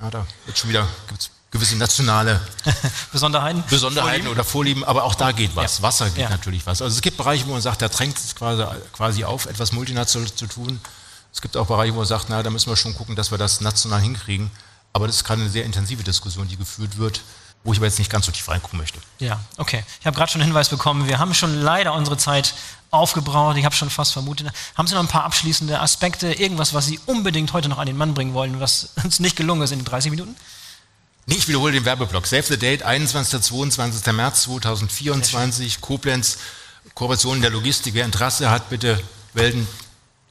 Ja, 0.00 0.10
da 0.10 0.26
wird 0.44 0.58
schon 0.58 0.70
wieder 0.70 0.88
gibt's 1.08 1.30
gewisse 1.54 1.76
nationale 1.76 2.40
Besonderheiten, 3.12 3.62
Besonderheiten 3.70 4.24
Vorlieben. 4.24 4.28
oder 4.28 4.44
Vorlieben, 4.44 4.84
aber 4.84 5.04
auch 5.04 5.14
da 5.14 5.32
geht 5.32 5.54
was. 5.54 5.78
Ja. 5.78 5.82
Wasser 5.84 6.10
geht 6.10 6.24
ja. 6.24 6.28
natürlich 6.28 6.66
was. 6.66 6.82
Also 6.82 6.94
es 6.94 7.00
gibt 7.00 7.16
Bereiche, 7.16 7.46
wo 7.46 7.52
man 7.52 7.62
sagt, 7.62 7.80
da 7.80 7.88
drängt 7.88 8.18
es 8.18 8.34
quasi, 8.34 8.64
quasi 8.92 9.24
auf, 9.24 9.46
etwas 9.46 9.72
multinational 9.72 10.30
zu 10.34 10.46
tun. 10.46 10.80
Es 11.32 11.40
gibt 11.40 11.56
auch 11.56 11.66
Bereiche, 11.66 11.94
wo 11.94 11.98
man 11.98 12.06
sagt, 12.06 12.28
na, 12.28 12.42
da 12.42 12.50
müssen 12.50 12.68
wir 12.68 12.76
schon 12.76 12.94
gucken, 12.94 13.14
dass 13.16 13.30
wir 13.30 13.38
das 13.38 13.60
national 13.60 14.00
hinkriegen. 14.00 14.50
Aber 14.92 15.06
das 15.06 15.16
ist 15.16 15.24
gerade 15.24 15.42
eine 15.42 15.50
sehr 15.50 15.64
intensive 15.64 16.02
Diskussion, 16.02 16.48
die 16.48 16.56
geführt 16.56 16.98
wird 16.98 17.20
wo 17.66 17.72
ich 17.72 17.78
aber 17.78 17.86
jetzt 17.86 17.98
nicht 17.98 18.10
ganz 18.10 18.26
so 18.26 18.32
tief 18.32 18.46
reingucken 18.46 18.78
möchte. 18.78 18.98
Ja, 19.18 19.40
okay. 19.56 19.84
Ich 19.98 20.06
habe 20.06 20.14
gerade 20.14 20.30
schon 20.30 20.42
einen 20.42 20.50
Hinweis 20.50 20.68
bekommen, 20.68 21.08
wir 21.08 21.18
haben 21.18 21.32
schon 21.32 21.62
leider 21.62 21.94
unsere 21.94 22.18
Zeit 22.18 22.54
aufgebraucht. 22.90 23.56
Ich 23.56 23.64
habe 23.64 23.74
schon 23.74 23.88
fast 23.88 24.12
vermutet. 24.12 24.48
Haben 24.76 24.86
Sie 24.86 24.94
noch 24.94 25.00
ein 25.00 25.08
paar 25.08 25.24
abschließende 25.24 25.80
Aspekte, 25.80 26.30
irgendwas, 26.34 26.74
was 26.74 26.84
Sie 26.84 27.00
unbedingt 27.06 27.54
heute 27.54 27.70
noch 27.70 27.78
an 27.78 27.86
den 27.86 27.96
Mann 27.96 28.12
bringen 28.12 28.34
wollen, 28.34 28.60
was 28.60 28.90
uns 29.02 29.18
nicht 29.18 29.34
gelungen 29.34 29.62
ist 29.62 29.72
in 29.72 29.78
den 29.78 29.86
30 29.86 30.10
Minuten? 30.10 30.36
Nee, 31.26 31.36
ich 31.36 31.48
wiederhole 31.48 31.72
den 31.72 31.84
Werbeblock. 31.84 32.26
Save 32.26 32.42
the 32.42 32.58
Date, 32.58 32.82
21. 32.82 33.40
22. 33.40 34.12
März 34.12 34.42
2024, 34.42 35.80
Koblenz, 35.80 36.38
Kooperation 36.94 37.40
der 37.40 37.50
Logistik. 37.50 37.94
Wer 37.94 38.04
Interesse 38.04 38.50
hat, 38.50 38.68
bitte 38.68 39.00
melden 39.32 39.66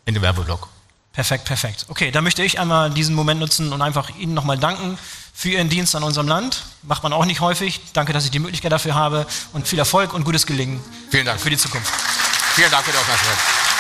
in 0.06 0.14
den 0.14 0.22
Werbeblock. 0.22 0.68
Perfekt, 1.14 1.46
perfekt. 1.46 1.86
Okay, 1.89 2.12
dann 2.12 2.24
möchte 2.24 2.44
ich 2.44 2.60
einmal 2.60 2.89
diesen 2.89 3.16
Moment 3.16 3.39
nutzen 3.39 3.72
und 3.72 3.82
einfach 3.82 4.10
Ihnen 4.18 4.34
nochmal 4.34 4.58
danken 4.58 4.98
für 5.34 5.50
Ihren 5.50 5.70
Dienst 5.70 5.96
an 5.96 6.04
unserem 6.04 6.28
Land. 6.28 6.64
Macht 6.84 7.04
man 7.04 7.14
auch 7.14 7.26
nicht 7.26 7.39
häufig. 7.39 7.82
Danke, 7.94 8.14
dass 8.14 8.26
ich 8.26 8.32
die 8.32 8.39
Möglichkeit 8.39 8.72
dafür 8.72 8.96
habe 8.96 9.26
und 9.54 9.68
viel 9.68 9.80
Erfolg 9.80 10.14
und 10.14 10.24
gutes 10.24 10.46
Gelingen 10.46 10.80
Vielen 11.12 11.26
Dank. 11.26 11.39
für 11.39 11.50
die 11.50 11.58
Zukunft. 11.58 11.91
Vielen 12.56 12.72
Dank 12.72 12.86
für 12.86 12.91
die 12.91 12.98
Aufmerksamkeit. 12.98 13.73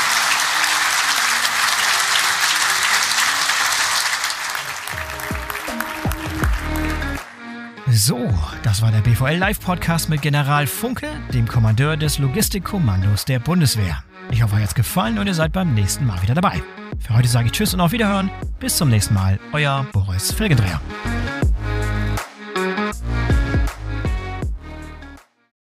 So, 7.95 8.27
das 8.63 8.81
war 8.81 8.91
der 8.91 9.01
BVL 9.01 9.37
Live 9.37 9.59
Podcast 9.59 10.09
mit 10.09 10.23
General 10.23 10.65
Funke, 10.65 11.07
dem 11.31 11.47
Kommandeur 11.47 11.95
des 11.95 12.17
Logistikkommandos 12.17 13.23
der 13.23 13.37
Bundeswehr. 13.37 14.03
Ich 14.31 14.41
hoffe, 14.41 14.55
euch 14.55 14.63
hat's 14.63 14.73
gefallen 14.73 15.19
und 15.19 15.27
ihr 15.27 15.35
seid 15.35 15.51
beim 15.51 15.75
nächsten 15.75 16.07
Mal 16.07 16.19
wieder 16.23 16.33
dabei. 16.33 16.63
Für 16.97 17.15
heute 17.15 17.27
sage 17.27 17.47
ich 17.47 17.51
Tschüss 17.51 17.75
und 17.75 17.81
auf 17.81 17.91
Wiederhören. 17.91 18.31
Bis 18.59 18.77
zum 18.77 18.89
nächsten 18.89 19.13
Mal. 19.13 19.39
Euer 19.51 19.85
Boris 19.91 20.31
Felgendreher. 20.31 20.81